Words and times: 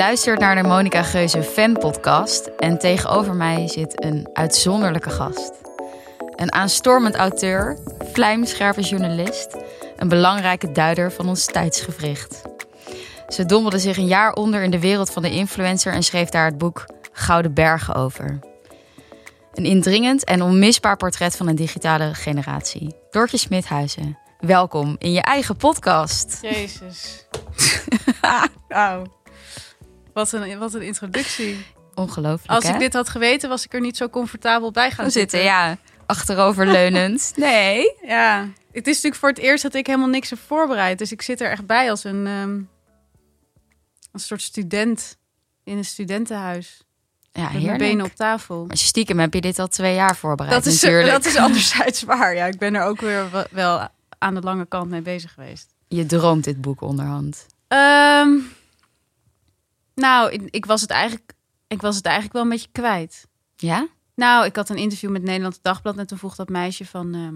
luistert 0.00 0.40
naar 0.40 0.62
de 0.62 0.68
Monica 0.68 1.02
Geuze 1.02 1.42
Fan 1.42 1.72
Podcast 1.72 2.46
en 2.46 2.78
tegenover 2.78 3.34
mij 3.34 3.68
zit 3.68 4.04
een 4.04 4.28
uitzonderlijke 4.32 5.10
gast. 5.10 5.52
Een 6.36 6.52
aanstormend 6.52 7.14
auteur, 7.14 7.78
vlijmscherpe 8.12 8.80
journalist, 8.80 9.56
een 9.96 10.08
belangrijke 10.08 10.72
duider 10.72 11.12
van 11.12 11.28
ons 11.28 11.46
tijdsgevricht. 11.46 12.42
Ze 13.28 13.46
dommelde 13.46 13.78
zich 13.78 13.96
een 13.96 14.06
jaar 14.06 14.32
onder 14.32 14.62
in 14.62 14.70
de 14.70 14.80
wereld 14.80 15.10
van 15.10 15.22
de 15.22 15.30
influencer 15.30 15.92
en 15.92 16.02
schreef 16.02 16.28
daar 16.28 16.44
het 16.44 16.58
boek 16.58 16.84
Gouden 17.12 17.54
Bergen 17.54 17.94
over. 17.94 18.38
Een 19.52 19.64
indringend 19.64 20.24
en 20.24 20.42
onmisbaar 20.42 20.96
portret 20.96 21.36
van 21.36 21.48
een 21.48 21.56
digitale 21.56 22.14
generatie. 22.14 22.94
Dortje 23.10 23.36
Smithuizen, 23.36 24.18
welkom 24.38 24.96
in 24.98 25.12
je 25.12 25.22
eigen 25.22 25.56
podcast. 25.56 26.38
Jezus. 26.42 27.26
Wat 30.20 30.32
een, 30.32 30.58
wat 30.58 30.74
een 30.74 30.82
introductie. 30.82 31.66
Ongelooflijk. 31.94 32.50
Als 32.50 32.64
hè? 32.64 32.72
ik 32.72 32.78
dit 32.78 32.92
had 32.92 33.08
geweten, 33.08 33.48
was 33.48 33.64
ik 33.64 33.74
er 33.74 33.80
niet 33.80 33.96
zo 33.96 34.08
comfortabel 34.08 34.70
bij 34.70 34.90
gaan 34.90 35.10
zitten. 35.10 35.38
zitten, 35.38 35.42
ja. 35.42 35.76
Achteroverleunend. 36.06 37.32
Nee. 37.36 37.94
Ja. 38.06 38.48
Het 38.72 38.86
is 38.86 38.94
natuurlijk 38.94 39.14
voor 39.14 39.28
het 39.28 39.38
eerst 39.38 39.62
dat 39.62 39.74
ik 39.74 39.86
helemaal 39.86 40.08
niks 40.08 40.30
heb 40.30 40.38
voorbereid. 40.46 40.98
Dus 40.98 41.12
ik 41.12 41.22
zit 41.22 41.40
er 41.40 41.50
echt 41.50 41.66
bij 41.66 41.90
als 41.90 42.04
een, 42.04 42.26
ehm, 42.26 42.50
een 44.12 44.20
soort 44.20 44.42
student 44.42 45.16
in 45.64 45.76
een 45.76 45.84
studentenhuis. 45.84 46.82
Ja, 47.32 47.42
Met 47.42 47.50
heerlijk. 47.52 47.78
benen 47.78 48.04
op 48.04 48.14
tafel. 48.14 48.64
Maar 48.66 48.76
stiekem 48.76 49.18
heb 49.18 49.34
je 49.34 49.40
dit 49.40 49.58
al 49.58 49.68
twee 49.68 49.94
jaar 49.94 50.16
voorbereid 50.16 50.54
Dat 50.54 50.66
is, 50.72 50.82
natuurlijk. 50.82 51.12
dat 51.22 51.24
is 51.24 51.36
anderzijds 51.36 52.02
waar. 52.02 52.34
Ja, 52.34 52.46
ik 52.46 52.58
ben 52.58 52.74
er 52.74 52.82
ook 52.82 53.00
weer 53.00 53.46
wel- 53.50 53.88
aan 54.18 54.34
de 54.34 54.40
lange 54.40 54.66
kant 54.66 54.90
mee 54.90 55.02
bezig 55.02 55.32
geweest. 55.32 55.74
Je 55.88 56.06
droomt 56.06 56.44
dit 56.44 56.60
boek 56.60 56.80
onderhand. 56.80 57.46
Ehm, 57.68 58.28
nou, 59.94 60.30
ik, 60.30 60.42
ik, 60.50 60.64
was 60.64 60.80
het 60.80 60.90
eigenlijk, 60.90 61.32
ik 61.66 61.80
was 61.80 61.96
het 61.96 62.04
eigenlijk 62.04 62.34
wel 62.34 62.42
een 62.42 62.48
beetje 62.48 62.68
kwijt. 62.72 63.26
Ja? 63.56 63.88
Nou, 64.14 64.46
ik 64.46 64.56
had 64.56 64.68
een 64.68 64.76
interview 64.76 65.10
met 65.10 65.22
Nederland 65.22 65.58
Dagblad 65.62 65.96
en 65.96 66.06
toen 66.06 66.18
vroeg 66.18 66.34
dat 66.34 66.48
meisje 66.48 66.86
van... 66.86 67.14
ehm, 67.14 67.34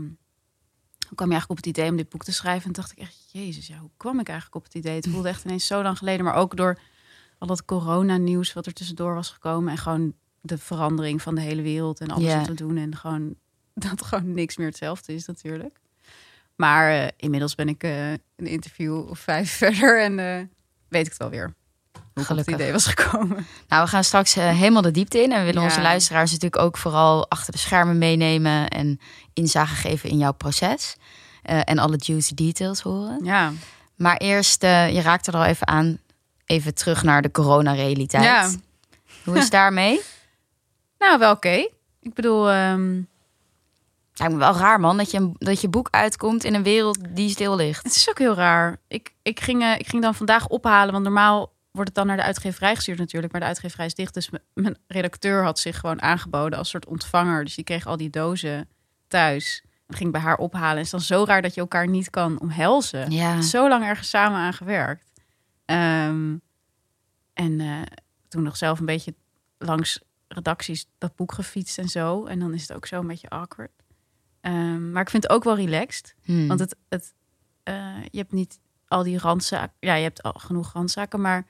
hoe 1.09 1.15
kwam 1.15 1.29
je 1.29 1.35
eigenlijk 1.35 1.51
op 1.51 1.57
het 1.57 1.67
idee 1.67 1.91
om 1.91 1.97
dit 1.97 2.09
boek 2.09 2.25
te 2.25 2.33
schrijven? 2.33 2.67
En 2.67 2.73
dacht 2.73 2.93
ik 2.93 2.99
echt, 2.99 3.29
jezus, 3.33 3.67
ja, 3.67 3.79
hoe 3.79 3.91
kwam 3.97 4.21
ik 4.21 4.29
eigenlijk 4.29 4.57
op 4.57 4.65
het 4.65 4.75
idee? 4.75 4.95
Het 4.95 5.09
voelde 5.09 5.29
echt 5.29 5.45
ineens 5.45 5.67
zo 5.67 5.83
lang 5.83 5.99
geleden, 5.99 6.25
maar 6.25 6.35
ook 6.35 6.57
door 6.57 6.79
al 7.39 7.47
dat 7.47 7.65
corona-nieuws 7.65 8.53
wat 8.53 8.67
er 8.67 8.73
tussendoor 8.73 9.15
was 9.15 9.31
gekomen. 9.31 9.71
En 9.71 9.79
gewoon 9.79 10.15
de 10.41 10.59
verandering 10.59 11.23
van 11.23 11.35
de 11.35 11.41
hele 11.41 11.63
wereld 11.63 12.01
en 12.01 12.11
alles 12.11 12.35
wat 12.35 12.47
we 12.47 12.55
doen. 12.55 12.77
En 12.77 12.97
gewoon 12.97 13.35
dat 13.75 14.03
gewoon 14.03 14.35
niks 14.35 14.57
meer 14.57 14.67
hetzelfde 14.67 15.15
is 15.15 15.27
natuurlijk. 15.27 15.81
Maar 16.57 16.91
eh, 16.91 17.09
inmiddels 17.17 17.55
ben 17.55 17.69
ik 17.69 17.83
eh, 17.83 18.11
een 18.11 18.47
interview 18.47 19.09
of 19.09 19.19
vijf 19.19 19.51
verder 19.65 20.03
en 20.03 20.19
eh, 20.19 20.47
weet 20.89 21.07
ik 21.07 21.13
het 21.13 21.21
alweer. 21.21 21.55
Hoe 22.15 22.23
op 22.23 22.29
het 22.29 22.39
Gelukkig. 22.39 22.55
idee 22.55 22.73
was 22.73 22.87
gekomen. 22.87 23.47
Nou, 23.69 23.83
we 23.83 23.89
gaan 23.89 24.05
straks 24.05 24.37
eh, 24.37 24.49
helemaal 24.49 24.83
de 24.83 24.91
diepte 24.91 25.23
in. 25.23 25.33
En 25.33 25.39
we 25.39 25.45
willen 25.45 25.61
Ja. 25.63 25.67
onze 25.69 25.81
luisteraars 25.81 26.31
natuurlijk 26.33 26.63
ook 26.63 26.77
vooral 26.77 27.31
achter 27.31 27.53
de 27.53 27.59
schermen 27.59 27.99
meenemen. 27.99 28.69
En 28.69 29.01
inzage 29.33 29.75
geven 29.75 30.09
in 30.11 30.19
jouw 30.19 30.33
proces. 30.33 30.97
Eh, 31.43 31.61
en 31.65 31.79
alle 31.79 31.97
juicy 31.99 32.35
details 32.35 32.81
horen. 32.81 33.25
Ja, 33.25 33.53
Maar 33.97 34.17
eerst, 34.17 34.63
eh, 34.63 34.95
je 34.95 35.01
raakte 35.01 35.31
er 35.31 35.37
al 35.39 35.45
even 35.45 35.67
aan. 35.69 35.99
Even 36.47 36.75
terug 36.75 37.03
naar 37.03 37.23
de 37.23 37.31
coronarealiteit. 37.31 38.25
Ja. 38.25 38.51
Hoe 39.25 39.37
is 39.37 39.43
het 39.43 39.53
daarmee? 39.61 40.01
nou 40.99 41.19
wel 41.19 41.33
oké. 41.33 41.69
Ik 42.01 42.15
bedoel, 42.15 42.51
ehm, 42.51 43.01
Lijkt 44.17 44.33
me 44.33 44.39
wel 44.39 44.57
raar, 44.57 44.81
man, 44.81 44.97
dat 44.97 45.11
je, 45.11 45.31
dat 45.39 45.61
je 45.61 45.69
boek 45.69 45.89
uitkomt 45.91 46.45
in 46.45 46.55
een 46.55 46.63
wereld 46.63 46.99
die 47.11 47.31
stil 47.31 47.57
ligt. 47.57 47.83
Het 47.85 47.95
is 47.97 48.09
ook 48.09 48.19
heel 48.19 48.35
raar. 48.35 48.77
Ik, 48.89 49.13
ik, 49.23 49.41
ging, 49.41 49.75
ik 49.79 49.87
ging 49.89 50.03
dan 50.03 50.15
vandaag 50.15 50.47
ophalen, 50.49 50.93
want 50.93 51.05
normaal 51.05 51.53
wordt 51.75 51.89
het 51.89 51.95
dan 51.95 52.07
naar 52.07 52.17
de 52.17 52.23
uitgeverij 52.23 52.75
gestuurd 52.75 52.99
natuurlijk, 52.99 53.33
maar 53.33 53.41
de 53.41 53.47
uitgeverij 53.47 53.87
is 53.87 53.95
dicht. 53.95 54.15
Dus 54.15 54.31
mijn 54.55 54.79
redacteur 54.87 55.45
had 55.45 55.59
zich 55.59 55.79
gewoon 55.79 56.03
aangeboden 56.03 56.59
als 56.59 56.69
soort 56.69 56.87
ontvanger. 56.87 57.45
Dus 57.45 57.55
die 57.55 57.65
kreeg 57.65 57.87
al 57.87 57.97
die 57.97 58.11
dozen 58.11 58.69
thuis. 59.09 59.65
En 59.87 59.97
ging 59.97 60.13
bij 60.13 60.21
haar 60.21 60.37
ophalen. 60.37 60.71
En 60.71 60.77
het 60.77 60.85
is 60.85 60.91
dan 60.91 61.01
zo 61.01 61.25
raar 61.25 61.43
dat 61.43 61.55
je 61.55 61.61
elkaar 61.61 61.89
niet 61.89 62.11
kan 62.11 62.41
omhelzen. 62.41 63.11
Ja. 63.11 63.41
Zo 63.41 63.69
lang 63.69 63.85
ergens 63.85 64.09
samen 64.09 64.39
aan 64.39 64.53
gewerkt. 64.53 65.11
Ehm, 65.65 66.37
en 67.33 67.61
eh, 67.61 67.83
toen 68.29 68.43
nog 68.43 68.57
zelf 68.57 68.79
een 68.79 68.87
beetje 68.87 69.15
langs 69.59 70.01
redacties 70.29 70.87
dat 70.99 71.17
boek 71.17 71.33
gefietst 71.33 71.79
en 71.79 71.89
zo. 71.89 72.25
En 72.25 72.39
dan 72.39 72.55
is 72.55 72.63
het 72.63 72.73
ook 72.73 72.87
zo 72.87 73.01
een 73.01 73.07
beetje 73.07 73.29
awkward. 73.29 73.73
Ehm, 74.41 74.91
maar 74.91 75.03
ik 75.03 75.11
vind 75.11 75.23
het 75.23 75.33
ook 75.33 75.45
wel 75.45 75.57
relaxed. 75.57 76.15
Hmm. 76.23 76.49
Want 76.49 76.61
het, 76.61 76.77
het, 76.89 77.15
eh, 77.63 78.03
je 78.11 78.19
hebt 78.19 78.33
niet 78.33 78.61
al 78.89 79.03
die 79.03 79.19
randzaken. 79.19 79.77
Ja, 79.81 79.95
je 79.95 80.03
hebt 80.03 80.23
al 80.23 80.33
genoeg 80.33 80.73
randzaken, 80.73 81.21
maar 81.21 81.47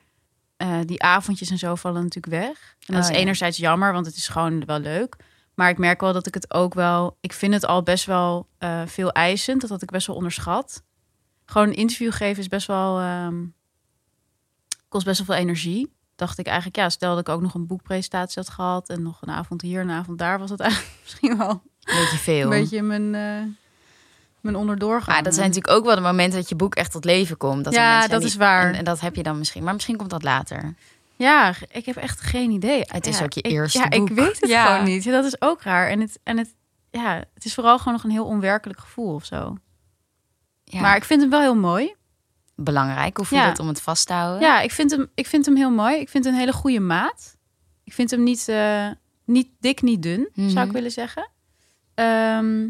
eh, 0.65 0.79
die 0.85 1.03
avondjes 1.03 1.51
en 1.51 1.59
zo 1.59 1.75
vallen 1.75 2.03
natuurlijk 2.03 2.35
weg. 2.45 2.77
En 2.87 2.95
dat 2.95 3.05
Oh, 3.05 3.11
is 3.11 3.15
ja. 3.17 3.21
enerzijds 3.23 3.57
jammer, 3.57 3.93
want 3.93 4.07
het 4.07 4.17
is 4.17 4.29
gewoon 4.29 4.65
wel 4.65 4.79
leuk. 4.79 5.17
Maar 5.55 5.69
ik 5.69 5.79
merk 5.79 6.01
wel 6.01 6.13
dat 6.13 6.27
ik 6.27 6.35
het 6.35 6.53
ook 6.55 6.75
wel. 6.75 7.17
Ik 7.21 7.33
vind 7.33 7.55
het 7.55 7.67
al 7.67 7.83
best 7.83 8.05
wel 8.05 8.49
eh, 8.59 8.83
veel 8.87 9.11
eisend. 9.13 9.61
Dat 9.61 9.71
had 9.71 9.83
ik 9.83 9.91
best 9.91 10.07
wel 10.07 10.17
onderschat. 10.17 10.83
Gewoon 11.47 11.69
een 11.69 11.75
interview 11.75 12.13
geven 12.13 12.43
is 12.43 12.49
best 12.49 12.67
wel. 12.67 12.99
ehm, 12.99 13.45
kost 14.89 15.05
best 15.05 15.19
wel 15.19 15.27
veel 15.37 15.45
energie. 15.45 15.93
Dacht 16.17 16.39
ik 16.39 16.47
eigenlijk, 16.47 16.77
ja, 16.77 16.89
stel 16.89 17.11
dat 17.11 17.29
ik 17.29 17.35
ook 17.35 17.41
nog 17.41 17.55
een 17.55 17.67
boekpresentatie 17.67 18.43
had 18.43 18.51
gehad. 18.53 18.89
En 18.89 19.03
nog 19.03 19.23
een 19.23 19.31
avond 19.31 19.61
hier, 19.63 19.81
een 19.81 19.91
avond 19.91 20.19
daar, 20.19 20.39
was 20.39 20.51
het 20.51 20.61
eigenlijk 20.61 20.95
misschien 21.03 21.37
wel 21.39 21.63
Beetje 21.81 22.17
veel. 22.19 22.43
een 22.43 22.61
beetje 22.61 22.83
mijn, 22.83 23.15
eh 23.15 23.43
mijn 24.45 24.57
onderdoorgang. 24.57 25.07
Maar 25.07 25.23
dat 25.23 25.35
zijn 25.35 25.47
natuurlijk 25.47 25.77
ook 25.77 25.85
wel 25.85 25.95
de 25.95 26.01
momenten 26.01 26.39
dat 26.39 26.49
je 26.49 26.55
boek 26.55 26.75
echt 26.75 26.93
tot 26.93 27.05
leven 27.05 27.37
komt. 27.37 27.65
Dat 27.65 27.75
Ja, 27.75 28.07
dat 28.09 28.23
is 28.23 28.35
waar. 28.37 28.69
En, 28.69 28.75
en 28.75 28.85
dat 28.85 29.01
heb 29.01 29.15
je 29.17 29.23
dan 29.23 29.39
misschien. 29.39 29.65
Maar 29.65 29.73
misschien 29.75 29.97
komt 29.97 30.11
dat 30.11 30.23
later. 30.23 30.75
Ja, 31.17 31.55
ik 31.73 31.87
heb 31.87 31.97
echt 31.97 32.21
geen 32.21 32.51
idee. 32.51 32.81
Het 32.87 33.07
is 33.07 33.19
Ja, 33.19 33.25
ook 33.25 33.33
je 33.33 33.41
ik- 33.41 33.53
eerste 33.53 33.79
Ja, 33.79 33.89
boek. 33.89 34.09
ik 34.09 34.15
weet 34.17 34.41
het 34.41 34.51
Ja. 34.51 34.67
gewoon 34.67 34.85
niet. 34.85 35.05
Ja, 35.05 35.13
dat 35.13 35.25
is 35.25 35.41
ook 35.41 35.63
raar. 35.63 35.89
En 35.89 36.01
het, 36.01 36.19
en 36.23 36.39
het, 36.39 36.55
ja, 36.91 37.25
het 37.35 37.45
is 37.45 37.55
vooral 37.55 37.79
gewoon 37.79 37.93
nog 37.93 38.05
een 38.05 38.11
heel 38.11 38.25
onwerkelijk 38.27 38.79
gevoel 38.81 39.15
of 39.15 39.25
zo. 39.25 39.57
Ja. 40.65 40.81
Maar 40.81 40.97
ik 40.97 41.05
vind 41.05 41.21
hem 41.21 41.31
wel 41.31 41.41
heel 41.41 41.57
mooi. 41.57 41.95
belangrijk. 42.57 43.17
Hoe 43.17 43.27
voelt 43.27 43.41
Ja. 43.43 43.49
het 43.49 43.59
om 43.59 43.69
het 43.69 43.81
vast 43.81 44.07
te 44.07 44.13
houden? 44.13 44.41
Ja, 44.41 44.61
ik 44.61 44.71
vind, 44.71 44.91
hem, 44.91 45.11
ik 45.15 45.27
vind 45.27 45.47
hem 45.47 45.57
heel 45.57 45.71
mooi. 45.71 45.97
Ik 46.01 46.09
vind 46.09 46.25
een 46.27 46.35
hele 46.35 46.53
goede 46.53 46.81
maat. 46.81 47.37
Ik 47.85 47.93
vind 47.93 48.11
hem 48.11 48.23
niet, 48.23 48.49
eh, 48.49 48.89
niet 49.25 49.49
dik, 49.61 49.83
niet 49.83 50.03
dun, 50.03 50.29
zou 50.35 50.49
Mhm. 50.51 50.59
ik 50.67 50.73
willen 50.73 50.91
zeggen. 50.91 51.31
Ehm, 51.95 52.69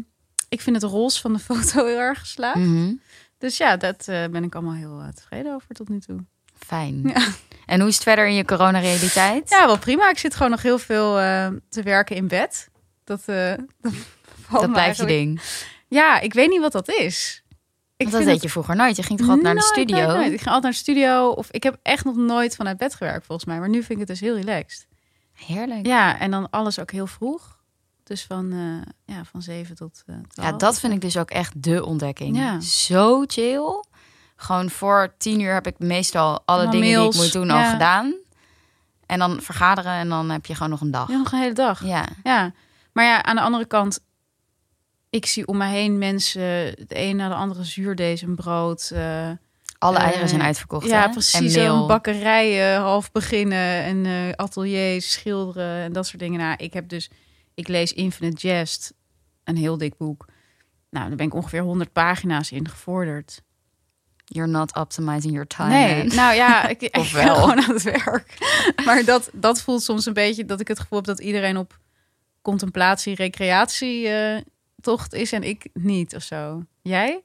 ik 0.55 0.61
vind 0.61 0.81
het 0.81 0.91
roze 0.91 1.21
van 1.21 1.33
de 1.33 1.39
foto 1.49 1.85
heel 1.85 1.99
erg 1.99 2.19
geslaagd. 2.19 2.59
Mhm. 2.59 2.93
Dus 3.37 3.57
ja, 3.57 3.77
dat 3.77 4.07
eh, 4.07 4.25
ben 4.25 4.43
ik 4.43 4.55
allemaal 4.55 4.73
heel 4.73 4.99
eh, 4.99 5.07
tevreden 5.07 5.53
over 5.53 5.67
tot 5.75 5.89
nu 5.89 5.99
toe. 5.99 6.25
Fijn. 6.57 7.01
Ja. 7.03 7.27
En 7.65 7.79
hoe 7.79 7.89
is 7.89 7.95
het 7.95 8.03
verder 8.03 8.27
in 8.27 8.33
je 8.33 8.45
coronarealiteit? 8.45 9.49
Ja, 9.49 9.65
wel 9.65 9.77
prima. 9.77 10.09
Ik 10.09 10.17
zit 10.17 10.35
gewoon 10.35 10.51
nog 10.51 10.61
heel 10.61 10.77
veel 10.77 11.19
eh, 11.19 11.47
te 11.69 11.83
werken 11.83 12.15
in 12.15 12.27
bed. 12.27 12.69
Dat, 13.03 13.25
dat, 13.25 13.91
dat 14.51 14.71
blijft 14.71 14.97
je 14.97 15.05
ding. 15.05 15.41
Ja, 15.87 16.19
ik 16.19 16.33
weet 16.33 16.49
niet 16.49 16.61
wat 16.61 16.71
dat 16.71 16.89
is. 16.89 17.43
Ik 17.97 18.11
dat 18.11 18.23
deed 18.23 18.41
je 18.41 18.49
vroeger 18.49 18.75
nooit. 18.75 18.95
Je 18.95 19.03
ging 19.03 19.19
toch 19.19 19.27
altijd 19.27 19.45
naar 19.45 19.55
de 19.55 19.61
studio? 19.61 19.97
nooit, 19.97 20.07
nooit. 20.07 20.31
Ik 20.31 20.41
ging 20.41 20.45
altijd 20.45 20.63
naar 20.63 20.71
de 20.71 20.77
studio. 20.77 21.29
Of 21.29 21.51
ik 21.51 21.63
heb 21.63 21.77
echt 21.81 22.05
nog 22.05 22.15
nooit 22.15 22.55
vanuit 22.55 22.77
bed 22.77 22.95
gewerkt, 22.95 23.25
volgens 23.25 23.47
mij. 23.47 23.59
Maar 23.59 23.69
nu 23.69 23.77
vind 23.77 23.91
ik 23.91 23.97
het 23.97 24.07
dus 24.07 24.19
heel 24.19 24.35
relaxed. 24.35 24.87
Heerlijk. 25.33 25.85
Ja, 25.85 26.19
en 26.19 26.31
dan 26.31 26.49
alles 26.49 26.79
ook 26.79 26.91
heel 26.91 27.07
vroeg. 27.07 27.54
Dus 28.05 28.23
van, 28.25 28.51
eh, 28.51 29.15
ja, 29.15 29.23
van 29.23 29.41
7 29.41 29.75
tot 29.75 30.03
eh 30.05 30.15
12. 30.29 30.51
Ja, 30.51 30.57
dat 30.57 30.79
vind 30.79 30.93
ik 30.93 31.01
dus 31.01 31.17
ook 31.17 31.29
echt 31.31 31.63
de 31.63 31.85
ontdekking. 31.85 32.37
Ja. 32.37 32.59
Zo 32.61 33.23
chill. 33.27 33.83
Gewoon 34.35 34.69
voor 34.69 35.13
tien 35.17 35.39
uur 35.39 35.53
heb 35.53 35.67
ik 35.67 35.79
meestal 35.79 36.27
alle 36.29 36.41
Allemaal 36.45 36.71
dingen 36.71 36.99
die 36.99 37.09
ik 37.09 37.15
moet 37.15 37.31
doen 37.31 37.47
ja. 37.47 37.65
al 37.65 37.71
gedaan. 37.71 38.15
En 39.05 39.19
dan 39.19 39.41
vergaderen 39.41 39.91
en 39.91 40.09
dan 40.09 40.29
heb 40.29 40.45
je 40.45 40.53
gewoon 40.53 40.69
nog 40.69 40.81
een 40.81 40.91
dag. 40.91 41.09
Ja, 41.09 41.17
nog 41.17 41.31
een 41.31 41.39
hele 41.39 41.53
dag. 41.53 41.83
Ja. 41.85 42.05
Ja, 42.23 42.51
maar 42.93 43.05
ja, 43.05 43.23
aan 43.23 43.35
de 43.35 43.41
andere 43.41 43.65
kant, 43.65 43.99
ik 45.09 45.25
zie 45.25 45.47
om 45.47 45.57
me 45.57 45.65
heen 45.65 45.97
mensen, 45.97 46.41
het 46.65 46.85
een 46.87 47.15
na 47.15 47.29
de 47.29 47.35
andere 47.35 47.63
zuurdees 47.63 48.23
brood. 48.35 48.89
eh, 48.93 49.29
Alle 49.77 49.97
Eh, 49.97 50.03
eieren 50.03 50.29
zijn 50.29 50.41
uitverkocht. 50.41 50.87
ja, 50.87 51.01
hè? 51.01 51.09
precies. 51.09 51.55
En 51.55 51.87
bakkerijen 51.87 52.79
half 52.81 53.11
beginnen 53.11 53.83
en 53.83 54.05
eh, 54.05 54.31
ateliers, 54.35 55.11
schilderen 55.11 55.83
en 55.83 55.93
dat 55.93 56.07
soort 56.07 56.19
dingen. 56.19 56.39
Nou, 56.39 56.53
ik 56.57 56.73
heb 56.73 56.89
dus, 56.89 57.09
ik 57.55 57.67
lees 57.67 57.93
Infinite 57.93 58.47
Jest, 58.47 58.93
een 59.43 59.57
heel 59.57 59.77
dik 59.77 59.97
boek. 59.97 60.25
Nou, 60.89 61.07
daar 61.07 61.17
ben 61.17 61.25
ik 61.25 61.33
ongeveer 61.33 61.61
100 61.61 61.91
pagina's 61.93 62.51
in 62.51 62.67
gevorderd. 62.67 63.41
You're 64.25 64.51
not 64.51 64.75
optimizing 64.75 65.33
your 65.33 65.47
time. 65.47 65.69
nee, 65.69 66.05
man. 66.05 66.15
nou 66.15 66.35
ja, 66.35 66.67
ik, 66.67 66.79
ben 66.91 67.13
wel? 67.13 67.35
gewoon 67.35 67.61
aan 67.61 67.73
het 67.73 67.83
werk. 67.83 68.37
Maar 68.85 69.05
dat, 69.05 69.29
dat 69.33 69.61
voelt 69.61 69.83
soms 69.83 70.05
een 70.05 70.13
beetje 70.13 70.45
dat 70.45 70.59
ik 70.59 70.67
het 70.67 70.79
gevoel 70.79 70.97
heb 70.97 71.07
dat 71.07 71.19
iedereen 71.19 71.57
op 71.57 71.79
contemplatie, 72.41 73.15
recreatie 73.15 74.09
tocht 74.81 75.13
is 75.13 75.31
en 75.31 75.43
ik 75.43 75.69
niet 75.73 76.15
of 76.15 76.23
zo. 76.23 76.63
Jij? 76.81 77.23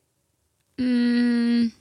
Mm, 0.77 1.73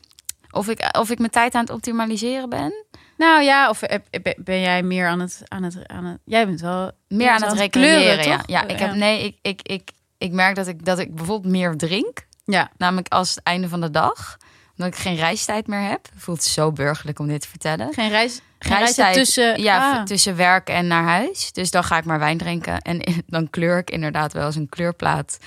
of, 0.51 0.67
ik, 0.67 0.97
of 0.97 1.09
ik 1.09 1.19
mijn 1.19 1.31
tijd 1.31 1.53
aan 1.53 1.61
het 1.61 1.69
optimaliseren 1.69 2.49
ben. 2.49 2.85
Nou 3.19 3.43
ja, 3.43 3.69
of 3.69 3.79
heb- 3.79 4.07
heb- 4.11 4.37
ben 4.37 4.59
jij 4.59 4.83
meer 4.83 5.07
aan 5.07 5.19
het, 5.19 5.41
aan 5.47 5.63
het, 5.63 5.87
aan 5.87 6.05
het 6.05 6.19
jij 6.25 6.45
bent 6.45 6.61
wel 6.61 6.91
Meer 7.07 7.29
aan 7.29 7.41
het 7.43 7.59
het 7.59 8.25
ja. 8.25 8.43
ja, 8.45 8.67
ik 8.67 8.79
heb 8.79 8.93
nee, 8.93 9.23
ik, 9.23 9.37
ik, 9.41 9.61
ik, 9.61 9.91
ik 10.17 10.31
merk 10.31 10.55
dat 10.55 10.67
ik, 10.67 10.85
dat 10.85 10.99
ik 10.99 11.15
bijvoorbeeld 11.15 11.53
meer 11.53 11.75
drink. 11.75 12.27
Ja. 12.45 12.71
Namelijk 12.77 13.07
als 13.07 13.35
het 13.35 13.43
einde 13.43 13.69
van 13.69 13.81
de 13.81 13.91
dag. 13.91 14.37
Omdat 14.77 14.93
ik 14.93 14.99
geen 14.99 15.15
reistijd 15.15 15.67
meer 15.67 15.89
heb. 15.89 16.07
Voelt 16.15 16.43
zo 16.43 16.71
burgerlijk 16.71 17.19
om 17.19 17.27
dit 17.27 17.41
te 17.41 17.47
vertellen. 17.47 17.93
Geen 17.93 18.09
reis, 18.09 18.41
geen 18.59 18.77
Reistijd, 18.77 18.79
reistijd 18.79 19.15
tussen... 19.15 19.61
Ja, 19.61 19.99
ah. 19.99 20.03
tussen 20.03 20.35
werk 20.35 20.69
en 20.69 20.87
naar 20.87 21.03
huis. 21.03 21.51
Dus 21.51 21.71
dan 21.71 21.83
ga 21.83 21.97
ik 21.97 22.05
maar 22.05 22.19
wijn 22.19 22.37
drinken. 22.37 22.81
En 22.81 23.01
dan 23.27 23.49
kleur 23.49 23.77
ik 23.77 23.89
inderdaad 23.89 24.33
wel 24.33 24.45
eens 24.45 24.55
een 24.55 24.69
kleurplaat. 24.69 25.37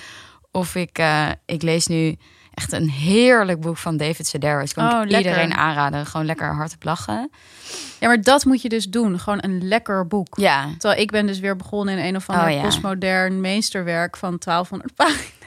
Of 0.51 0.75
ik, 0.75 0.97
eh, 0.97 1.29
ik 1.45 1.61
lees 1.61 1.87
nu 1.87 2.17
echt 2.53 2.71
een 2.71 2.89
heerlijk 2.89 3.59
boek 3.61 3.77
van 3.77 3.97
David 3.97 4.27
Sedaris. 4.27 4.73
Kan 4.73 4.93
Oh, 4.93 5.01
ik 5.03 5.09
lekker. 5.09 5.29
iedereen 5.31 5.53
aanraden. 5.53 6.05
Gewoon 6.05 6.25
lekker 6.25 6.53
hardop 6.55 6.83
lachen. 6.83 7.31
Ja, 7.99 8.07
maar 8.07 8.21
dat 8.21 8.45
moet 8.45 8.61
je 8.61 8.69
dus 8.69 8.85
doen. 8.85 9.19
Gewoon 9.19 9.39
een 9.41 9.67
lekker 9.67 10.07
boek. 10.07 10.37
Ja, 10.37 10.67
Terwijl 10.77 11.01
ik 11.01 11.11
ben 11.11 11.25
dus 11.27 11.39
weer 11.39 11.55
begonnen 11.55 11.97
in 11.97 12.05
een 12.05 12.15
of 12.15 12.29
ander 12.29 12.45
Oh, 12.47 12.51
ja. 12.53 12.61
postmodern 12.61 13.41
meesterwerk 13.41 14.17
van 14.17 14.35
1200 14.39 14.95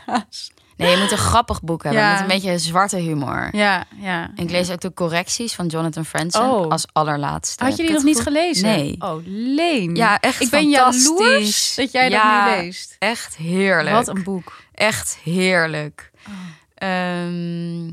pagina's. 0.05 0.51
nee, 0.77 0.91
je 0.91 0.97
moet 0.97 1.11
een 1.11 1.19
grappig 1.19 1.63
boek 1.63 1.83
hebben. 1.83 2.01
Ja. 2.03 2.11
Met 2.13 2.21
een 2.21 2.27
beetje 2.27 2.59
zwarte 2.59 2.97
humor. 2.97 3.49
Ja, 3.53 3.85
ja. 4.01 4.23
En 4.37 4.45
ik 4.45 4.51
lees 4.51 4.71
ook 4.71 4.81
de 4.81 4.95
correcties 4.95 5.55
van 5.55 5.67
Jonathan 5.67 6.05
Franzen 6.05 6.41
Oh. 6.51 6.71
als 6.71 6.87
allerlaatste. 6.93 7.65
Had 7.65 7.77
je 7.77 7.83
die 7.83 7.93
nog 7.93 8.03
niet 8.03 8.21
gelezen? 8.21 8.65
Nee. 8.69 8.97
Oh, 8.99 9.15
leen. 9.25 9.95
Ja, 9.95 10.21
echt 10.21 10.41
Ik 10.41 10.51
ben 10.51 10.69
jaloers 10.69 11.75
dat 11.75 11.93
jij 11.93 12.11
Ja, 12.11 12.45
dat 12.47 12.57
nu 12.57 12.63
leest. 12.63 12.97
Echt 12.99 13.37
heerlijk. 13.37 13.95
Wat 13.97 14.09
een 14.09 14.23
boek. 14.23 14.57
Echt 14.75 15.19
heerlijk. 15.23 16.11
Oh. 16.29 16.33
Ehm, 16.77 17.85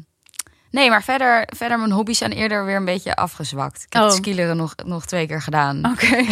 nee, 0.72 0.90
maar 0.90 1.04
verder, 1.04 1.48
verder 1.56 1.80
mijn 1.80 1.92
hobby's 1.92 2.18
zijn 2.18 2.32
eerder 2.32 2.66
weer 2.66 2.76
een 2.76 2.86
beetje 2.86 3.16
afgezwakt. 3.16 3.84
Ik 3.84 3.94
heb 3.94 4.02
Oh. 4.02 4.08
het 4.08 4.18
skileren 4.18 4.58
nog, 4.58 4.76
nog 4.86 5.06
twee 5.06 5.28
keer 5.28 5.42
gedaan. 5.42 5.86
Oké. 5.86 6.16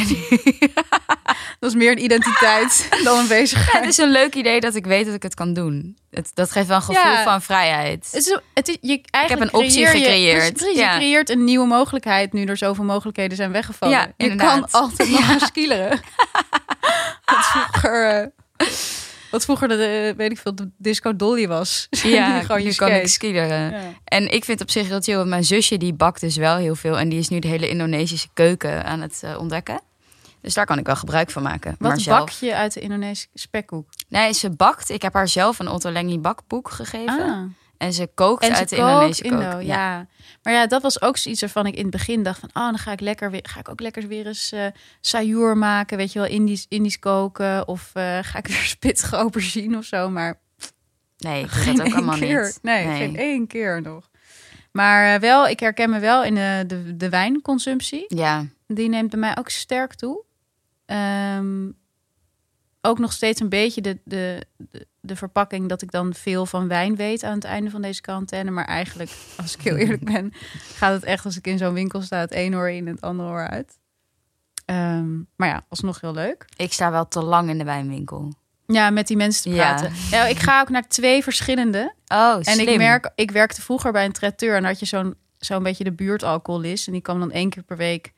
dat 1.60 1.70
is 1.70 1.76
meer 1.76 1.92
een 1.92 2.04
identiteit 2.04 2.88
dan 3.04 3.18
een 3.18 3.22
Ja, 3.24 3.28
bezigheid. 3.28 3.80
het 3.80 3.90
is 3.90 3.98
een 3.98 4.12
leuk 4.12 4.36
idee 4.36 4.60
dat 4.60 4.76
ik 4.76 4.86
weet 4.86 5.06
dat 5.06 5.16
ik 5.16 5.24
het 5.24 5.34
kan 5.34 5.54
doen. 5.54 5.98
Het, 6.12 6.32
dat 6.34 6.52
geeft 6.52 6.68
wel 6.68 6.76
een 6.76 6.84
gevoel 6.84 7.12
Ja. 7.12 7.24
van 7.24 7.42
vrijheid. 7.42 8.06
Het 8.12 8.26
is, 8.26 8.40
het 8.54 8.68
is, 8.68 8.78
je, 8.82 9.02
eigenlijk 9.10 9.54
een 9.54 9.60
optie 9.60 9.80
je- 9.80 9.86
gecreëerd. 9.86 10.54
precies, 10.54 10.78
Ja. 10.78 10.92
je 10.92 10.98
creëert 10.98 11.30
een 11.30 11.44
nieuwe 11.44 11.68
mogelijkheid 11.68 12.34
nu 12.34 12.46
er 12.46 12.58
zoveel 12.58 12.84
mogelijkheden 12.84 13.38
zijn 13.38 13.52
weggevallen. 13.52 13.96
Ja, 13.98 14.02
je 14.18 14.30
inderdaad. 14.30 14.60
kan 14.72 14.82
altijd 14.82 15.10
nog 15.10 15.26
gaan 15.26 15.40
skileren. 15.40 16.00
vroeger, 17.26 18.32
wat 19.32 19.44
vroeger 19.44 19.68
de, 19.68 19.76
eh, 20.10 20.18
weet 20.18 20.32
ik 20.32 20.38
veel, 20.38 20.56
de 20.56 20.70
disco 20.78 21.16
dolly 21.16 21.48
was. 21.48 21.88
Ja, 22.04 22.42
gewoon 22.42 22.64
je 22.64 22.76
kan 22.76 22.92
ik. 22.92 23.22
Ja. 23.22 23.72
En 24.04 24.32
ik 24.32 24.46
vind 24.46 24.62
op 24.62 24.70
zich 24.70 24.88
heel 24.88 25.02
chill. 25.02 25.24
Mijn 25.24 25.44
zusje 25.44 25.78
die 25.78 25.94
bakt 25.94 26.22
dus 26.22 26.36
wel 26.36 26.56
heel 26.56 26.76
veel. 26.76 27.00
En 27.00 27.10
die 27.10 27.20
is 27.20 27.30
nu 27.30 27.40
de 27.40 27.48
hele 27.48 27.70
Indonesische 27.70 28.28
keuken 28.34 28.86
aan 28.86 29.02
het 29.02 29.20
eh, 29.24 29.40
ontdekken. 29.40 29.82
Dus 30.42 30.54
daar 30.54 30.66
kan 30.66 30.78
ik 30.78 30.86
wel 30.86 30.96
gebruik 30.96 31.30
van 31.32 31.44
maken. 31.44 31.76
maar 31.80 31.92
Wat 31.92 32.02
zelf... 32.02 32.20
bak 32.20 32.30
je 32.30 32.56
uit 32.56 32.74
de 32.74 32.80
Indonesische 32.80 33.28
spekkoek? 33.34 33.90
Nee, 34.08 34.34
ze 34.34 34.50
bakt. 34.50 34.90
Ik 34.90 35.02
heb 35.02 35.14
haar 35.14 35.28
zelf 35.28 35.60
een 35.60 35.68
Ottolenghi 35.70 36.20
bakboek 36.20 36.72
gegeven. 36.72 37.20
Ah. 37.20 37.42
En 37.78 37.94
ze 37.94 38.10
kookt 38.16 38.44
En 38.44 38.56
uit 38.56 38.70
de 38.70 38.76
Indonesische 38.76 39.24
Indo, 39.24 39.50
kook. 39.52 39.62
ja. 39.62 40.08
Maar 40.44 40.54
ja, 40.54 40.68
dat 40.68 40.82
was 40.82 41.02
ook 41.02 41.18
zoiets 41.18 41.42
waarvan 41.42 41.66
ik 41.66 41.76
in 41.76 41.82
het 41.82 41.92
begin 41.92 42.24
dacht 42.24 42.40
van... 42.40 42.50
oh, 42.54 42.64
dan 42.66 42.78
ga 42.78 42.92
ik, 42.92 43.00
lekker 43.00 43.32
weer, 43.32 43.46
ga 43.50 43.60
ik 43.60 43.70
ook 43.70 43.80
lekker 43.80 44.08
weer 44.08 44.28
eens 44.28 44.54
sayur 45.02 45.58
maken. 45.58 45.98
Weet 45.98 46.14
je 46.14 46.20
wel, 46.20 46.28
Indisch, 46.28 46.66
Indisch 46.70 47.00
koken. 47.00 47.68
Of 47.68 47.90
eh, 47.94 48.20
ga 48.22 48.38
ik 48.38 48.48
weer 48.48 48.56
spittige 48.78 49.16
aubergine 49.16 49.78
of 49.78 49.86
zo. 49.86 50.10
Maar 50.10 50.40
Nee, 51.18 51.44
ik 51.44 51.50
geen 51.50 51.76
dat 51.76 51.88
ook 51.88 51.94
allemaal 51.94 52.18
keer. 52.18 52.44
niet. 52.44 52.60
Nee, 52.62 52.86
geen 52.98 53.16
één 53.18 53.48
keer 53.48 53.82
nog. 53.82 54.10
Maar 54.72 55.14
eh, 55.14 55.20
wel, 55.20 55.48
ik 55.48 55.60
herken 55.60 55.90
me 55.90 56.00
wel 56.00 56.24
in 56.24 56.36
de, 56.36 56.64
de, 56.68 56.98
de 56.98 57.10
wijnconsumptie. 57.10 58.06
Ja, 58.08 58.46
Die 58.68 58.90
neemt 58.90 59.10
bij 59.10 59.20
mij 59.20 59.38
ook 59.38 59.50
sterk 59.50 59.94
toe. 59.96 60.24
Ehm, 60.86 61.70
ook 62.82 63.00
nog 63.00 63.12
steeds 63.12 63.40
een 63.40 63.50
beetje 63.50 63.82
de, 63.82 64.00
de, 64.04 64.46
de, 64.58 64.88
de 65.02 65.16
verpakking 65.16 65.70
dat 65.70 65.82
ik 65.82 65.92
dan 65.92 66.14
veel 66.14 66.46
van 66.46 66.68
wijn 66.68 66.96
weet 66.96 67.24
aan 67.24 67.34
het 67.36 67.44
einde 67.44 67.70
van 67.70 67.82
deze 67.82 68.02
quarantaine. 68.02 68.52
Maar 68.52 68.66
eigenlijk, 68.66 69.12
als 69.38 69.56
ik 69.56 69.62
heel 69.62 69.76
eerlijk 69.76 70.04
ben, 70.04 70.34
gaat 70.74 70.94
het 70.94 71.04
echt 71.04 71.26
als 71.26 71.38
ik 71.38 71.48
in 71.48 71.58
zo'n 71.58 71.74
winkel 71.74 72.02
sta, 72.02 72.18
het 72.20 72.34
een 72.36 72.56
oor 72.56 72.70
in 72.70 72.88
en 72.88 72.94
het 72.94 73.02
andere 73.02 73.30
oor 73.30 73.48
uit. 73.48 73.80
Ehm, 74.66 75.18
maar 75.36 75.48
ja, 75.48 75.66
alsnog 75.70 76.02
heel 76.02 76.14
leuk. 76.14 76.46
ik 76.56 76.74
sta 76.74 76.92
wel 76.92 77.08
te 77.08 77.24
lang 77.24 77.50
in 77.50 77.58
de 77.58 77.64
wijnwinkel. 77.64 78.34
Ja, 78.66 78.90
met 78.90 79.08
die 79.08 79.18
mensen 79.18 79.44
te 79.52 79.58
praten. 79.58 79.92
Ja. 80.12 80.26
ik 80.26 80.40
ga 80.40 80.62
ook 80.62 80.70
naar 80.70 80.88
twee 80.88 81.24
verschillende. 81.24 81.94
Oh, 82.08 82.36
En 82.36 82.44
slim. 82.44 82.68
ik 82.68 82.78
merk, 82.78 83.12
ik 83.16 83.32
werkte 83.32 83.62
vroeger 83.62 83.92
bij 83.92 84.06
een 84.06 84.12
traiteur 84.12 84.56
en 84.56 84.64
had 84.64 84.80
je 84.80 84.86
zo'n 84.86 85.16
zo'n 85.38 85.64
beetje 85.64 85.84
de 85.84 85.92
buurtalcoholist. 85.92 86.88
En 86.88 86.94
die 86.94 87.02
kwam 87.02 87.20
dan 87.20 87.32
één 87.32 87.50
keer 87.50 87.64
per 87.64 87.78
week, 87.78 88.12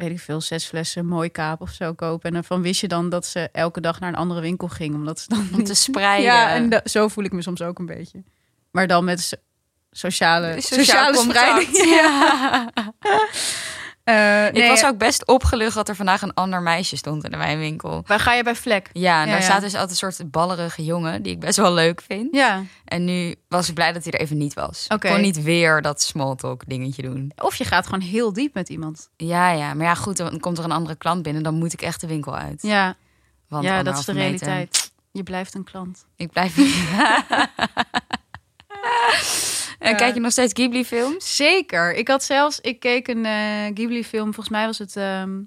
weet 0.00 0.10
ik 0.10 0.20
veel, 0.20 0.40
zes 0.40 0.64
flessen 0.64 1.06
mooi 1.06 1.28
kaap 1.30 1.60
of 1.60 1.70
zo 1.70 1.92
kopen. 1.94 2.28
En 2.28 2.34
daarvan 2.34 2.62
wist 2.62 2.80
je 2.80 2.88
dan 2.88 3.08
dat 3.08 3.26
ze 3.26 3.48
elke 3.52 3.80
dag 3.80 4.00
naar 4.00 4.08
een 4.08 4.14
andere 4.16 4.40
winkel 4.40 4.68
ging. 4.68 4.94
Omdat 4.94 5.20
ze 5.20 5.28
dan 5.28 5.48
Om 5.54 5.64
te 5.64 5.74
spreiden. 5.88 6.24
Ja, 6.32 6.50
en 6.50 6.68
da- 6.68 6.80
zo 6.84 7.08
voel 7.08 7.24
ik 7.24 7.32
me 7.32 7.42
soms 7.42 7.62
ook 7.62 7.78
een 7.78 7.86
beetje. 7.86 8.22
Maar 8.70 8.86
dan 8.86 9.04
met 9.04 9.20
so- 9.20 9.36
sociale, 9.90 10.60
Sociaal 10.60 11.14
sociale 11.14 11.16
spreiding. 11.16 11.76
Ja. 11.94 12.70
Eh, 14.10 14.46
Ik 14.46 14.52
nee, 14.52 14.68
was 14.68 14.84
ook 14.84 14.98
best 14.98 15.26
opgelucht 15.26 15.74
dat 15.74 15.88
er 15.88 15.96
vandaag 15.96 16.22
een 16.22 16.34
ander 16.34 16.62
meisje 16.62 16.96
stond 16.96 17.24
in 17.24 17.30
de 17.30 17.36
wijnwinkel. 17.36 18.02
Waar 18.06 18.20
ga 18.20 18.32
je 18.34 18.42
bij 18.42 18.54
Vlek? 18.54 18.88
Ja, 18.92 19.20
en 19.20 19.26
Ja, 19.26 19.30
daar 19.32 19.40
ja. 19.40 19.44
staat 19.48 19.60
dus 19.60 19.72
altijd 19.72 19.90
een 19.90 19.96
soort 20.12 20.30
ballerige 20.30 20.84
jongen 20.84 21.22
die 21.22 21.32
ik 21.32 21.40
best 21.40 21.56
wel 21.56 21.72
leuk 21.72 22.02
vind. 22.06 22.34
Ja. 22.34 22.62
En 22.84 23.04
nu 23.04 23.34
was 23.48 23.68
ik 23.68 23.74
blij 23.74 23.92
dat 23.92 24.04
hij 24.04 24.12
er 24.12 24.20
even 24.20 24.36
niet 24.38 24.54
was. 24.54 24.84
Oké. 24.88 25.08
Kon 25.10 25.20
niet 25.20 25.42
weer 25.42 25.82
dat 25.82 26.02
small 26.02 26.34
talk 26.34 26.62
dingetje 26.66 27.02
doen. 27.02 27.32
Of 27.36 27.54
je 27.54 27.64
gaat 27.64 27.84
gewoon 27.84 28.00
heel 28.00 28.32
diep 28.32 28.54
met 28.54 28.68
iemand. 28.68 29.08
Ja, 29.16 29.50
ja, 29.50 29.74
maar 29.74 29.86
ja, 29.86 29.94
goed, 29.94 30.16
dan 30.16 30.40
komt 30.40 30.58
er 30.58 30.64
een 30.64 30.72
andere 30.72 30.96
klant 30.96 31.22
binnen, 31.22 31.42
dan 31.42 31.54
moet 31.54 31.72
ik 31.72 31.82
echt 31.82 32.00
de 32.00 32.06
winkel 32.06 32.36
uit. 32.36 32.62
Ja, 32.62 32.94
Want 33.48 33.64
ja 33.64 33.82
dat 33.82 33.98
is 33.98 34.04
de 34.04 34.12
meter. 34.14 34.46
realiteit. 34.46 34.90
Je 35.12 35.22
blijft 35.22 35.54
een 35.54 35.64
klant. 35.64 36.04
Ik 36.16 36.30
blijf. 36.30 36.56
en 39.80 39.96
kijk 39.96 40.14
je 40.14 40.20
nog 40.20 40.32
steeds 40.32 40.52
Ghibli-films? 40.52 41.36
Zeker. 41.36 41.94
Ik 41.94 42.08
had 42.08 42.24
zelfs, 42.24 42.60
ik 42.60 42.80
keek 42.80 43.08
een 43.08 43.24
eh, 43.24 43.64
Ghibli-film. 43.74 44.24
Volgens 44.24 44.48
mij 44.48 44.66
was 44.66 44.78
het, 44.78 44.96
ehm, 44.96 45.40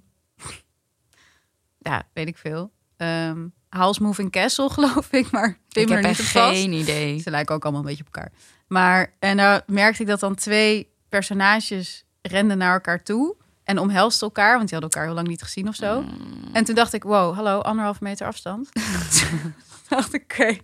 ja, 1.77 2.03
weet 2.13 2.27
ik 2.27 2.37
veel. 2.37 2.71
Ehm 2.97 3.45
House 3.69 4.03
Moving 4.03 4.31
Castle, 4.31 4.69
geloof 4.79 5.11
ik. 5.11 5.31
Maar 5.31 5.57
Ik 5.69 5.89
heb 5.89 5.89
er 5.89 6.07
niet 6.07 6.19
op 6.19 6.25
vast. 6.25 6.55
geen 6.55 6.73
idee. 6.73 7.19
Ze 7.19 7.29
lijken 7.29 7.55
ook 7.55 7.63
allemaal 7.63 7.81
een 7.81 7.87
beetje 7.87 8.03
op 8.07 8.15
elkaar. 8.15 8.31
Maar 8.67 9.13
en 9.19 9.37
daar 9.37 9.63
merkte 9.67 10.01
ik 10.01 10.07
dat 10.07 10.19
dan 10.19 10.35
twee 10.35 10.89
personages 11.09 12.05
renden 12.21 12.57
naar 12.57 12.73
elkaar 12.73 13.03
toe 13.03 13.35
en 13.63 13.79
omhelsten 13.79 14.27
elkaar, 14.27 14.55
want 14.57 14.69
die 14.69 14.79
hadden 14.79 14.89
elkaar 14.89 15.05
heel 15.05 15.15
lang 15.15 15.27
niet 15.27 15.41
gezien 15.41 15.67
of 15.67 15.75
zo. 15.75 16.01
Mm. 16.01 16.49
En 16.53 16.63
toen 16.63 16.75
dacht 16.75 16.93
ik, 16.93 17.03
wow, 17.03 17.35
hallo, 17.35 17.59
anderhalve 17.59 18.03
meter 18.03 18.27
afstand. 18.27 18.69
Dacht 19.89 20.13
ik, 20.13 20.23
oké, 20.23 20.57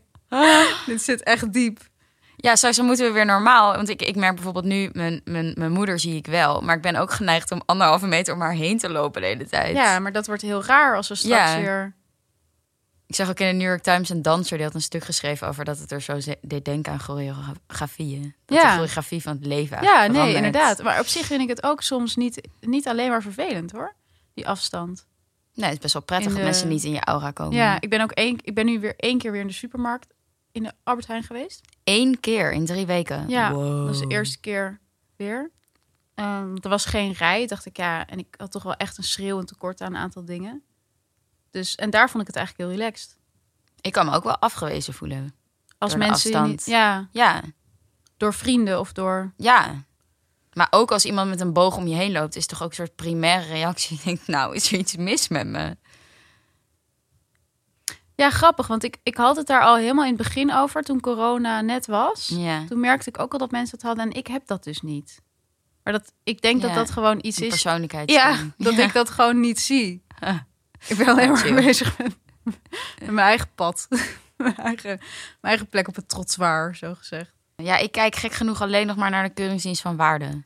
dit 0.86 1.02
zit 1.02 1.24
echt 1.24 1.54
diep. 1.54 1.89
Ja, 2.42 2.56
dan 2.72 2.86
moeten 2.86 3.06
we 3.06 3.12
weer 3.12 3.26
normaal. 3.26 3.76
Want 3.76 3.90
ik, 3.90 4.02
ik 4.02 4.16
merk 4.16 4.36
bijvoorbeeld 4.36 4.66
nu, 4.66 4.90
mijn, 4.94 5.22
mijn, 5.26 5.54
mijn 5.58 5.72
moeder 5.72 6.00
zie 6.00 6.16
ik 6.16 6.28
wel. 6.28 6.62
Maar 6.62 6.76
ik 6.76 6.82
ben 6.82 6.96
ook 6.96 7.12
geneigd 7.12 7.52
om 7.52 7.62
anderhalve 7.66 8.08
meter 8.08 8.34
om 8.34 8.42
haar 8.42 8.54
heen 8.54 8.78
te 8.78 8.90
lopen 8.90 9.22
de 9.22 9.28
hele 9.28 9.46
tijd. 9.46 9.76
Ja, 9.76 10.00
maar 10.00 10.12
dat 10.12 10.28
wordt 10.28 10.42
heel 10.42 10.64
raar 10.64 10.96
als 10.96 11.08
we 11.08 11.16
straks 11.16 11.52
Ja. 11.52 11.60
weer. 11.60 11.96
Ik 13.08 13.16
zag 13.16 13.30
ook 13.30 13.40
in 13.40 13.48
de 13.48 13.54
New 13.54 13.68
York 13.68 13.82
Times 13.84 14.10
een 14.10 14.22
danser 14.22 14.58
die 14.58 14.66
had 14.66 14.76
een 14.76 14.82
stuk 14.82 15.04
geschreven 15.04 15.48
over 15.48 15.66
dat 15.66 15.80
het 15.80 15.92
er 15.92 16.02
zo 16.02 16.18
deed 16.42 16.66
denken 16.66 16.92
aan 16.92 17.00
choreografieën. 17.00 18.36
Dat 18.46 18.58
Ja. 18.58 18.64
de 18.64 18.70
choreografie 18.72 19.22
van 19.22 19.36
het 19.36 19.46
leven 19.46 19.82
Ja, 19.84 20.08
nee, 20.08 20.34
inderdaad. 20.36 20.84
Maar 20.84 21.00
op 21.00 21.06
zich 21.08 21.26
vind 21.26 21.42
ik 21.42 21.48
het 21.50 21.64
ook 21.64 21.82
soms 21.82 22.16
niet, 22.16 22.48
niet 22.62 22.88
alleen 22.88 23.10
maar 23.10 23.22
vervelend 23.22 23.72
hoor. 23.72 23.94
Die 24.34 24.48
afstand. 24.48 25.06
Nee, 25.54 25.66
het 25.66 25.76
is 25.76 25.82
best 25.82 25.94
wel 25.94 26.02
prettig 26.04 26.28
dat 26.30 26.38
de- 26.38 26.44
mensen 26.44 26.68
niet 26.68 26.84
in 26.84 26.92
je 26.92 27.00
aura 27.04 27.32
komen. 27.32 27.56
Ja, 27.56 27.78
ik 27.82 27.90
ben 27.90 28.02
ook 28.02 28.12
één, 28.12 28.38
ik 28.42 28.54
ben 28.54 28.66
nu 28.66 28.80
weer 28.80 28.94
één 28.98 29.18
keer 29.18 29.32
weer 29.32 29.42
in 29.42 29.48
de 29.48 29.54
supermarkt 29.54 30.08
in 30.52 30.64
de 30.64 30.72
Albert 30.84 31.08
Heijn 31.08 31.24
geweest. 31.24 31.62
Eén 31.84 32.20
keer 32.20 32.52
in 32.52 32.66
drie 32.66 32.86
weken. 32.86 33.30
Ja, 33.30 33.52
Wow. 33.54 33.78
dat 33.78 33.88
was 33.88 34.00
de 34.00 34.08
eerste 34.08 34.40
keer 34.40 34.80
weer. 35.16 35.52
Ehm, 36.16 36.56
er 36.62 36.70
was 36.70 36.86
geen 36.86 37.12
rij, 37.12 37.48
dacht 37.48 37.66
ik 37.66 37.78
ja. 37.78 38.08
En 38.08 38.20
ik 38.20 38.36
had 38.38 38.52
toch 38.52 38.64
wel 38.64 38.76
echt 38.76 38.98
een 38.98 39.04
schreeuwend 39.04 39.48
tekort 39.48 39.82
aan 39.82 39.94
een 39.96 40.02
aantal 40.02 40.26
dingen. 40.26 40.64
Dus, 41.52 41.76
en 41.76 41.90
daar 41.90 42.10
vond 42.10 42.22
ik 42.22 42.28
het 42.28 42.36
eigenlijk 42.36 42.70
heel 42.70 42.78
relaxed. 42.80 43.18
Ik 43.82 43.92
kan 43.92 44.06
me 44.06 44.16
ook 44.16 44.24
wel 44.24 44.38
afgewezen 44.38 44.94
voelen. 44.94 45.34
Als 45.78 45.96
mensen 45.96 46.44
niet, 46.48 46.66
ja, 46.66 47.08
Ja, 47.12 47.42
door 48.18 48.34
vrienden 48.34 48.80
of 48.80 48.94
door. 48.94 49.34
ja. 49.38 49.88
Maar 50.54 50.68
ook 50.70 50.92
als 50.92 51.06
iemand 51.06 51.30
met 51.30 51.40
een 51.40 51.54
boog 51.54 51.78
om 51.78 51.88
je 51.88 51.96
heen 51.96 52.12
loopt, 52.12 52.36
is 52.36 52.46
toch 52.46 52.64
ook 52.64 52.70
een 52.70 52.76
soort 52.76 52.96
primaire 52.96 53.48
reactie. 53.48 53.98
Je 53.98 54.04
denkt, 54.04 54.28
nou, 54.28 54.56
is 54.56 54.72
er 54.72 54.78
iets 54.80 54.96
mis 54.96 55.28
met 55.28 55.48
me? 55.48 55.78
Ja, 58.20 58.30
grappig, 58.30 58.68
want 58.68 58.84
ik, 58.84 58.98
ik 59.04 59.18
had 59.18 59.36
het 59.36 59.48
daar 59.48 59.62
al 59.62 59.76
helemaal 59.78 60.04
in 60.06 60.14
het 60.14 60.22
begin 60.24 60.54
over 60.54 60.84
toen 60.84 61.00
corona 61.00 61.62
net 61.62 61.86
was. 61.88 62.28
Ja, 62.34 62.66
Toen 62.68 62.80
merkte 62.80 63.10
ik 63.10 63.20
ook 63.20 63.32
al 63.34 63.40
dat 63.40 63.52
mensen 63.52 63.78
het 63.78 63.86
hadden 63.88 64.06
en 64.06 64.12
ik 64.18 64.28
heb 64.28 64.48
dat 64.48 64.64
dus 64.64 64.82
niet. 64.82 65.22
Maar 65.84 65.94
dat, 65.94 66.14
ik 66.24 66.42
denk 66.42 66.62
dat 66.62 66.70
Ja, 66.70 66.76
dat 66.76 66.92
gewoon 66.92 67.20
iets 67.22 67.40
is. 67.40 67.48
persoonlijkheid. 67.50 68.12
Ja, 68.12 68.36
dat 68.58 68.78
ik 68.78 68.94
dat 68.94 69.10
gewoon 69.10 69.40
niet 69.40 69.60
zie. 69.60 70.02
Ik 70.88 70.98
ben 70.98 71.08
alleen 71.08 71.28
maar 71.30 71.38
Chill. 71.38 71.54
bezig 71.54 71.98
met, 71.98 72.16
met 73.00 73.12
mijn 73.12 73.28
eigen 73.28 73.48
pad. 73.56 73.88
mijn, 74.38 74.56
eigen, 74.58 74.90
mijn 74.90 75.00
eigen 75.42 75.68
plek 75.68 75.88
op 75.88 75.96
het 75.96 76.10
trottoir, 76.10 76.76
zo 76.76 76.94
gezegd. 76.96 77.32
Ja, 77.56 77.78
ik 77.78 77.92
kijk 77.92 78.16
gek 78.16 78.34
genoeg 78.34 78.62
alleen 78.62 78.88
nog 78.88 78.96
maar 78.96 79.10
naar 79.10 79.24
de 79.24 79.34
keuringsdienst 79.34 79.82
van 79.82 79.96
waarde. 79.96 80.42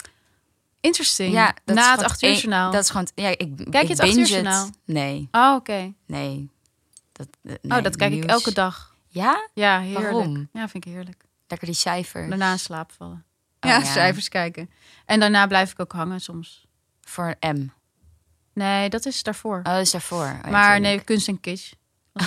Interesting. 0.80 1.34
Ja, 1.34 1.46
dat 1.66 1.78
is 1.78 1.84
Na 1.84 1.92
het 1.92 2.04
acht 2.04 2.24
uur 2.24 2.34
journaal. 2.34 2.72
Dat 2.72 2.84
is 2.84 2.90
gewoon, 2.90 3.08
ja, 3.16 3.28
ik, 3.30 3.38
Kijk 3.38 3.74
je 3.74 3.80
ik 3.82 3.88
het 3.88 4.00
acht 4.00 4.10
uur 4.10 4.16
binge 4.16 4.28
journaal? 4.28 4.70
Nee, 4.86 5.28
Oh, 5.32 5.54
oké. 5.56 5.94
nee. 6.08 6.50
Dat, 7.14 7.28
eh, 7.44 7.54
nee, 7.62 7.78
oh, 7.78 7.84
dat 7.84 7.96
kijk 7.96 8.14
ik 8.14 8.24
elke 8.26 8.54
dag. 8.54 8.96
Ja? 9.08 9.50
Ja, 9.54 9.80
heerlijk. 9.80 10.12
Waarom? 10.12 10.50
Ja, 10.54 10.68
vind 10.70 10.86
ik 10.86 10.92
heerlijk. 10.94 11.24
Lekker 11.48 11.68
die 11.68 11.78
cijfers. 11.78 12.30
Daarna 12.30 12.52
in 12.52 12.60
slaap 12.60 12.92
vallen. 12.92 13.26
Oh, 13.60 13.70
ja, 13.70 13.78
ja. 13.78 13.84
cijfers 13.86 14.30
kijken. 14.30 14.70
En 15.06 15.20
daarna 15.20 15.48
blijf 15.48 15.72
ik 15.72 15.80
ook 15.80 15.92
hangen 15.92 16.20
soms. 16.22 16.66
Voor 17.02 17.36
M. 17.40 17.66
Nee, 18.54 18.90
dat 18.90 19.06
is 19.06 19.24
daarvoor. 19.24 19.58
Oh, 19.58 19.64
dat 19.64 19.82
is 19.82 19.92
daarvoor. 19.92 20.40
Oh, 20.46 20.52
maar 20.52 20.80
nee, 20.80 21.00
kunst 21.04 21.28
en 21.28 21.40
kitsch. 21.40 21.72
Dat 22.14 22.24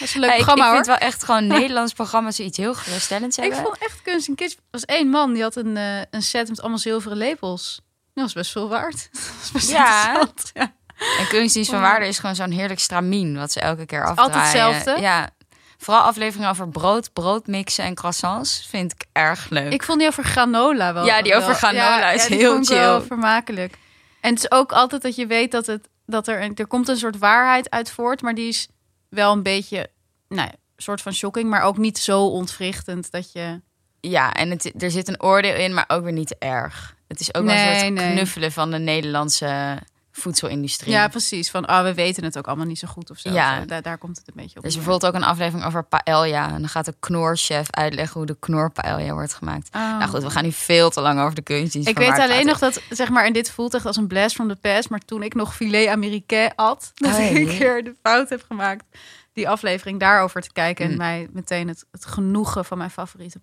is, 0.00 0.14
een 0.14 0.20
leuk 0.20 0.30
Ja, 0.30 0.36
ik, 0.36 0.42
programma 0.42 0.64
ik 0.64 0.68
hoor. 0.68 0.74
vind 0.74 0.86
wel 0.86 0.96
echt 1.08 1.24
gewoon 1.24 1.46
Nederlands 1.46 1.92
programma's 1.92 2.38
iets 2.38 2.56
heel 2.56 2.74
geruststellends 2.74 3.36
Ik 3.38 3.42
hebben. 3.42 3.62
vond 3.62 3.78
echt 3.78 4.02
kunst 4.02 4.28
en 4.28 4.34
kitsch. 4.34 4.56
Er 4.56 4.62
was 4.70 4.84
één 4.84 5.08
man 5.08 5.32
die 5.32 5.42
had 5.42 5.56
een, 5.56 5.76
eh, 5.76 6.00
een 6.10 6.22
set 6.22 6.48
met 6.48 6.60
allemaal 6.60 6.78
zilveren 6.78 7.16
lepels. 7.16 7.80
Dat 8.14 8.24
was 8.24 8.32
best 8.32 8.50
veel 8.52 8.68
waard. 8.68 9.08
Dat 9.12 9.22
was 9.40 9.50
best 9.50 9.70
Ja. 9.70 10.04
interessant. 10.20 10.50
Ja. 10.54 10.72
En 11.18 11.26
kunstdienst 11.28 11.70
van 11.70 11.78
Ja. 11.80 11.84
waarde 11.84 12.06
is 12.06 12.18
gewoon 12.18 12.34
zo'n 12.34 12.50
heerlijk 12.50 12.80
stramien 12.80 13.36
wat 13.36 13.52
ze 13.52 13.60
elke 13.60 13.86
keer 13.86 14.06
afdraaien. 14.06 14.32
altijd 14.32 14.42
hetzelfde. 14.74 15.00
Ja. 15.00 15.30
Vooral 15.78 16.02
afleveringen 16.02 16.50
over 16.50 16.68
brood, 16.68 17.12
broodmixen 17.12 17.84
en 17.84 17.94
croissants 17.94 18.66
vind 18.70 18.92
ik 18.92 19.04
erg 19.12 19.46
leuk. 19.48 19.72
Ik 19.72 19.82
vond 19.82 19.98
die 19.98 20.08
over 20.08 20.24
granola 20.24 20.92
wel. 20.94 21.04
Ja, 21.04 21.22
die 21.22 21.34
over 21.34 21.46
wel- 21.48 21.56
granola 21.56 22.10
is 22.10 22.26
heel 22.26 22.52
vond 22.52 22.66
chill. 22.66 23.00
vermakelijk. 23.00 23.74
En 24.20 24.30
het 24.34 24.38
is 24.44 24.50
ook 24.50 24.72
altijd 24.72 25.02
dat 25.02 25.16
je 25.16 25.26
weet 25.26 25.50
dat, 25.50 25.66
het, 25.66 25.88
dat 26.06 26.28
er, 26.28 26.42
een- 26.42 26.56
er 26.56 26.66
komt 26.66 26.88
een 26.88 26.96
soort 26.96 27.18
waarheid 27.18 27.70
uit 27.70 27.90
voort, 27.90 28.22
maar 28.22 28.34
die 28.34 28.48
is 28.48 28.68
wel 29.08 29.32
een 29.32 29.42
beetje, 29.42 29.88
nou, 30.28 30.48
een 30.48 30.56
soort 30.82 31.00
van 31.00 31.14
shocking, 31.14 31.48
maar 31.50 31.62
ook 31.62 31.76
niet 31.78 31.98
zo 31.98 32.26
ontwrichtend 32.26 33.10
dat 33.10 33.32
je. 33.32 33.60
Ja, 34.00 34.32
en 34.32 34.50
het, 34.50 34.82
er 34.82 34.90
zit 34.90 35.08
een 35.08 35.22
oordeel 35.22 35.54
in, 35.54 35.74
maar 35.74 35.84
ook 35.88 36.02
weer 36.04 36.12
niet 36.12 36.36
erg. 36.38 36.94
Het 37.08 37.20
is 37.20 37.34
ook 37.34 37.44
wel 37.44 37.54
een 37.54 37.78
soort 37.78 37.92
nee. 37.92 38.12
knuffelen 38.12 38.52
van 38.52 38.70
de 38.70 38.78
Nederlandse 38.78 39.78
voedselindustrie. 40.12 40.92
Ja, 40.92 41.08
precies. 41.08 41.50
Van, 41.50 41.64
ah, 41.66 41.82
we 41.84 41.94
weten 41.94 42.24
het 42.24 42.38
ook 42.38 42.46
allemaal 42.46 42.66
niet 42.66 42.78
zo 42.78 42.88
goed 42.88 43.10
of 43.10 43.18
zo. 43.18 43.30
Ja. 43.30 43.64
Daar, 43.64 43.82
daar 43.82 43.98
komt 43.98 44.16
het 44.18 44.28
een 44.28 44.34
beetje 44.36 44.56
op. 44.58 44.62
Er 44.62 44.68
is 44.68 44.74
bijvoorbeeld 44.74 45.06
ook 45.14 45.20
een 45.20 45.26
aflevering 45.26 45.66
over 45.66 45.84
paella. 45.84 46.46
En 46.46 46.60
dan 46.60 46.68
gaat 46.68 46.84
de 46.84 46.94
knorchef 47.00 47.66
uitleggen 47.70 48.16
hoe 48.16 48.26
de 48.26 48.36
knorpaella 48.40 49.12
wordt 49.12 49.34
gemaakt. 49.34 49.68
Oh. 49.74 49.98
Nou 49.98 50.10
goed, 50.10 50.22
we 50.22 50.30
gaan 50.30 50.44
nu 50.44 50.52
veel 50.52 50.90
te 50.90 51.00
lang 51.00 51.20
over 51.20 51.34
de 51.34 51.42
kunstdienst. 51.42 51.88
Ik 51.88 51.98
weet 51.98 52.18
alleen 52.18 52.46
nog 52.46 52.58
dat, 52.58 52.82
zeg 52.90 53.08
maar, 53.08 53.24
en 53.24 53.32
dit 53.32 53.50
voelt 53.50 53.74
echt 53.74 53.86
als 53.86 53.96
een 53.96 54.06
blast 54.06 54.34
from 54.34 54.48
the 54.48 54.56
past. 54.56 54.90
Maar 54.90 55.00
toen 55.00 55.22
ik 55.22 55.34
nog 55.34 55.54
filet 55.56 55.88
américain 55.88 56.52
at, 56.56 56.92
dat 56.94 57.12
Oh, 57.14 57.20
ik 57.20 57.36
een 57.36 57.58
keer 57.58 57.84
de 57.84 57.94
fout 58.02 58.28
heb 58.28 58.44
gemaakt 58.48 58.84
die 59.32 59.48
aflevering 59.48 60.00
daarover 60.00 60.40
te 60.42 60.52
kijken. 60.52 60.84
En 60.84 60.90
Mm. 60.90 60.96
mij 60.96 61.28
meteen 61.32 61.68
het, 61.68 61.84
het 61.90 62.06
genoegen 62.06 62.64
van 62.64 62.78
mijn 62.78 62.90
favoriete 62.90 63.38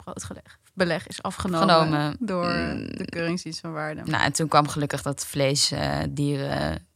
broodbeleg 0.79 1.07
is 1.07 1.21
afgenomen 1.21 1.69
Genomen. 1.69 2.15
door 2.19 2.45
Mm. 2.45 2.85
de 2.97 3.05
keuringsdienst 3.05 3.59
van 3.59 3.73
waarde. 3.73 4.01
Nou, 4.05 4.23
en 4.23 4.31
toen 4.33 4.47
kwam 4.47 4.67
gelukkig 4.67 5.01
dat 5.01 5.25
vlees 5.25 5.71
eh, 5.71 5.97
dieren 6.09 6.87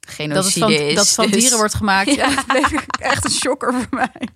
genocide 0.00 0.66
dat 0.66 0.70
van, 0.78 0.86
is. 0.86 0.94
dat 0.94 1.08
van 1.08 1.26
dus- 1.30 1.40
dieren 1.40 1.58
wordt 1.58 1.74
gemaakt. 1.74 2.14
Ja, 2.20 2.28
dat 2.46 2.72
echt 3.00 3.24
een 3.24 3.30
shocker 3.30 3.72
voor 3.74 3.86
mij. 3.90 4.10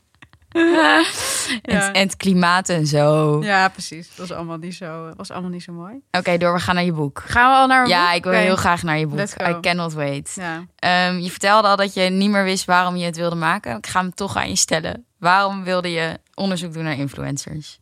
En, 0.53 1.75
Ja. 1.75 1.93
en 1.93 2.01
het 2.03 2.17
klimaat 2.17 2.69
en 2.69 2.87
zo. 2.87 3.39
Ja, 3.45 3.69
precies. 3.69 4.09
Dat 4.09 4.29
was 4.29 4.37
allemaal 4.37 4.57
niet 4.57 4.75
zo, 4.75 5.13
was 5.17 5.31
allemaal 5.31 5.51
niet 5.51 5.63
zo 5.63 5.73
mooi. 5.73 5.95
Oké, 6.11 6.37
door, 6.39 6.53
we 6.55 6.61
gaan 6.61 6.75
naar 6.75 6.85
je 6.85 6.93
boek. 6.93 7.23
Gaan 7.27 7.51
we 7.51 7.57
al 7.57 7.67
naar 7.67 7.89
Ja, 7.89 8.07
boek? 8.07 8.17
ik 8.17 8.25
wil 8.25 8.33
heel 8.33 8.57
graag 8.57 8.83
naar 8.83 8.99
je 8.99 9.07
boek. 9.07 9.21
I 9.21 9.61
cannot 9.61 9.93
wait. 9.93 10.33
Ja. 10.35 10.65
Ehm, 10.77 11.19
je 11.19 11.31
vertelde 11.31 11.69
al 11.69 11.77
dat 11.77 11.95
je 11.95 12.03
niet 12.03 12.31
meer 12.31 12.45
wist 12.45 12.65
waarom 12.65 12.97
je 12.97 13.05
het 13.05 13.17
wilde 13.17 13.37
maken. 13.37 13.77
Ik 13.77 13.87
ga 13.87 14.01
hem 14.01 14.15
toch 14.15 14.37
aan 14.37 14.49
je 14.49 14.57
stellen. 14.57 15.05
Waarom 15.19 15.65
wilde 15.65 15.91
je 15.91 16.19
onderzoek 16.35 16.73
doen 16.73 16.85
naar 16.85 16.99
influencers? 16.99 17.79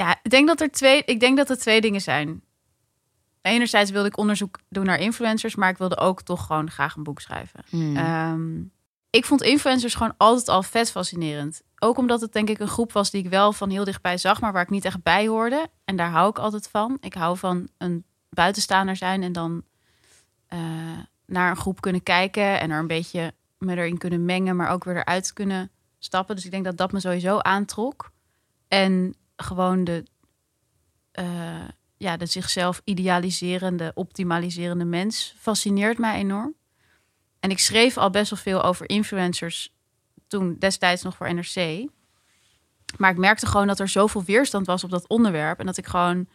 Ja, 0.00 0.18
ik 0.22 0.30
denk 0.30 0.46
dat 0.46 0.60
er 0.60 0.70
twee, 0.70 1.02
ik 1.04 1.20
denk 1.20 1.36
dat 1.36 1.50
er 1.50 1.58
twee 1.58 1.80
dingen 1.80 2.00
zijn. 2.00 2.42
Enerzijds 3.42 3.90
wilde 3.90 4.08
ik 4.08 4.18
onderzoek 4.18 4.58
doen 4.68 4.84
naar 4.84 4.98
influencers, 4.98 5.54
maar 5.54 5.70
ik 5.70 5.78
wilde 5.78 5.96
ook 5.96 6.22
toch 6.22 6.46
gewoon 6.46 6.70
graag 6.70 6.96
een 6.96 7.02
boek 7.02 7.20
schrijven. 7.20 7.64
Hmm. 7.68 7.96
Ehm, 7.96 8.62
ik 9.10 9.24
vond 9.24 9.42
influencers 9.42 9.94
gewoon 9.94 10.14
altijd 10.16 10.48
al 10.48 10.62
vet 10.62 10.90
fascinerend. 10.90 11.62
Ook 11.78 11.98
omdat 11.98 12.20
het 12.20 12.32
denk 12.32 12.48
ik 12.48 12.58
een 12.58 12.68
groep 12.68 12.92
was 12.92 13.10
die 13.10 13.24
ik 13.24 13.30
wel 13.30 13.52
van 13.52 13.70
heel 13.70 13.84
dichtbij 13.84 14.18
zag, 14.18 14.40
maar 14.40 14.52
waar 14.52 14.62
ik 14.62 14.70
niet 14.70 14.84
echt 14.84 15.02
bij 15.02 15.26
hoorde. 15.26 15.68
En 15.84 15.96
daar 15.96 16.10
hou 16.10 16.28
ik 16.28 16.38
altijd 16.38 16.68
van. 16.68 16.96
Ik 17.00 17.14
hou 17.14 17.38
van 17.38 17.68
een 17.78 18.04
buitenstaander 18.28 18.96
zijn 18.96 19.22
en 19.22 19.32
dan 19.32 19.62
eh, 20.46 20.58
naar 21.26 21.50
een 21.50 21.56
groep 21.56 21.80
kunnen 21.80 22.02
kijken 22.02 22.60
en 22.60 22.70
er 22.70 22.78
een 22.78 22.86
beetje 22.86 23.34
me 23.58 23.76
erin 23.76 23.98
kunnen 23.98 24.24
mengen, 24.24 24.56
maar 24.56 24.70
ook 24.70 24.84
weer 24.84 24.96
eruit 24.96 25.32
kunnen 25.32 25.70
stappen. 25.98 26.34
Dus 26.34 26.44
ik 26.44 26.50
denk 26.50 26.64
dat 26.64 26.76
dat 26.76 26.92
me 26.92 27.00
sowieso 27.00 27.38
aantrok. 27.38 28.10
En 28.68 29.14
gewoon 29.44 29.84
de, 29.84 30.04
eh, 31.12 31.68
ja, 31.96 32.16
de 32.16 32.26
zichzelf 32.26 32.80
idealiserende, 32.84 33.92
optimaliserende 33.94 34.84
mens 34.84 35.34
fascineert 35.38 35.98
mij 35.98 36.18
enorm. 36.18 36.54
En 37.40 37.50
ik 37.50 37.58
schreef 37.58 37.96
al 37.96 38.10
best 38.10 38.30
wel 38.30 38.38
veel 38.38 38.62
over 38.62 38.88
influencers 38.88 39.74
toen 40.26 40.56
destijds 40.58 41.02
nog 41.02 41.16
voor 41.16 41.34
NRC. 41.34 41.88
Maar 42.96 43.10
ik 43.10 43.16
merkte 43.16 43.46
gewoon 43.46 43.66
dat 43.66 43.80
er 43.80 43.88
zoveel 43.88 44.24
weerstand 44.24 44.66
was 44.66 44.84
op 44.84 44.90
dat 44.90 45.08
onderwerp. 45.08 45.58
En 45.58 45.66
dat 45.66 45.76
ik 45.76 45.86
gewoon 45.86 46.28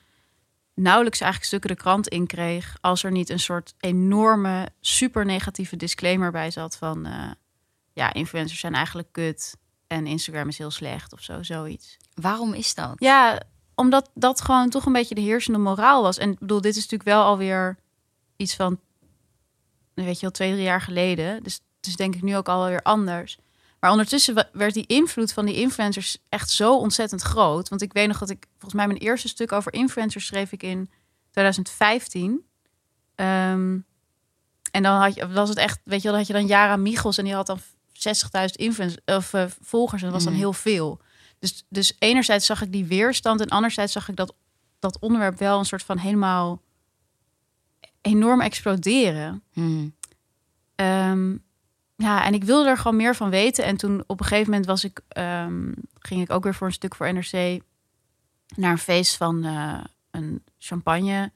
nauwelijks 0.74 1.20
eigenlijk 1.20 1.52
stukken 1.52 1.70
de 1.70 1.82
krant 1.82 2.08
in 2.08 2.28
kreeg. 2.28 2.78
Als 2.82 3.04
er 3.04 3.12
niet 3.12 3.30
een 3.30 3.40
soort 3.40 3.74
enorme, 3.80 4.70
super 4.82 5.26
negatieve 5.26 5.76
disclaimer 5.76 6.32
bij 6.32 6.52
zat 6.52 6.78
van... 6.78 7.06
eh, 7.06 7.32
ja, 7.94 8.14
influencers 8.14 8.60
zijn 8.60 8.74
eigenlijk 8.74 9.08
kut 9.12 9.58
en 9.88 10.08
Instagram 10.08 10.48
is 10.48 10.58
heel 10.58 10.72
slecht 10.72 11.14
of 11.14 11.22
zo, 11.22 11.44
zoiets. 11.44 11.98
waarom 12.14 12.54
is 12.54 12.76
dat? 12.76 12.96
Ja, 12.98 13.42
omdat 13.76 14.10
dat 14.14 14.42
gewoon 14.42 14.70
toch 14.70 14.86
een 14.86 14.94
beetje 14.94 15.16
de 15.16 15.22
heersende 15.22 15.60
moraal 15.60 16.02
was. 16.02 16.18
En 16.18 16.32
ik 16.32 16.40
bedoel, 16.40 16.62
dit 16.62 16.76
is 16.76 16.82
natuurlijk 16.82 17.10
wel 17.10 17.24
alweer 17.24 17.78
iets 18.36 18.56
van, 18.56 18.80
weet 19.94 20.16
je 20.16 20.22
wel, 20.22 20.32
twee, 20.32 20.52
drie 20.52 20.64
jaar 20.64 20.82
geleden. 20.82 21.44
Dus 21.44 21.54
het 21.78 21.88
is 21.88 21.96
denk 21.96 22.16
ik 22.16 22.22
nu 22.22 22.36
ook 22.36 22.50
alweer 22.50 22.82
anders. 22.82 23.38
Maar 23.80 23.92
ondertussen 23.92 24.48
werd 24.52 24.74
die 24.74 24.86
invloed 24.88 25.34
van 25.34 25.46
die 25.46 25.56
influencers 25.56 26.18
echt 26.30 26.50
zo 26.50 26.78
ontzettend 26.78 27.22
groot. 27.22 27.70
Want 27.70 27.82
ik 27.82 27.94
weet 27.94 28.08
nog 28.08 28.18
dat 28.18 28.30
ik, 28.30 28.46
volgens 28.52 28.74
mij 28.74 28.88
mijn 28.88 29.00
eerste 29.00 29.28
stuk 29.28 29.52
over 29.52 29.74
influencers 29.74 30.26
schreef 30.26 30.52
ik 30.52 30.64
in 30.64 30.90
2015. 31.32 32.46
Ehm, 33.16 33.78
en 34.72 34.84
dan 34.84 35.02
had 35.02 35.16
je, 35.16 35.28
was 35.28 35.50
het 35.50 35.58
echt, 35.58 35.80
weet 35.84 36.02
je 36.02 36.04
wel, 36.04 36.12
dan 36.12 36.20
had 36.20 36.28
je 36.28 36.34
dan 36.34 36.48
Jara 36.48 36.76
Michels 36.76 37.18
en 37.18 37.24
die 37.24 37.34
had 37.34 37.48
dan 37.48 37.60
60.000 37.98 38.46
influencers 38.56 39.02
of 39.06 39.34
eh, 39.34 39.46
volgers 39.62 40.02
en 40.02 40.08
dat 40.08 40.16
was 40.16 40.24
dan 40.24 40.34
Mhm. 40.34 40.42
heel 40.42 40.54
veel. 40.54 41.00
Dus, 41.40 41.66
dus 41.70 41.96
enerzijds 42.00 42.46
zag 42.46 42.62
ik 42.62 42.72
die 42.72 42.86
weerstand 42.86 43.42
en 43.42 43.48
anderzijds 43.50 43.94
zag 43.94 44.10
ik 44.10 44.16
dat, 44.16 44.36
dat 44.80 45.00
onderwerp 45.00 45.38
wel 45.40 45.60
een 45.60 45.66
soort 45.66 45.84
van 45.84 45.98
helemaal 45.98 46.62
enorm 48.02 48.42
exploderen. 48.42 49.44
Hmm. 49.54 49.96
Ehm, 50.76 51.32
ja, 51.96 52.26
en 52.26 52.34
ik 52.34 52.44
wilde 52.44 52.70
er 52.70 52.78
gewoon 52.78 52.98
meer 52.98 53.16
van 53.16 53.30
weten. 53.30 53.64
En 53.66 53.78
toen 53.78 54.04
op 54.08 54.20
een 54.20 54.26
gegeven 54.26 54.50
moment 54.50 54.66
was 54.70 54.84
ik, 54.84 55.02
ehm, 55.08 55.72
ging 56.00 56.22
ik 56.22 56.32
ook 56.32 56.44
weer 56.44 56.56
voor 56.56 56.68
een 56.68 56.74
stuk 56.74 56.96
voor 56.96 57.14
NRC 57.14 57.62
naar 58.56 58.72
een 58.72 58.78
feest 58.78 59.16
van 59.18 59.44
eh, 59.44 59.84
een 60.12 60.44
champagne 60.58 61.32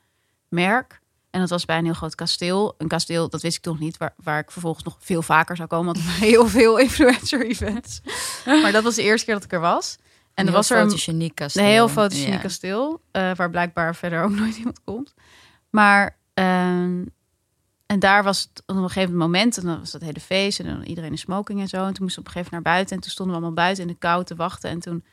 merk. 0.48 0.99
En 1.29 1.39
dat 1.39 1.50
was 1.50 1.65
bij 1.65 1.77
een 1.77 1.83
heel 1.86 1.93
groot 1.93 2.15
kasteel. 2.15 2.75
Een 2.77 2.88
kasteel, 2.88 3.29
dat 3.29 3.41
wist 3.41 3.57
ik 3.57 3.63
toch 3.63 3.79
niet, 3.79 3.98
waar, 3.98 4.13
waar 4.24 4.39
ik 4.39 4.51
vervolgens 4.51 4.83
nog 4.83 4.98
veel 5.00 5.21
vaker 5.21 5.55
zou 5.55 5.67
komen. 5.67 5.86
Want 5.93 6.05
heel 6.05 6.48
veel 6.48 6.77
influencer-events. 6.88 8.01
maar 8.45 8.71
dat 8.71 8.83
was 8.83 8.95
de 8.95 9.03
eerste 9.03 9.25
keer 9.25 9.33
dat 9.36 9.43
ik 9.43 9.53
er 9.53 9.59
was. 9.59 9.98
En 10.33 10.48
er 10.48 10.53
was 10.53 10.69
er 10.69 10.77
een, 10.79 11.33
kasteel. 11.33 11.63
een 11.63 11.69
heel 11.69 11.88
fotogeniek 11.89 12.33
Ja. 12.33 12.38
kasteel, 12.38 13.01
eh, 13.12 13.36
waar 13.36 13.50
blijkbaar 13.50 13.95
verder 13.95 14.24
ook 14.24 14.31
nooit 14.39 14.57
iemand 14.57 14.83
komt. 14.83 15.13
Maar 15.69 16.17
ehm, 16.33 17.03
en 17.86 18.00
daar 18.00 18.24
was 18.24 18.41
het 18.41 18.63
op 18.65 18.75
een 18.75 18.89
gegeven 18.89 19.15
moment, 19.15 19.57
en 19.57 19.65
dan 19.65 19.79
was 19.79 19.91
dat 19.91 20.01
hele 20.01 20.19
feest 20.19 20.59
en 20.59 20.65
dan 20.65 20.81
iedereen 20.83 21.12
in 21.12 21.17
smoking 21.17 21.59
en 21.59 21.67
zo. 21.67 21.86
En 21.86 21.93
toen 21.93 22.03
moesten 22.03 22.24
we 22.24 22.29
op 22.29 22.36
een 22.36 22.41
gegeven 22.41 22.53
moment 22.53 22.63
naar 22.65 22.74
buiten 22.74 22.95
en 22.95 23.01
toen 23.01 23.12
stonden 23.12 23.36
we 23.36 23.41
allemaal 23.41 23.63
buiten 23.63 23.83
in 23.83 23.89
de 23.89 23.98
kou 24.00 24.24
te 24.24 24.36
wachten. 24.36 24.69
En 24.69 24.79
toen 24.79 25.03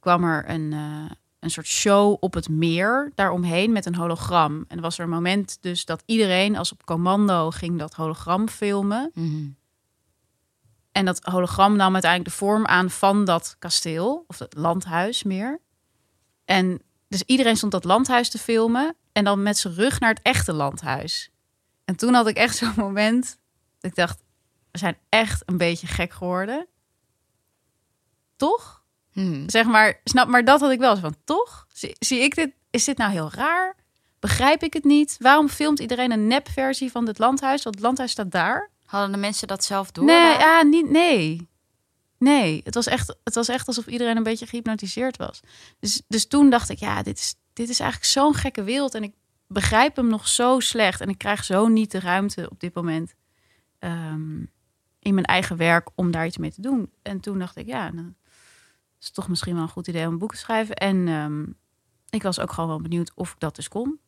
kwam 0.00 0.24
er 0.24 0.50
een, 0.50 0.72
eh, 0.72 1.10
een 1.42 1.50
soort 1.50 1.66
show 1.66 2.16
op 2.20 2.34
het 2.34 2.48
meer 2.48 3.12
daaromheen 3.14 3.72
met 3.72 3.86
een 3.86 3.94
hologram. 3.94 4.64
En 4.68 4.76
er 4.76 4.82
was 4.82 4.98
er 4.98 5.04
een 5.04 5.10
moment 5.10 5.58
dus 5.60 5.84
dat 5.84 6.02
iedereen 6.06 6.56
als 6.56 6.72
op 6.72 6.84
commando 6.84 7.50
ging 7.50 7.78
dat 7.78 7.94
hologram 7.94 8.48
filmen. 8.48 9.10
Mhm. 9.14 9.48
En 10.92 11.04
dat 11.04 11.24
hologram 11.24 11.76
nam 11.76 11.92
uiteindelijk 11.92 12.30
de 12.30 12.36
vorm 12.36 12.66
aan 12.66 12.90
van 12.90 13.24
dat 13.24 13.56
kasteel, 13.58 14.24
of 14.26 14.38
het 14.38 14.54
landhuis 14.54 15.22
meer. 15.22 15.60
En 16.44 16.82
dus 17.08 17.22
iedereen 17.22 17.56
stond 17.56 17.72
dat 17.72 17.84
landhuis 17.84 18.30
te 18.30 18.38
filmen 18.38 18.96
en 19.12 19.24
dan 19.24 19.42
met 19.42 19.58
zijn 19.58 19.74
rug 19.74 20.00
naar 20.00 20.10
het 20.14 20.22
echte 20.22 20.52
landhuis. 20.52 21.30
En 21.84 21.96
toen 21.96 22.14
had 22.14 22.26
ik 22.26 22.36
echt 22.36 22.56
zo'n 22.56 22.72
moment 22.76 23.38
dat 23.80 23.90
ik 23.90 23.96
dacht, 23.96 24.22
we 24.70 24.78
zijn 24.78 24.98
echt 25.08 25.42
een 25.46 25.56
beetje 25.56 25.86
gek 25.86 26.12
geworden. 26.12 26.66
Toch? 28.36 28.81
Hmm. 29.12 29.48
Zeg 29.48 29.66
maar, 29.66 30.00
snap, 30.04 30.28
maar 30.28 30.44
dat 30.44 30.60
had 30.60 30.70
ik 30.70 30.78
wel 30.78 30.94
zo 30.94 31.00
van, 31.00 31.16
toch? 31.24 31.66
Zie, 31.72 31.96
zie 31.98 32.20
ik 32.20 32.34
dit? 32.34 32.50
Is 32.70 32.84
dit 32.84 32.96
nou 32.96 33.12
heel 33.12 33.30
raar? 33.30 33.76
Begrijp 34.20 34.62
ik 34.62 34.72
het 34.72 34.84
niet? 34.84 35.16
Waarom 35.18 35.48
filmt 35.48 35.78
iedereen 35.78 36.12
een 36.12 36.26
nepversie 36.26 36.90
van 36.90 37.04
dit 37.04 37.18
landhuis? 37.18 37.62
Want 37.62 37.74
het 37.74 37.84
landhuis 37.84 38.10
staat 38.10 38.30
daar. 38.30 38.70
Hadden 38.84 39.12
de 39.12 39.18
mensen 39.18 39.48
dat 39.48 39.64
zelf 39.64 39.90
door? 39.90 40.04
Nee, 40.04 40.16
daar? 40.16 40.40
ja, 40.40 40.62
niet, 40.62 40.90
nee. 40.90 41.48
Nee, 42.18 42.60
het 42.64 42.74
was, 42.74 42.86
echt, 42.86 43.16
het 43.24 43.34
was 43.34 43.48
echt 43.48 43.66
alsof 43.66 43.86
iedereen 43.86 44.16
een 44.16 44.22
beetje 44.22 44.46
gehypnotiseerd 44.46 45.16
was. 45.16 45.40
Dus, 45.80 46.02
dus 46.08 46.26
toen 46.26 46.50
dacht 46.50 46.68
ik, 46.68 46.78
ja, 46.78 47.02
dit 47.02 47.18
is, 47.18 47.34
dit 47.52 47.68
is 47.68 47.80
eigenlijk 47.80 48.10
zo'n 48.10 48.34
gekke 48.34 48.62
wereld. 48.62 48.94
En 48.94 49.02
ik 49.02 49.14
begrijp 49.46 49.96
hem 49.96 50.06
nog 50.06 50.28
zo 50.28 50.60
slecht. 50.60 51.00
En 51.00 51.08
ik 51.08 51.18
krijg 51.18 51.44
zo 51.44 51.68
niet 51.68 51.90
de 51.90 52.00
ruimte 52.00 52.50
op 52.50 52.60
dit 52.60 52.74
moment 52.74 53.14
ehm, 53.78 54.38
in 54.98 55.14
mijn 55.14 55.26
eigen 55.26 55.56
werk 55.56 55.88
om 55.94 56.10
daar 56.10 56.26
iets 56.26 56.38
mee 56.38 56.52
te 56.52 56.60
doen. 56.60 56.92
En 57.02 57.20
toen 57.20 57.38
dacht 57.38 57.56
ik, 57.56 57.66
ja, 57.66 57.90
dan 57.90 58.14
is 59.02 59.10
toch 59.10 59.28
misschien 59.28 59.54
wel 59.54 59.62
een 59.62 59.68
goed 59.68 59.86
idee 59.88 60.06
om 60.06 60.12
een 60.12 60.18
boek 60.18 60.32
te 60.32 60.38
schrijven. 60.38 60.74
En 60.76 61.08
ehm, 61.08 61.42
ik 62.10 62.22
was 62.22 62.40
ook 62.40 62.52
gewoon 62.52 62.68
wel 62.68 62.80
benieuwd 62.80 63.12
of 63.14 63.30
ik 63.32 63.38
dat 63.40 63.56
dus 63.56 63.68
kon. 63.68 64.00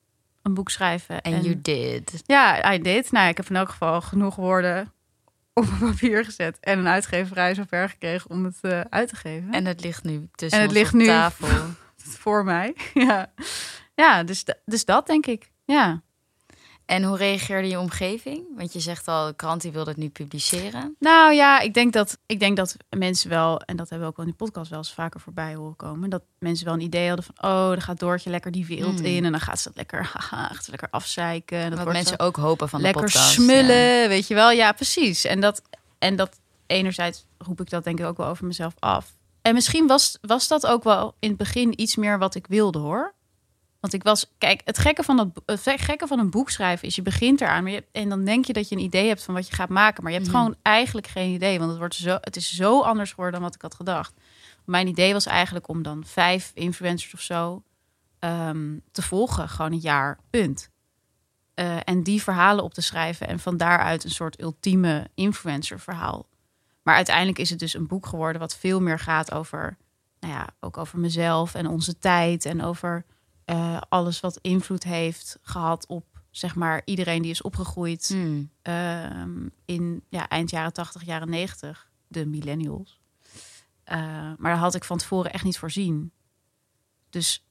Een 0.42 0.54
boek 0.54 0.70
schrijven. 0.70 1.22
En 1.22 1.42
you 1.42 1.60
did. 1.60 2.22
Ja, 2.26 2.72
I 2.72 2.78
did. 2.82 3.10
Nou, 3.12 3.28
ik 3.28 3.36
heb 3.36 3.48
in 3.48 3.56
elk 3.56 3.68
geval 3.68 4.00
genoeg 4.00 4.34
woorden 4.36 4.92
op 5.54 5.64
een 5.64 5.78
papier 5.78 6.24
gezet. 6.24 6.58
En 6.60 6.78
een 6.78 6.88
uitgeverij 6.88 7.54
zover 7.54 7.88
gekregen 7.88 8.30
om 8.30 8.44
het 8.44 8.58
eh, 8.60 8.80
uit 8.80 9.08
te 9.08 9.16
geven. 9.16 9.52
En 9.52 9.64
het 9.66 9.80
ligt 9.80 10.04
nu 10.04 10.28
tussen 10.34 10.58
En 10.58 10.64
het 10.64 10.74
ligt 10.74 10.92
op 10.94 10.98
nu- 11.00 11.06
tafel. 11.06 11.48
Voor 11.96 12.44
mij. 12.44 12.76
Ja, 12.94 13.32
ja 13.94 14.22
dus, 14.22 14.44
dus 14.64 14.84
dat 14.84 15.06
denk 15.06 15.26
ik. 15.26 15.50
Ja. 15.64 16.02
En 16.86 17.02
hoe 17.04 17.16
reageerde 17.16 17.68
je 17.68 17.78
omgeving? 17.78 18.44
Want 18.56 18.72
je 18.72 18.80
zegt 18.80 19.08
al, 19.08 19.26
de 19.26 19.34
krant 19.34 19.62
die 19.62 19.72
wilde 19.72 19.90
het 19.90 19.98
niet 19.98 20.12
publiceren. 20.12 20.96
Nou 20.98 21.32
ja, 21.34 21.60
ik 21.60 21.74
denk, 21.74 21.92
dat, 21.92 22.18
ik 22.26 22.40
denk 22.40 22.56
dat 22.56 22.76
mensen 22.90 23.30
wel, 23.30 23.60
en 23.60 23.76
dat 23.76 23.88
hebben 23.88 24.06
we 24.06 24.12
ook 24.12 24.16
wel 24.18 24.26
in 24.26 24.34
die 24.38 24.46
podcast 24.46 24.70
wel 24.70 24.78
eens 24.78 24.92
vaker 24.92 25.20
voorbij 25.20 25.54
horen 25.54 25.76
komen, 25.76 26.10
dat 26.10 26.22
mensen 26.38 26.64
wel 26.64 26.74
een 26.74 26.80
idee 26.80 27.06
hadden 27.08 27.24
van, 27.24 27.50
oh, 27.50 27.68
dan 27.68 27.80
gaat 27.82 27.98
Doortje 27.98 28.30
lekker 28.30 28.50
die 28.50 28.66
wereld 28.66 28.98
Mm. 28.98 29.04
in 29.04 29.24
en 29.24 29.30
dan 29.30 29.40
gaat 29.40 29.60
ze 29.60 29.68
het 29.68 29.76
lekker, 29.76 30.10
haha, 30.30 30.50
lekker 30.70 30.88
afzeiken. 30.90 31.58
En 31.58 31.70
dat 31.70 31.78
Wat 31.84 31.92
mensen 31.92 32.18
ook 32.20 32.36
hopen 32.36 32.68
van 32.68 32.80
lekker 32.80 33.00
de 33.06 33.12
podcast. 33.12 33.32
smullen, 33.32 34.08
weet 34.08 34.26
je 34.28 34.34
wel. 34.34 34.50
Ja, 34.50 34.72
precies. 34.72 35.24
En 35.24 35.40
dat, 35.40 35.62
en 35.98 36.16
dat 36.16 36.40
enerzijds 36.66 37.26
roep 37.38 37.60
ik 37.60 37.70
dat 37.70 37.84
denk 37.84 37.98
ik 38.00 38.06
ook 38.06 38.16
wel 38.16 38.26
over 38.26 38.46
mezelf 38.46 38.74
af. 38.78 39.12
En 39.42 39.54
misschien 39.54 39.86
was, 39.86 40.18
was 40.20 40.48
dat 40.48 40.66
ook 40.66 40.84
wel 40.84 41.14
in 41.18 41.28
het 41.28 41.38
begin 41.38 41.80
iets 41.80 41.96
meer 41.96 42.18
wat 42.18 42.34
ik 42.34 42.46
wilde 42.46 42.78
hoor. 42.78 43.14
Want 43.84 43.96
ik 43.96 44.02
was, 44.02 44.26
kijk, 44.38 44.60
het 44.64 44.78
gekke 44.78 45.02
van, 45.02 45.16
dat, 45.16 45.28
het 45.46 45.80
gekke 45.80 46.06
van 46.06 46.18
een 46.18 46.30
boek 46.30 46.50
schrijven 46.50 46.88
is, 46.88 46.94
je 46.94 47.02
begint 47.02 47.40
eraan 47.40 47.62
maar 47.62 47.72
je, 47.72 47.84
en 47.92 48.08
dan 48.08 48.24
denk 48.24 48.44
je 48.44 48.52
dat 48.52 48.68
je 48.68 48.74
een 48.76 48.82
idee 48.82 49.08
hebt 49.08 49.24
van 49.24 49.34
wat 49.34 49.48
je 49.48 49.54
gaat 49.54 49.68
maken. 49.68 50.02
Maar 50.02 50.12
je 50.12 50.18
hebt 50.18 50.30
Mhm. 50.30 50.38
gewoon 50.38 50.56
eigenlijk 50.62 51.06
geen 51.06 51.32
idee, 51.32 51.58
want 51.58 51.70
het, 51.70 51.78
wordt 51.78 51.94
zo, 51.94 52.18
het 52.20 52.36
is 52.36 52.54
zo 52.54 52.80
anders 52.80 53.10
geworden 53.10 53.32
dan 53.34 53.42
wat 53.42 53.54
ik 53.54 53.62
had 53.62 53.74
gedacht. 53.74 54.14
Mijn 54.64 54.86
idee 54.86 55.12
was 55.12 55.26
eigenlijk 55.26 55.68
om 55.68 55.82
dan 55.82 56.04
vijf 56.06 56.50
influencers 56.54 57.14
of 57.14 57.20
zo 57.20 57.62
ehm, 58.18 58.78
te 58.92 59.02
volgen, 59.02 59.48
gewoon 59.48 59.72
een 59.72 59.78
jaar, 59.78 60.18
punt. 60.30 60.70
Eh, 61.54 61.76
en 61.84 62.02
die 62.02 62.22
verhalen 62.22 62.64
op 62.64 62.74
te 62.74 62.82
schrijven 62.82 63.28
en 63.28 63.38
van 63.38 63.56
daaruit 63.56 64.04
een 64.04 64.10
soort 64.10 64.40
ultieme 64.40 65.10
influencer 65.14 65.80
verhaal. 65.80 66.26
Maar 66.82 66.94
uiteindelijk 66.94 67.38
is 67.38 67.50
het 67.50 67.58
dus 67.58 67.74
een 67.74 67.86
boek 67.86 68.06
geworden 68.06 68.40
wat 68.40 68.56
veel 68.56 68.80
meer 68.80 68.98
gaat 68.98 69.32
over, 69.32 69.76
nou 70.20 70.32
ja, 70.32 70.48
ook 70.60 70.76
over 70.78 70.98
mezelf 70.98 71.54
en 71.54 71.66
onze 71.66 71.98
tijd 71.98 72.44
en 72.44 72.62
over 72.62 73.04
eh, 73.44 73.80
alles 73.88 74.20
wat 74.20 74.38
invloed 74.40 74.84
heeft 74.84 75.38
gehad 75.42 75.86
op, 75.86 76.04
zeg 76.30 76.54
maar, 76.54 76.82
iedereen 76.84 77.22
die 77.22 77.30
is 77.30 77.42
opgegroeid 77.42 78.08
Hmm. 78.08 78.50
ehm, 78.62 79.48
in 79.64 80.04
ja, 80.08 80.28
eind 80.28 80.50
jaren 80.50 80.72
80, 80.72 81.04
jaren 81.04 81.30
90, 81.30 81.90
de 82.06 82.26
millennials. 82.26 83.00
Eh, 83.84 83.98
maar 83.98 84.50
daar 84.50 84.56
had 84.56 84.74
ik 84.74 84.84
van 84.84 84.98
tevoren 84.98 85.32
echt 85.32 85.44
niet 85.44 85.58
voorzien. 85.58 86.12
Dus 87.10 87.46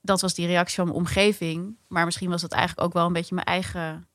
dat 0.00 0.20
was 0.20 0.34
die 0.34 0.46
reactie 0.46 0.76
van 0.76 0.84
mijn 0.84 0.98
omgeving. 0.98 1.76
Maar 1.88 2.04
misschien 2.04 2.30
was 2.30 2.40
dat 2.40 2.52
eigenlijk 2.52 2.86
ook 2.86 2.92
wel 2.92 3.06
een 3.06 3.12
beetje 3.12 3.34
mijn 3.34 3.46
eigen. 3.46 4.07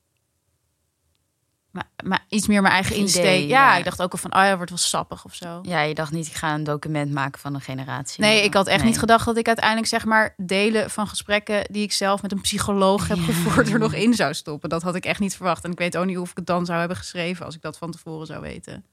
Maar, 1.74 1.88
maar 2.04 2.24
iets 2.28 2.46
meer 2.46 2.62
mijn 2.62 2.74
eigen 2.74 2.92
Idee, 2.92 3.04
insteek. 3.04 3.48
ja, 3.48 3.72
ja. 3.72 3.76
ik 3.76 3.84
dacht 3.84 4.02
ook 4.02 4.12
al 4.12 4.18
van, 4.18 4.34
oh 4.36 4.42
ja, 4.42 4.54
wordt 4.56 4.70
wel 4.70 4.78
sappig 4.78 5.24
of 5.24 5.34
zo. 5.34 5.58
Ja, 5.62 5.80
je 5.80 5.94
dacht 5.94 6.12
niet, 6.12 6.26
ik 6.26 6.32
ga 6.32 6.54
een 6.54 6.64
document 6.64 7.12
maken 7.12 7.40
van 7.40 7.54
een 7.54 7.60
generatie. 7.60 8.20
Nee, 8.20 8.42
ik 8.44 8.54
had 8.54 8.66
echt 8.66 8.78
Nee. 8.78 8.86
niet 8.86 8.98
gedacht 8.98 9.24
dat 9.24 9.36
ik 9.36 9.46
uiteindelijk 9.46 9.86
zeg 9.86 10.04
maar 10.04 10.34
delen 10.36 10.90
van 10.90 11.06
gesprekken 11.06 11.66
die 11.72 11.82
ik 11.82 11.92
zelf 11.92 12.22
met 12.22 12.32
een 12.32 12.40
psycholoog 12.40 13.08
heb 13.08 13.16
Ja. 13.16 13.22
gevoerd 13.22 13.68
er 13.68 13.78
nog 13.78 13.92
in 13.92 14.14
zou 14.14 14.34
stoppen. 14.34 14.68
Dat 14.68 14.82
had 14.82 14.94
ik 14.94 15.04
echt 15.04 15.20
niet 15.20 15.36
verwacht. 15.36 15.64
En 15.64 15.70
ik 15.70 15.78
weet 15.78 15.96
ook 15.96 16.06
niet 16.06 16.18
of 16.18 16.30
ik 16.30 16.36
het 16.36 16.46
dan 16.46 16.64
zou 16.66 16.78
hebben 16.78 16.96
geschreven 16.96 17.46
als 17.46 17.54
ik 17.54 17.62
dat 17.62 17.78
van 17.78 17.90
tevoren 17.90 18.26
zou 18.26 18.40
weten. 18.40 18.84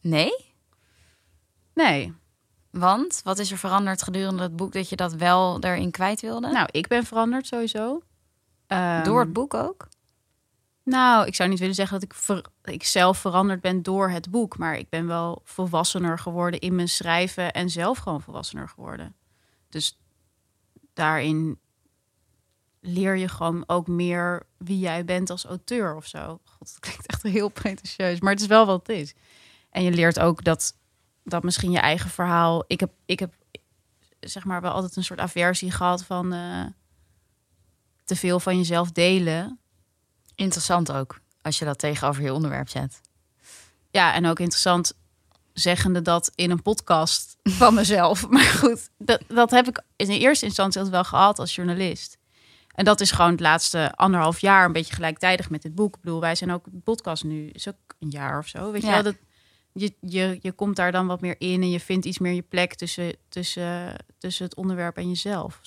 Nee? 0.00 0.44
Nee. 1.74 2.12
Want 2.70 3.20
wat 3.24 3.38
is 3.38 3.50
er 3.50 3.58
veranderd 3.58 4.02
gedurende 4.02 4.42
het 4.42 4.56
boek 4.56 4.72
dat 4.72 4.88
je 4.88 4.96
dat 4.96 5.14
wel 5.14 5.60
erin 5.60 5.90
kwijt 5.90 6.20
wilde? 6.20 6.48
Nou, 6.52 6.68
ik 6.70 6.86
ben 6.88 7.04
veranderd 7.04 7.46
sowieso. 7.46 8.02
Ehm, 8.66 9.04
Door 9.04 9.20
het 9.20 9.32
boek 9.32 9.54
ook? 9.54 9.88
Nou, 10.84 11.26
ik 11.26 11.34
zou 11.34 11.48
niet 11.48 11.58
willen 11.58 11.74
zeggen 11.74 12.00
dat 12.00 12.08
ik, 12.10 12.48
ik 12.74 12.84
zelf 12.84 13.18
veranderd 13.18 13.60
ben 13.60 13.82
door 13.82 14.10
het 14.10 14.30
boek. 14.30 14.58
Maar 14.58 14.76
ik 14.76 14.88
ben 14.88 15.06
wel 15.06 15.40
volwassener 15.44 16.18
geworden 16.18 16.60
in 16.60 16.74
mijn 16.74 16.88
schrijven 16.88 17.52
en 17.52 17.70
zelf 17.70 17.98
gewoon 17.98 18.22
volwassener 18.22 18.68
geworden. 18.68 19.14
Dus 19.68 19.98
daarin 20.92 21.58
leer 22.80 23.16
je 23.16 23.28
gewoon 23.28 23.64
ook 23.66 23.86
meer 23.86 24.46
wie 24.58 24.78
jij 24.78 25.04
bent 25.04 25.30
als 25.30 25.44
auteur 25.44 25.96
of 25.96 26.06
zo. 26.06 26.40
God, 26.44 26.58
dat 26.72 26.78
klinkt 26.78 27.06
echt 27.06 27.22
heel 27.22 27.48
pretentieus, 27.48 28.20
maar 28.20 28.32
het 28.32 28.40
is 28.40 28.46
wel 28.46 28.66
wat 28.66 28.86
het 28.86 28.96
is. 28.96 29.14
En 29.70 29.82
je 29.82 29.90
leert 29.90 30.20
ook 30.20 30.44
dat, 30.44 30.76
dat 31.24 31.42
misschien 31.42 31.70
je 31.70 31.78
eigen 31.78 32.10
verhaal... 32.10 32.64
Ik 32.66 32.80
heb, 32.80 32.92
ik 33.04 33.18
heb 33.18 33.34
zeg 34.20 34.44
maar 34.44 34.60
wel 34.60 34.72
altijd 34.72 34.96
een 34.96 35.04
soort 35.04 35.20
aversie 35.20 35.70
gehad 35.70 36.04
van... 36.04 36.32
eh, 36.32 36.64
te 38.04 38.16
veel 38.16 38.40
van 38.40 38.56
jezelf 38.56 38.92
delen. 38.92 39.58
Interessant 40.34 40.92
ook, 40.92 41.20
als 41.42 41.58
je 41.58 41.64
dat 41.64 41.78
tegenover 41.78 42.22
je 42.22 42.32
onderwerp 42.32 42.68
zet. 42.68 43.00
Ja, 43.90 44.14
en 44.14 44.26
ook 44.26 44.38
interessant 44.40 44.92
zeggende 45.52 46.02
dat 46.02 46.32
in 46.34 46.50
een 46.50 46.62
podcast 46.62 47.36
van 47.60 47.74
mezelf. 47.74 48.28
Maar 48.28 48.42
goed, 48.42 48.88
dat, 48.98 49.22
dat 49.28 49.50
heb 49.50 49.68
ik 49.68 49.82
in 49.96 50.06
de 50.06 50.18
eerste 50.18 50.44
instantie 50.44 50.76
altijd 50.80 50.94
wel 50.96 51.04
gehad 51.04 51.38
als 51.38 51.54
journalist. 51.54 52.18
En 52.74 52.84
dat 52.84 53.00
is 53.00 53.10
gewoon 53.10 53.30
het 53.30 53.40
laatste 53.40 53.92
anderhalf 53.94 54.38
jaar 54.40 54.64
een 54.64 54.72
beetje 54.72 54.94
gelijktijdig 54.94 55.50
met 55.50 55.62
dit 55.62 55.74
boek. 55.74 55.94
Ik 55.96 56.00
bedoel, 56.02 56.20
wij 56.20 56.34
zijn 56.34 56.52
ook 56.52 56.64
de 56.70 56.78
podcast 56.78 57.24
nu, 57.24 57.48
is 57.48 57.68
ook 57.68 57.74
een 57.98 58.08
jaar 58.10 58.38
of 58.38 58.46
zo. 58.48 58.70
Weet 58.70 58.80
je 58.82 58.86
Ja. 58.86 58.92
wel, 58.92 59.02
dat, 59.02 59.16
je, 59.72 59.94
je, 60.00 60.38
je 60.40 60.52
komt 60.52 60.76
daar 60.76 60.92
dan 60.92 61.06
wat 61.06 61.20
meer 61.20 61.36
in 61.38 61.62
en 61.62 61.70
je 61.70 61.80
vindt 61.80 62.04
iets 62.06 62.18
meer 62.18 62.32
je 62.32 62.42
plek 62.42 62.74
tussen, 62.74 63.16
tussen, 63.28 63.96
tussen 64.18 64.44
het 64.44 64.54
onderwerp 64.54 64.96
en 64.96 65.08
jezelf. 65.08 65.60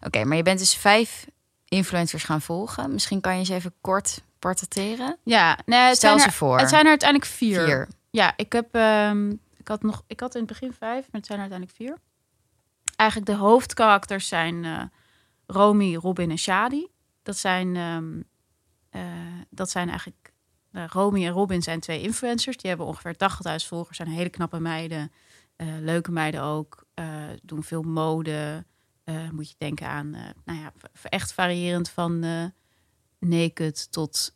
Oké, 0.00 0.24
maar 0.24 0.36
je 0.36 0.42
bent 0.42 0.58
dus 0.58 0.74
vijf 0.74 1.26
influencers 1.68 2.24
gaan 2.24 2.40
volgen. 2.42 2.92
Misschien 2.92 3.20
kan 3.20 3.32
je 3.32 3.38
eens 3.38 3.48
even 3.48 3.74
kort 3.80 4.20
portretteren. 4.38 5.16
Ja, 5.22 5.58
nee, 5.66 5.80
het, 5.80 5.96
Stel 5.96 6.18
ze 6.18 6.26
er, 6.26 6.32
voor. 6.32 6.58
het 6.58 6.68
zijn 6.68 6.84
er 6.84 6.90
uiteindelijk 6.90 7.30
vier. 7.30 7.64
Vier. 7.64 7.88
Ja, 8.10 8.32
ik 8.36 8.52
heb. 8.52 8.74
ehm, 8.74 9.30
ik 9.56 9.68
had 9.68 9.82
nog. 9.82 10.02
Ik 10.06 10.20
had 10.20 10.34
in 10.34 10.40
het 10.40 10.48
begin 10.48 10.72
vijf, 10.72 11.02
maar 11.10 11.20
het 11.20 11.26
zijn 11.26 11.38
er 11.40 11.50
uiteindelijk 11.50 11.76
vier. 11.78 11.96
Eigenlijk 12.96 13.30
de 13.30 13.36
hoofdkarakters 13.36 14.28
zijn 14.28 14.64
eh 14.64 14.82
Romy, 15.46 15.94
Robin 15.96 16.30
en 16.30 16.38
Shadi. 16.38 16.86
Dat 17.22 17.36
zijn. 17.36 17.76
ehm, 17.76 18.20
eh, 18.90 19.02
dat 19.50 19.70
zijn 19.70 19.88
eigenlijk. 19.88 20.32
eh, 20.72 20.84
Romy 20.86 21.24
en 21.26 21.32
Robin 21.32 21.62
zijn 21.62 21.80
twee 21.80 22.00
influencers. 22.02 22.56
Die 22.56 22.68
hebben 22.68 22.86
ongeveer 22.86 23.16
80.000 23.16 23.68
volgers. 23.68 23.96
Zijn 23.96 24.08
hele 24.08 24.28
knappe 24.28 24.60
meiden. 24.60 25.12
leuke 25.80 26.10
meiden 26.10 26.42
ook. 26.42 26.84
doen 27.42 27.62
veel 27.62 27.82
mode. 27.82 28.64
Eh, 29.06 29.30
moet 29.30 29.48
je 29.48 29.54
denken 29.58 29.88
aan. 29.88 30.14
eh, 30.14 30.22
nou 30.44 30.58
ja, 30.60 30.72
echt 31.02 31.32
variërend 31.32 31.88
van. 31.90 32.22
eh, 32.22 32.44
Naked 33.18 33.92
tot 33.92 34.34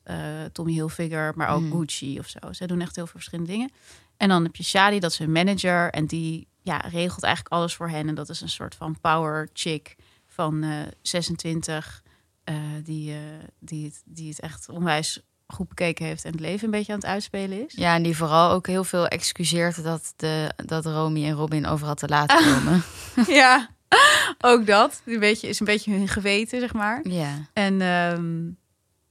Tommy 0.52 0.72
Hilfiger, 0.72 1.32
maar 1.36 1.48
ook 1.48 1.60
Mm. 1.62 1.72
Gucci 1.72 2.18
of 2.18 2.26
zo. 2.28 2.38
Zij 2.52 2.66
doen 2.66 2.80
echt 2.80 2.96
heel 2.96 3.04
veel 3.06 3.14
verschillende 3.20 3.50
dingen. 3.50 3.70
En 4.16 4.28
dan 4.28 4.42
heb 4.42 4.56
je 4.56 4.62
Shadi, 4.64 4.98
dat 4.98 5.10
is 5.10 5.18
een 5.18 5.32
manager. 5.32 5.90
En 5.90 6.06
die 6.06 6.48
ja, 6.62 6.76
regelt 6.76 7.22
eigenlijk 7.22 7.54
alles 7.54 7.74
voor 7.74 7.88
hen. 7.88 8.08
En 8.08 8.14
dat 8.14 8.28
is 8.28 8.40
een 8.40 8.48
soort 8.48 8.74
van 8.74 9.00
power 9.00 9.48
chick 9.52 9.96
van 10.26 10.62
eh 10.62 10.70
26. 11.02 12.02
eh, 12.44 12.54
die, 12.84 13.14
die, 13.58 13.84
het, 13.84 14.02
die 14.04 14.28
het 14.28 14.40
echt 14.40 14.68
onwijs 14.68 15.20
goed 15.46 15.68
bekeken 15.68 16.04
heeft. 16.06 16.24
En 16.24 16.30
het 16.32 16.40
leven 16.40 16.64
een 16.64 16.70
beetje 16.70 16.92
aan 16.92 16.98
het 16.98 17.08
uitspelen 17.08 17.64
is. 17.66 17.74
Ja, 17.74 17.94
en 17.94 18.02
die 18.02 18.16
vooral 18.16 18.50
ook 18.50 18.66
heel 18.66 18.84
veel 18.84 19.06
excuseert 19.06 19.82
dat, 19.82 20.12
de, 20.16 20.52
dat 20.66 20.84
Romy 20.86 21.24
en 21.24 21.34
Robin 21.34 21.66
overal 21.66 21.94
te 21.94 22.08
laat 22.08 22.32
komen. 22.44 22.82
ja, 23.26 23.68
ook 24.50 24.66
dat. 24.66 25.00
Die 25.04 25.18
beetje, 25.18 25.48
is 25.48 25.60
een 25.60 25.66
beetje 25.66 25.92
hun 25.92 26.08
geweten, 26.08 26.60
zeg 26.60 26.72
maar. 26.72 27.00
ja. 27.02 27.28
En 27.52 27.80
ehm, 27.80 28.40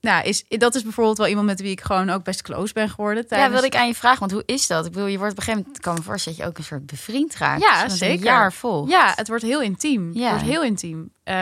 nou, 0.02 0.24
is, 0.28 0.44
dat 0.48 0.76
is 0.76 0.84
bijvoorbeeld 0.84 1.18
wel 1.18 1.28
iemand 1.28 1.48
met 1.48 1.62
wie 1.62 1.72
ik 1.72 1.82
gewoon 1.82 2.10
ook 2.10 2.24
best 2.24 2.42
close 2.42 2.74
ben 2.74 2.90
geworden. 2.90 3.22
ja, 3.24 3.28
Tijdens... 3.30 3.52
wilde 3.52 3.66
ik 3.68 3.76
aan 3.76 3.88
je 3.88 3.96
vragen, 3.96 4.20
want 4.20 4.32
hoe 4.32 4.44
is 4.46 4.68
dat? 4.68 4.86
Ik 4.86 4.92
bedoel, 4.92 5.08
je 5.08 5.18
wordt 5.18 5.32
op 5.32 5.38
een 5.38 5.44
gegeven 5.44 5.66
moment, 5.66 5.84
kan 5.84 5.96
me 5.96 6.02
voorstellen 6.02 6.38
dat 6.38 6.48
je 6.48 6.52
ook 6.54 6.58
een 6.58 6.64
soort 6.70 6.86
bevriend 6.86 7.36
raakt. 7.36 7.62
Ja, 7.62 7.90
zeker. 7.90 8.16
Een 8.18 8.24
jaar 8.24 8.54
vol. 8.54 8.88
Ja, 8.88 9.14
het 9.16 9.28
wordt 9.28 9.44
heel 9.44 9.62
intiem. 9.62 10.14
Ja. 10.14 10.22
Het 10.22 10.32
wordt 10.32 10.46
heel 10.54 10.64
intiem. 10.64 11.12
Eh, 11.24 11.36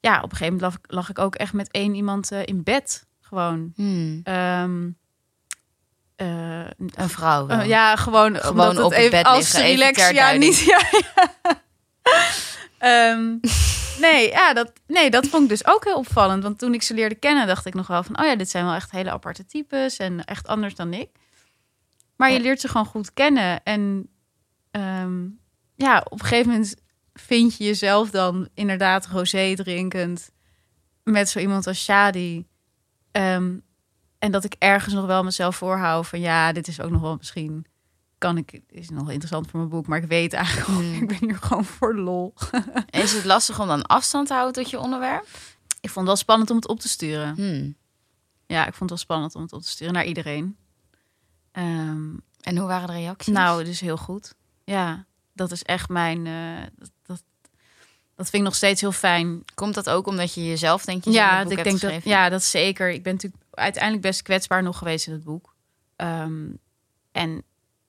ja, 0.00 0.16
op 0.16 0.30
een 0.30 0.36
gegeven 0.36 0.44
moment 0.44 0.60
lag, 0.62 0.74
ik- 0.74 0.92
lag 0.92 1.08
ik 1.08 1.18
ook 1.18 1.34
echt 1.34 1.52
met 1.52 1.70
één 1.70 1.94
iemand 1.94 2.30
eh, 2.32 2.38
in 2.44 2.62
bed. 2.62 3.06
Gewoon. 3.20 3.72
Hmm. 3.76 4.20
Ehm, 4.24 4.88
eh, 6.16 6.60
Een 6.94 7.08
vrouw. 7.08 7.62
ja, 7.62 7.96
gewoon, 7.96 8.36
Gewoon 8.36 8.68
het 8.68 8.80
op 8.84 8.94
het 8.94 9.10
bed 9.10 9.24
als 9.24 9.52
liggen, 9.52 9.62
relax. 9.62 10.10
Ja, 10.10 10.32
niet. 10.32 10.58
Ja, 10.70 10.80
ja. 10.90 11.60
Ehm, 12.82 13.36
nee, 14.06 14.30
ja, 14.30 14.52
dat, 14.52 14.72
nee, 14.86 15.10
dat 15.10 15.26
vond 15.26 15.42
ik 15.42 15.48
dus 15.48 15.66
ook 15.66 15.84
heel 15.84 15.96
opvallend. 15.96 16.42
Want 16.42 16.58
toen 16.58 16.74
ik 16.74 16.82
ze 16.82 16.94
leerde 16.94 17.14
kennen, 17.14 17.46
dacht 17.46 17.66
ik 17.66 17.74
nog 17.74 17.86
wel 17.86 18.02
van... 18.02 18.18
oh 18.18 18.26
ja, 18.26 18.36
dit 18.36 18.50
zijn 18.50 18.64
wel 18.64 18.74
echt 18.74 18.90
hele 18.90 19.10
aparte 19.10 19.46
types 19.46 19.96
en 19.96 20.24
echt 20.24 20.46
anders 20.46 20.74
dan 20.74 20.92
ik. 20.92 21.10
Maar 22.16 22.32
je 22.32 22.40
leert 22.40 22.60
ze 22.60 22.68
gewoon 22.68 22.86
goed 22.86 23.12
kennen. 23.12 23.62
En 23.62 24.08
ehm, 24.70 25.28
ja, 25.74 26.02
op 26.04 26.20
een 26.20 26.26
gegeven 26.26 26.50
moment 26.50 26.74
vind 27.12 27.56
je 27.56 27.64
jezelf 27.64 28.10
dan 28.10 28.48
inderdaad 28.54 29.06
rosé 29.06 29.54
drinkend... 29.54 30.30
met 31.02 31.28
zo 31.28 31.38
iemand 31.38 31.66
als 31.66 31.84
Shadi. 31.84 32.46
Ehm, 33.10 33.58
en 34.18 34.32
dat 34.32 34.44
ik 34.44 34.54
ergens 34.58 34.94
nog 34.94 35.06
wel 35.06 35.24
mezelf 35.24 35.56
voorhoud 35.56 36.06
van... 36.06 36.20
ja, 36.20 36.52
dit 36.52 36.68
is 36.68 36.80
ook 36.80 36.90
nog 36.90 37.00
wel 37.00 37.16
misschien 37.16 37.66
kan 38.22 38.36
ik, 38.36 38.60
is 38.68 38.88
nog 38.90 39.10
interessant 39.10 39.50
voor 39.50 39.58
mijn 39.58 39.70
boek, 39.70 39.86
maar 39.86 39.98
ik 40.02 40.08
weet 40.08 40.32
eigenlijk, 40.32 40.66
Hmm. 40.66 40.92
ik 41.02 41.08
ben 41.08 41.18
hier 41.20 41.36
gewoon 41.36 41.64
voor 41.64 41.94
lol. 41.96 42.34
Is 42.90 43.12
het 43.12 43.24
lastig 43.24 43.60
om 43.60 43.66
dan 43.66 43.82
afstand 43.82 44.26
te 44.26 44.32
houden 44.34 44.62
tot 44.62 44.70
je 44.70 44.78
onderwerp? 44.80 45.26
Ik 45.80 45.90
vond 45.90 45.94
het 45.94 46.06
wel 46.06 46.16
spannend 46.16 46.50
om 46.50 46.56
het 46.56 46.68
op 46.68 46.80
te 46.80 46.88
sturen. 46.88 47.34
Hmm. 47.34 47.76
Ja, 48.46 48.60
ik 48.66 48.74
vond 48.74 48.78
het 48.80 48.88
wel 48.88 48.98
spannend 48.98 49.34
om 49.34 49.42
het 49.42 49.52
op 49.52 49.62
te 49.62 49.68
sturen 49.68 49.92
naar 49.94 50.04
iedereen. 50.04 50.56
Ehm, 51.52 52.10
En 52.40 52.56
hoe 52.58 52.66
waren 52.66 52.86
de 52.86 52.92
reacties? 52.92 53.32
nou, 53.34 53.64
dus 53.64 53.80
heel 53.80 53.96
goed. 53.96 54.34
Ja, 54.64 55.06
dat 55.32 55.50
is 55.52 55.62
echt 55.62 55.88
mijn. 55.88 56.26
eh, 56.26 56.66
dat, 56.76 56.90
dat, 57.02 57.22
dat 58.14 58.24
vind 58.30 58.34
ik 58.42 58.48
nog 58.48 58.54
steeds 58.54 58.80
heel 58.80 58.92
fijn. 58.92 59.44
Komt 59.54 59.74
dat 59.74 59.88
ook 59.90 60.06
omdat 60.06 60.34
je 60.34 60.46
jezelf 60.46 60.84
denk 60.84 61.04
je 61.04 61.10
Ja, 61.10 61.34
het 61.38 61.42
boek 61.42 61.50
ik 61.50 61.56
hebt 61.58 61.68
denk 61.68 61.80
dat, 61.80 61.90
geschreven? 61.90 62.10
ja, 62.20 62.28
dat 62.28 62.42
zeker. 62.42 62.90
Ik 62.90 63.02
ben 63.02 63.12
natuurlijk 63.12 63.42
uiteindelijk 63.50 64.02
best 64.02 64.22
kwetsbaar 64.22 64.62
nog 64.62 64.78
geweest 64.78 65.06
in 65.06 65.12
het 65.12 65.24
boek. 65.24 65.54
Ehm, 65.96 66.44
en 67.12 67.42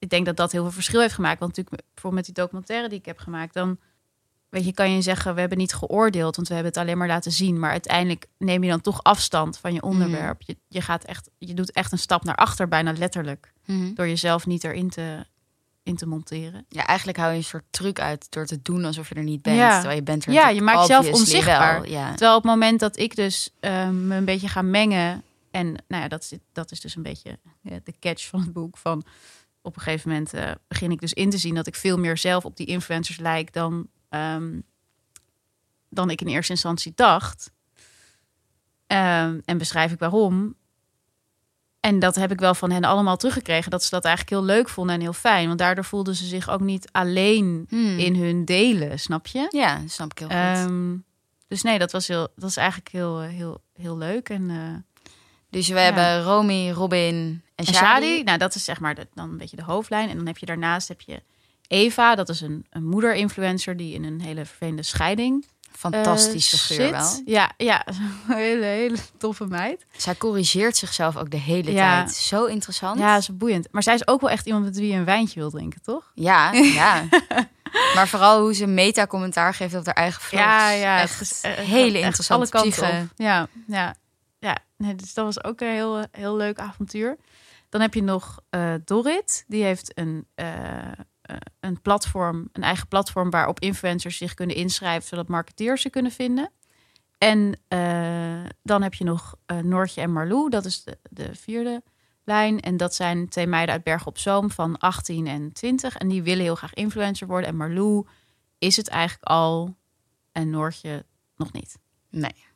ik 0.04 0.10
denk 0.10 0.26
dat 0.26 0.36
dat 0.38 0.52
heel 0.52 0.62
veel 0.64 0.72
verschil 0.72 1.00
heeft 1.02 1.14
gemaakt. 1.14 1.40
Want 1.40 1.56
natuurlijk, 1.56 1.86
bijvoorbeeld 1.94 2.26
met 2.26 2.36
die 2.36 2.44
documentaire 2.44 2.90
die 2.90 3.00
ik 3.00 3.06
heb 3.06 3.18
gemaakt, 3.20 3.54
dan 3.54 3.78
weet 4.50 4.66
je, 4.66 4.74
kan 4.74 4.92
je 4.92 5.02
zeggen, 5.02 5.34
we 5.34 5.40
hebben 5.40 5.58
niet 5.58 5.74
geoordeeld, 5.74 6.36
want 6.36 6.48
we 6.48 6.54
hebben 6.54 6.72
het 6.74 6.82
alleen 6.82 6.98
maar 6.98 7.08
laten 7.08 7.32
zien. 7.32 7.60
Maar 7.60 7.72
uiteindelijk 7.72 8.26
neem 8.38 8.64
je 8.64 8.70
dan 8.70 8.82
toch 8.82 9.04
afstand 9.04 9.58
van 9.58 9.74
je 9.74 9.82
onderwerp. 9.82 10.42
Je, 10.42 10.58
je 10.68 10.82
gaat 10.82 11.04
echt, 11.04 11.30
je 11.38 11.54
doet 11.54 11.72
echt 11.72 11.92
een 11.92 11.98
stap 12.00 12.24
naar 12.24 12.36
achter, 12.36 12.68
bijna 12.68 12.94
letterlijk, 12.98 13.54
Mhm. 13.66 13.94
door 13.94 14.08
jezelf 14.08 14.46
niet 14.46 14.64
erin 14.64 14.90
te, 14.90 15.26
in 15.84 15.96
te 15.96 16.06
monteren. 16.08 16.66
Ja, 16.70 16.86
eigenlijk 16.86 17.18
hou 17.18 17.32
je 17.32 17.38
een 17.38 17.44
soort 17.44 17.64
truc 17.70 18.00
uit 18.00 18.32
door 18.32 18.46
te 18.46 18.62
doen 18.62 18.86
alsof 18.86 19.10
je 19.10 19.16
er 19.16 19.24
niet 19.24 19.42
bent. 19.42 19.58
Ja. 19.58 19.74
Terwijl 19.74 19.96
je 19.96 20.04
bent 20.04 20.26
er 20.26 20.34
Ja, 20.34 20.50
je 20.50 20.62
maakt 20.62 20.80
jezelf 20.80 21.12
onzichtbaar. 21.12 21.82
Wel. 21.82 21.90
Ja. 21.92 22.10
Terwijl 22.10 22.36
op 22.36 22.44
het 22.44 22.52
moment 22.52 22.80
dat 22.80 22.98
ik 22.98 23.16
dus 23.16 23.50
ehm, 23.60 24.08
me 24.08 24.16
een 24.16 24.26
beetje 24.26 24.48
ga 24.48 24.62
mengen. 24.62 25.24
En 25.52 25.66
nou 25.88 26.02
ja, 26.04 26.08
dat, 26.08 26.22
is- 26.22 26.40
dat 26.52 26.72
is 26.72 26.82
dus 26.82 26.96
een 26.96 27.04
beetje 27.04 27.40
ja, 27.62 27.80
de 27.84 27.94
catch 28.00 28.28
van 28.28 28.40
het 28.42 28.54
boek. 28.54 28.78
Van 28.78 29.04
op 29.64 29.76
een 29.76 29.82
gegeven 29.82 30.10
moment 30.10 30.34
eh, 30.34 30.52
begin 30.68 30.92
ik 30.92 31.00
dus 31.00 31.14
in 31.14 31.30
te 31.30 31.38
zien 31.38 31.56
dat 31.56 31.68
ik 31.68 31.76
veel 31.76 31.98
meer 31.98 32.18
zelf 32.18 32.46
op 32.46 32.56
die 32.58 32.68
influencers 32.68 33.18
lijk 33.18 33.54
dan, 33.54 33.88
ehm, 34.10 34.60
dan 35.90 36.10
ik 36.10 36.22
in 36.22 36.28
eerste 36.28 36.52
instantie 36.52 36.92
dacht. 36.96 37.52
Ehm, 38.88 39.40
en 39.46 39.58
beschrijf 39.58 39.92
ik 39.92 40.00
waarom. 40.00 40.56
En 41.80 42.00
dat 42.00 42.16
heb 42.16 42.32
ik 42.32 42.40
wel 42.40 42.56
van 42.56 42.72
hen 42.72 42.84
allemaal 42.84 43.18
teruggekregen. 43.18 43.72
Dat 43.72 43.84
ze 43.84 43.90
dat 43.90 44.06
eigenlijk 44.06 44.36
heel 44.36 44.56
leuk 44.56 44.70
vonden 44.70 44.96
en 44.96 45.02
heel 45.02 45.14
fijn. 45.14 45.48
Want 45.48 45.60
daardoor 45.60 45.84
voelden 45.86 46.16
ze 46.16 46.26
zich 46.26 46.50
ook 46.50 46.60
niet 46.60 46.92
alleen 46.92 47.66
Hmm. 47.70 47.98
in 48.00 48.16
hun 48.16 48.46
delen, 48.46 49.00
snap 49.00 49.28
je? 49.28 49.48
Ja, 49.50 49.82
snap 49.88 50.12
ik 50.12 50.18
heel 50.20 50.28
goed. 50.28 50.38
Ehm, 50.38 50.96
dus 51.48 51.62
nee, 51.62 51.80
dat 51.80 51.92
was, 51.92 52.08
heel, 52.08 52.28
dat 52.36 52.50
is 52.50 52.58
eigenlijk 52.58 52.90
heel, 52.90 53.22
eh, 53.22 53.30
heel, 53.30 53.64
heel 53.74 53.98
leuk. 53.98 54.30
En, 54.30 54.50
eh 54.50 54.93
dus 55.54 55.68
we 55.68 55.80
hebben 55.80 56.24
Romy, 56.24 56.72
Robin 56.72 57.42
en 57.56 57.66
en 57.66 57.74
Shadi. 57.74 58.24
Nou 58.24 58.38
dat 58.38 58.56
is 58.56 58.64
zeg 58.64 58.80
maar 58.80 58.96
de, 58.96 59.08
dan 59.14 59.30
een 59.30 59.38
beetje 59.38 59.56
de 59.56 59.64
hoofdlijn. 59.64 60.10
En 60.10 60.18
dan 60.18 60.28
heb 60.28 60.38
je 60.38 60.46
daarnaast 60.46 60.88
heb 60.88 61.02
je 61.02 61.22
Eva, 61.68 62.16
dat 62.16 62.30
is 62.30 62.42
een, 62.42 62.66
een 62.70 62.86
moeder-influencer 62.88 63.78
die 63.78 63.94
in 63.94 64.04
een 64.04 64.22
hele 64.22 64.46
vervelende 64.46 64.84
scheiding 64.84 65.46
Fantastisch 65.72 66.50
figuur 66.50 66.78
zit. 66.86 66.92
wel. 66.92 67.22
Ja, 67.26 67.52
ja, 67.58 67.86
een 67.88 68.36
hele, 68.36 68.66
hele 68.66 68.98
toffe 69.18 69.46
meid. 69.46 69.86
Zij 69.98 70.16
corrigeert 70.16 70.78
zichzelf 70.78 71.18
ook 71.18 71.30
de 71.30 71.38
hele 71.38 71.72
Ja. 71.72 72.04
tijd. 72.04 72.16
Zo 72.16 72.46
interessant. 72.46 73.00
Ja, 73.00 73.18
is 73.18 73.38
boeiend. 73.38 73.68
Maar 73.72 73.84
zij 73.84 73.94
is 73.94 74.08
ook 74.08 74.22
wel 74.22 74.30
echt 74.30 74.46
iemand 74.46 74.66
met 74.66 74.78
wie 74.78 74.92
je 74.92 74.98
een 74.98 75.06
wijntje 75.06 75.40
wil 75.40 75.50
drinken, 75.50 75.82
toch? 75.82 76.12
Ja, 76.16 76.52
ja. 76.82 77.04
maar 77.96 78.08
vooral 78.08 78.42
hoe 78.42 78.54
ze 78.54 78.66
meta-commentaar 78.68 79.54
geeft 79.54 79.76
op 79.76 79.86
haar 79.86 79.96
eigen 79.96 80.22
vlogs. 80.22 80.44
Ja, 80.44 80.70
ja. 80.72 81.00
Echt 81.02 81.20
het 81.20 81.32
is, 81.32 81.42
eh, 81.42 81.52
hele 81.52 81.98
echt 81.98 82.06
interessante 82.06 82.58
alle 82.58 82.64
kanten. 82.64 83.12
Ja, 83.16 83.48
ja, 83.68 83.96
ja. 84.44 84.58
Dus 84.96 85.14
dat 85.14 85.26
was 85.26 85.44
ook 85.44 85.62
een 85.62 85.68
heel, 85.68 86.06
heel 86.12 86.36
leuk 86.36 86.60
avontuur. 86.60 87.18
Dan 87.70 87.82
heb 87.82 87.94
je 87.94 88.04
nog 88.04 88.40
eh 88.50 88.74
Dorrit. 88.86 89.46
Die 89.48 89.64
heeft 89.64 89.98
een, 89.98 90.28
eh, 90.36 90.92
eh, 91.22 91.38
een 91.60 91.82
platform, 91.82 92.50
een 92.52 92.64
eigen 92.64 92.88
platform 92.88 93.30
waarop 93.30 93.60
influencers 93.60 94.18
zich 94.18 94.34
kunnen 94.34 94.56
inschrijven, 94.56 95.08
zodat 95.08 95.28
marketeers 95.28 95.82
ze 95.82 95.90
kunnen 95.90 96.12
vinden. 96.12 96.52
En 97.18 97.60
eh, 97.68 98.50
dan 98.64 98.82
heb 98.82 98.94
je 98.94 99.04
nog 99.04 99.36
eh, 99.46 99.58
Noortje 99.58 100.02
en 100.02 100.12
Marlou. 100.12 100.50
Dat 100.50 100.66
is 100.66 100.84
de, 100.84 100.98
de 101.10 101.36
vierde 101.36 101.84
lijn. 102.24 102.60
En 102.60 102.78
dat 102.78 102.96
zijn 102.96 103.30
twee 103.30 103.48
meiden 103.48 103.76
uit 103.76 103.84
Bergen 103.84 104.08
op 104.08 104.18
Zoom 104.18 104.52
van 104.52 104.78
18 104.78 105.28
en 105.28 105.52
20. 105.54 105.98
En 105.98 106.08
die 106.08 106.24
willen 106.24 106.44
heel 106.44 106.56
graag 106.56 106.74
influencer 106.74 107.28
worden. 107.28 107.50
En 107.50 107.56
Marlou 107.56 108.08
is 108.58 108.78
het 108.78 108.88
eigenlijk 108.88 109.30
al. 109.30 109.76
En 110.32 110.50
Noortje 110.50 111.06
nog 111.36 111.52
niet. 111.52 111.80
Nee. 112.10 112.53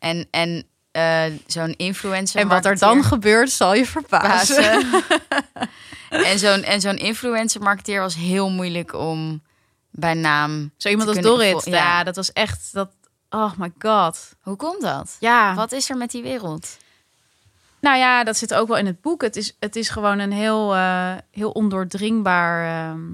En, 0.00 0.26
en 0.30 0.64
eh, 0.90 1.24
zo'n 1.46 1.74
influencer 1.76 2.40
En 2.40 2.48
wat 2.48 2.64
er 2.64 2.78
dan 2.78 3.04
gebeurt, 3.04 3.50
zal 3.50 3.74
je 3.74 3.86
verbazen. 3.86 4.56
Bazen. 4.56 5.02
en 6.30 6.38
zo'n 6.38 6.62
en 6.62 6.80
zo'n 6.80 6.96
influencer 6.96 7.62
marketeer 7.62 8.00
was 8.00 8.14
heel 8.14 8.50
moeilijk 8.50 8.94
om 8.94 9.42
bij 9.90 10.14
naam. 10.14 10.70
Zo 10.76 10.88
iemand 10.88 11.08
als 11.08 11.18
vol- 11.18 11.72
Ja. 11.72 11.76
ja. 11.76 12.04
dat 12.04 12.16
was 12.16 12.32
echt. 12.32 12.72
Dat, 12.72 12.90
oh 13.30 13.52
my 13.56 13.72
god. 13.78 14.34
Hoe 14.40 14.56
komt 14.56 14.80
dat? 14.80 15.16
Ja. 15.20 15.54
Wat 15.54 15.72
is 15.72 15.90
er 15.90 15.96
met 15.96 16.10
die 16.10 16.22
wereld? 16.22 16.76
Nou 17.80 17.98
ja, 17.98 18.24
dat 18.24 18.36
zit 18.36 18.54
ook 18.54 18.68
wel 18.68 18.76
in 18.76 18.86
het 18.86 19.00
boek. 19.00 19.22
Het 19.22 19.36
is, 19.36 19.56
het 19.58 19.76
is 19.76 19.88
gewoon 19.88 20.18
een 20.18 20.32
heel, 20.32 20.74
eh, 20.74 21.12
heel 21.30 21.50
ondoordringbaar 21.50 22.88
ehm, 22.90 23.06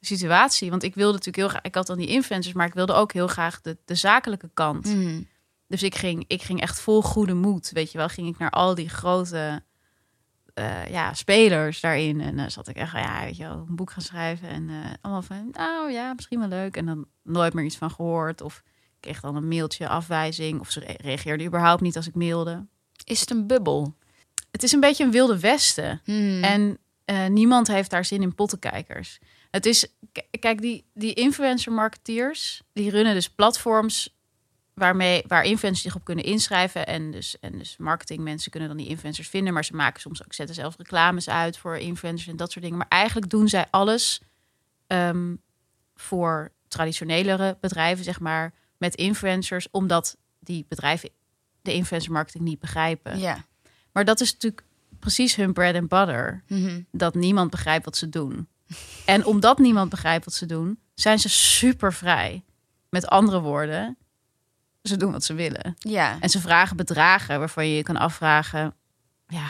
situatie. 0.00 0.70
Want 0.70 0.82
ik 0.82 0.94
wilde 0.94 1.12
natuurlijk 1.12 1.36
heel 1.36 1.48
graag... 1.48 1.62
Ik 1.62 1.74
had 1.74 1.86
dan 1.86 1.98
die 1.98 2.06
influencers, 2.06 2.54
maar 2.54 2.66
ik 2.66 2.74
wilde 2.74 2.92
ook 2.92 3.12
heel 3.12 3.26
graag 3.26 3.60
de, 3.60 3.76
de 3.84 3.94
zakelijke 3.94 4.50
kant. 4.54 4.84
Mhm. 4.84 5.20
Dus 5.68 5.82
ik 5.82 5.94
ging, 5.94 6.24
ik 6.26 6.42
ging 6.42 6.60
echt 6.60 6.80
vol 6.80 7.02
goede 7.02 7.34
moed, 7.34 7.70
weet 7.70 7.92
je 7.92 7.98
wel. 7.98 8.08
Ging 8.08 8.28
ik 8.28 8.38
naar 8.38 8.50
al 8.50 8.74
die 8.74 8.88
grote 8.88 9.62
eh, 10.54 10.86
ja, 10.86 11.14
spelers 11.14 11.80
daarin. 11.80 12.20
En 12.20 12.36
dan 12.36 12.50
zat 12.50 12.68
ik 12.68 12.76
echt, 12.76 12.92
ja, 12.92 13.24
weet 13.24 13.36
je 13.36 13.42
wel, 13.42 13.64
een 13.68 13.76
boek 13.76 13.90
gaan 13.90 14.02
schrijven. 14.02 14.48
En 14.48 14.68
eh, 14.68 14.76
allemaal 15.00 15.22
van, 15.22 15.48
nou 15.52 15.90
ja, 15.90 16.14
misschien 16.14 16.38
wel 16.38 16.48
leuk. 16.48 16.76
En 16.76 16.86
dan 16.86 17.06
nooit 17.22 17.54
meer 17.54 17.64
iets 17.64 17.76
van 17.76 17.90
gehoord. 17.90 18.40
Of 18.40 18.62
ik 18.66 19.00
kreeg 19.00 19.20
dan 19.20 19.36
een 19.36 19.48
mailtje 19.48 19.88
afwijzing. 19.88 20.60
Of 20.60 20.70
ze 20.70 20.80
re- 20.80 20.94
reageerden 20.96 21.46
überhaupt 21.46 21.82
niet 21.82 21.96
als 21.96 22.06
ik 22.06 22.14
mailde. 22.14 22.66
Is 23.04 23.20
het 23.20 23.30
een 23.30 23.46
bubbel? 23.46 23.94
Het 24.50 24.62
is 24.62 24.72
een 24.72 24.80
beetje 24.80 25.04
een 25.04 25.10
wilde 25.10 25.40
westen. 25.40 26.00
Mhm. 26.04 26.44
En 26.44 26.78
eh, 27.04 27.26
niemand 27.26 27.66
heeft 27.66 27.90
daar 27.90 28.04
zin 28.04 28.22
in 28.22 28.34
pottenkijkers. 28.34 29.18
Het 29.50 29.66
is, 29.66 29.86
kijk, 30.40 30.60
die, 30.60 30.84
die 30.94 31.14
influencer 31.14 31.72
marketeers, 31.72 32.62
die 32.72 32.90
runnen 32.90 33.14
dus 33.14 33.30
platforms 33.30 34.17
waarmee, 34.78 35.24
waar 35.26 35.44
influencers 35.44 35.82
zich 35.82 35.94
op 35.94 36.04
kunnen 36.04 36.24
inschrijven. 36.24 36.86
En 36.86 37.10
dus, 37.10 37.38
en 37.40 37.58
dus 37.58 37.76
marketingmensen 37.76 38.50
kunnen 38.50 38.68
dan 38.68 38.78
die 38.78 38.88
influencers 38.88 39.28
vinden. 39.28 39.52
Maar 39.52 39.64
ze 39.64 39.76
maken 39.76 40.00
soms 40.00 40.24
ook, 40.24 40.34
zetten 40.34 40.54
zelf 40.54 40.76
reclames 40.76 41.28
uit 41.28 41.58
voor 41.58 41.76
influencers 41.76 42.28
en 42.28 42.36
dat 42.36 42.50
soort 42.50 42.64
dingen. 42.64 42.78
Maar 42.78 42.88
eigenlijk 42.88 43.30
doen 43.30 43.48
zij 43.48 43.66
alles 43.70 44.20
ehm, 44.86 45.34
voor 45.94 46.52
traditionelere 46.68 47.56
bedrijven, 47.60 48.04
zeg 48.04 48.20
maar, 48.20 48.52
met 48.76 48.94
influencers, 48.94 49.68
omdat 49.70 50.16
die 50.38 50.66
bedrijven 50.68 51.10
de 51.62 51.72
influencer 51.72 52.12
marketing 52.12 52.44
niet 52.44 52.60
begrijpen. 52.60 53.18
ja. 53.18 53.46
Maar 53.92 54.04
dat 54.04 54.20
is 54.20 54.32
natuurlijk 54.32 54.62
precies 54.98 55.36
hun 55.36 55.52
bread 55.52 55.74
and 55.74 55.88
butter. 55.88 56.42
Mhm. 56.48 56.80
Dat 56.90 57.14
niemand 57.14 57.50
begrijpt 57.50 57.84
wat 57.84 57.96
ze 57.96 58.08
doen. 58.08 58.48
En 59.04 59.24
omdat 59.24 59.58
niemand 59.58 59.90
begrijpt 59.90 60.24
wat 60.24 60.34
ze 60.34 60.46
doen, 60.46 60.78
zijn 60.94 61.18
ze 61.18 61.28
super 61.28 61.92
vrij. 61.92 62.44
Met 62.90 63.06
andere 63.06 63.40
woorden, 63.40 63.96
ze 64.88 64.96
doen 64.96 65.12
wat 65.12 65.24
ze 65.24 65.34
willen. 65.34 65.74
Ja. 65.78 66.16
En 66.20 66.28
ze 66.30 66.40
vragen 66.40 66.76
bedragen 66.76 67.38
waarvan 67.38 67.66
je 67.68 67.76
je 67.76 67.82
kan 67.82 67.96
afvragen: 67.96 68.74
ja, 69.26 69.48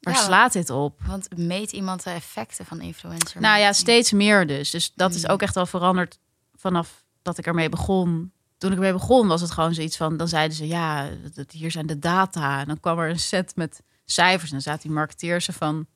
waar 0.00 0.14
Ja, 0.14 0.20
slaat 0.22 0.52
dit 0.52 0.70
op? 0.70 1.00
Want 1.06 1.36
meet 1.36 1.72
iemand 1.72 2.02
de 2.04 2.10
effecten 2.10 2.64
van 2.66 2.80
influencer? 2.80 3.40
Nou 3.40 3.58
ja, 3.60 3.72
steeds 3.72 4.12
meer 4.12 4.46
dus. 4.46 4.70
Dus 4.70 4.92
dat 4.94 5.14
is 5.14 5.24
Mm. 5.24 5.30
ook 5.30 5.42
echt 5.42 5.54
wel 5.54 5.66
veranderd 5.66 6.18
vanaf 6.54 7.04
dat 7.22 7.38
ik 7.38 7.46
ermee 7.46 7.68
begon. 7.68 8.32
Toen 8.58 8.70
ik 8.70 8.76
ermee 8.76 8.92
begon 8.92 9.28
was 9.28 9.40
het 9.40 9.50
gewoon 9.50 9.74
zoiets 9.74 9.96
van... 9.96 10.16
dan 10.16 10.28
zeiden 10.28 10.56
ze, 10.56 10.66
ja, 10.66 11.08
dat- 11.34 11.50
hier 11.50 11.70
zijn 11.70 11.86
de 11.86 11.98
data. 11.98 12.60
En 12.60 12.66
dan 12.66 12.80
kwam 12.80 12.98
er 12.98 13.10
een 13.10 13.18
set 13.18 13.56
met 13.56 13.82
cijfers. 14.04 14.44
En 14.44 14.50
dan 14.52 14.60
zaten 14.60 14.82
die 14.82 14.90
marketeers 14.90 15.48
er 15.48 15.54
van... 15.54 15.86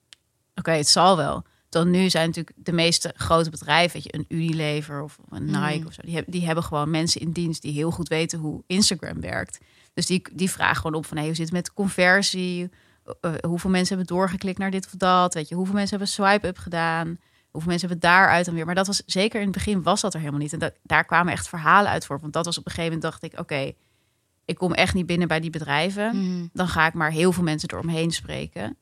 oké, 0.54 0.70
het 0.70 0.88
zal 0.88 1.16
wel. 1.16 1.44
Dan 1.72 1.90
nu 1.90 2.10
zijn 2.10 2.26
natuurlijk 2.26 2.56
de 2.56 2.72
meeste 2.72 3.14
grote 3.16 3.50
bedrijven... 3.50 3.92
weet 3.92 4.02
je, 4.02 4.14
een 4.14 4.24
Unilever 4.28 5.02
of 5.02 5.18
een 5.30 5.44
Nike 5.44 5.78
Mm. 5.78 5.86
of 5.86 5.92
zo... 5.92 6.00
Die, 6.04 6.14
hebben, 6.14 6.32
die 6.32 6.46
hebben 6.46 6.64
gewoon 6.64 6.90
mensen 6.90 7.20
in 7.20 7.30
dienst 7.30 7.62
die 7.62 7.72
heel 7.72 7.90
goed 7.90 8.08
weten 8.08 8.38
hoe 8.38 8.62
Instagram 8.66 9.20
werkt. 9.20 9.58
Dus 9.94 10.06
die, 10.06 10.22
die 10.32 10.50
vragen 10.50 10.76
gewoon 10.76 10.96
op 10.96 11.06
van... 11.06 11.16
Hey, 11.16 11.26
hoe 11.26 11.34
zit 11.34 11.44
het 11.44 11.54
met 11.54 11.72
conversie? 11.72 12.70
Eh, 13.20 13.32
hoeveel 13.40 13.70
mensen 13.70 13.96
hebben 13.96 14.16
doorgeklikt 14.16 14.58
naar 14.58 14.70
dit 14.70 14.86
of 14.86 14.92
dat? 14.92 15.34
Weet 15.34 15.48
je, 15.48 15.54
hoeveel 15.54 15.74
mensen 15.74 15.96
hebben 15.98 16.14
swipe-up 16.14 16.58
gedaan? 16.58 17.18
Hoeveel 17.50 17.70
mensen 17.70 17.88
hebben 17.88 18.10
daaruit 18.10 18.44
dan 18.44 18.54
weer? 18.54 18.66
Maar 18.66 18.74
dat 18.74 18.86
was 18.86 19.02
zeker 19.06 19.38
in 19.40 19.46
het 19.46 19.54
begin 19.54 19.82
was 19.82 20.00
dat 20.00 20.14
er 20.14 20.20
helemaal 20.20 20.40
niet. 20.40 20.52
En 20.52 20.58
dat, 20.58 20.74
daar 20.82 21.04
kwamen 21.04 21.32
echt 21.32 21.48
verhalen 21.48 21.90
uit 21.90 22.06
voor. 22.06 22.20
Want 22.20 22.32
dat 22.32 22.44
was 22.44 22.58
op 22.58 22.66
een 22.66 22.72
gegeven 22.72 22.94
moment 22.94 23.12
dacht 23.12 23.32
ik, 23.32 23.40
oké, 23.40 23.72
ik 24.44 24.56
kom 24.56 24.72
echt 24.72 24.94
niet 24.94 25.06
binnen 25.06 25.28
bij 25.28 25.40
die 25.40 25.50
bedrijven. 25.50 26.16
Mhm. 26.16 26.46
Dan 26.52 26.68
ga 26.68 26.86
ik 26.86 26.94
maar 26.94 27.10
heel 27.10 27.32
veel 27.32 27.42
mensen 27.42 27.70
eromheen 27.72 28.10
spreken. 28.10 28.76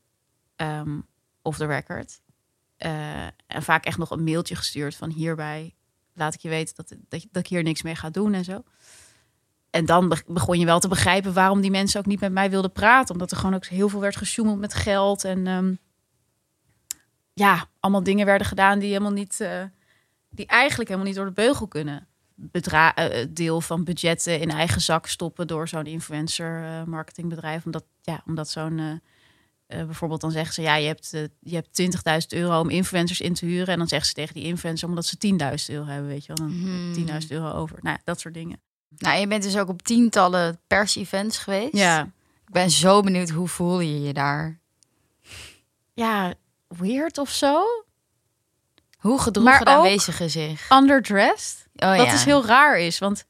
Ehm 0.56 0.98
of 1.42 1.56
the 1.56 1.66
record. 1.66 2.20
Eh, 2.80 3.26
en 3.46 3.62
vaak 3.62 3.84
echt 3.84 3.98
nog 3.98 4.10
een 4.10 4.24
mailtje 4.24 4.56
gestuurd 4.56 4.96
van 4.96 5.10
hierbij 5.10 5.74
laat 6.14 6.34
ik 6.34 6.40
je 6.40 6.48
weten 6.48 6.74
dat, 6.76 6.94
dat, 7.08 7.42
ik 7.42 7.46
hier 7.46 7.62
niks 7.62 7.82
mee 7.82 7.94
ga 7.94 8.10
doen 8.10 8.34
en 8.34 8.44
zo. 8.44 8.62
En 9.70 9.86
dan 9.86 10.08
be- 10.08 10.22
begon 10.26 10.58
je 10.58 10.64
wel 10.64 10.80
te 10.80 10.88
begrijpen 10.88 11.32
waarom 11.32 11.60
die 11.60 11.70
mensen 11.70 12.00
ook 12.00 12.06
niet 12.06 12.20
met 12.20 12.32
mij 12.32 12.50
wilden 12.50 12.72
praten. 12.72 13.12
Omdat 13.12 13.30
er 13.30 13.36
gewoon 13.36 13.54
ook 13.54 13.66
heel 13.66 13.88
veel 13.88 14.00
werd 14.00 14.16
gesjoemeld 14.16 14.58
met 14.58 14.74
geld. 14.74 15.24
En 15.24 15.46
ehm, 15.46 15.74
ja, 17.32 17.66
allemaal 17.80 18.02
dingen 18.02 18.26
werden 18.26 18.46
gedaan 18.46 18.78
die 18.78 18.88
helemaal 18.88 19.12
niet, 19.12 19.40
eh, 19.40 19.62
die 20.30 20.46
eigenlijk 20.46 20.88
helemaal 20.88 21.08
niet 21.08 21.18
door 21.18 21.28
de 21.28 21.42
beugel 21.42 21.68
kunnen. 21.68 22.08
Bedra 22.34 22.94
eh, 22.94 23.26
deel 23.30 23.60
van 23.60 23.84
budgetten 23.84 24.40
in 24.40 24.50
eigen 24.50 24.80
zak 24.80 25.06
stoppen 25.06 25.46
door 25.46 25.68
zo'n 25.68 25.86
influencer 25.86 26.82
marketingbedrijf. 26.88 27.64
Omdat, 27.64 27.84
ja, 28.00 28.22
omdat 28.26 28.48
zo'n 28.48 29.00
eh, 29.70 29.84
bijvoorbeeld 29.84 30.20
dan 30.20 30.30
zeggen 30.30 30.54
ze 30.54 30.62
ja, 30.62 30.74
je 30.74 30.86
hebt, 30.86 31.12
eh, 31.14 31.22
je 31.40 31.54
hebt 31.54 31.68
20.000 31.72 32.32
euro 32.32 32.60
om 32.60 32.70
influencers 32.70 33.20
in 33.20 33.34
te 33.34 33.46
huren. 33.46 33.66
En 33.68 33.78
dan 33.78 33.88
zeggen 33.88 34.08
ze 34.08 34.14
tegen 34.14 34.34
die 34.34 34.44
influencer 34.44 34.88
omdat 34.88 35.06
ze 35.06 35.16
10.000 35.18 35.68
euro 35.70 35.86
hebben, 35.86 36.08
weet 36.08 36.26
je 36.26 36.32
wel. 36.34 36.46
Dan 36.46 36.56
Hmm. 36.56 36.92
10.000 36.92 37.30
euro 37.30 37.52
over. 37.52 37.78
Nou, 37.82 37.96
ja, 37.96 38.02
dat 38.04 38.20
soort 38.20 38.34
dingen. 38.34 38.60
Nou, 38.96 39.20
je 39.20 39.26
bent 39.26 39.42
dus 39.42 39.56
ook 39.56 39.68
op 39.68 39.82
tientallen 39.82 40.60
pers-events 40.66 41.38
geweest. 41.38 41.76
Ja, 41.76 42.02
Ik 42.46 42.52
ben 42.52 42.70
zo 42.70 43.00
benieuwd, 43.02 43.28
hoe 43.30 43.48
voel 43.48 43.80
je 43.80 44.00
je 44.02 44.12
daar? 44.12 44.58
ja 45.94 46.34
weird 46.68 47.18
of 47.18 47.30
zo. 47.30 47.64
Hoe 48.98 49.20
gedroegen 49.20 49.60
ook- 49.60 49.66
aanwezigen 49.66 50.30
zich? 50.30 50.70
Underdressed. 50.72 51.66
Oh, 51.76 51.96
dat 51.96 52.06
ja. 52.06 52.12
is 52.12 52.24
heel 52.24 52.46
raar 52.46 52.78
is. 52.78 52.98
Want 52.98 53.24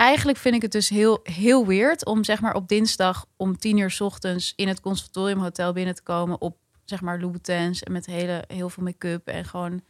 eigenlijk 0.00 0.38
vind 0.38 0.54
ik 0.54 0.62
het 0.62 0.72
dus 0.72 0.88
heel, 0.88 1.20
heel 1.22 1.66
weird 1.66 2.04
om 2.06 2.24
zeg 2.24 2.40
maar 2.40 2.54
op 2.54 2.68
dinsdag 2.68 3.26
om 3.36 3.58
tien 3.58 3.76
uur 3.78 3.90
's 3.90 4.00
ochtends 4.00 4.52
in 4.56 4.68
het 4.68 4.80
conservatoriumhotel 4.80 5.72
binnen 5.72 5.94
te 5.94 6.02
komen 6.02 6.40
op 6.40 6.56
zeg 6.84 7.00
maar 7.00 7.20
Louboutins 7.20 7.82
en 7.82 7.92
met 7.92 8.06
hele, 8.06 8.44
heel 8.46 8.68
veel 8.70 8.82
make-up 8.82 9.26
en 9.28 9.44
gewoon 9.44 9.82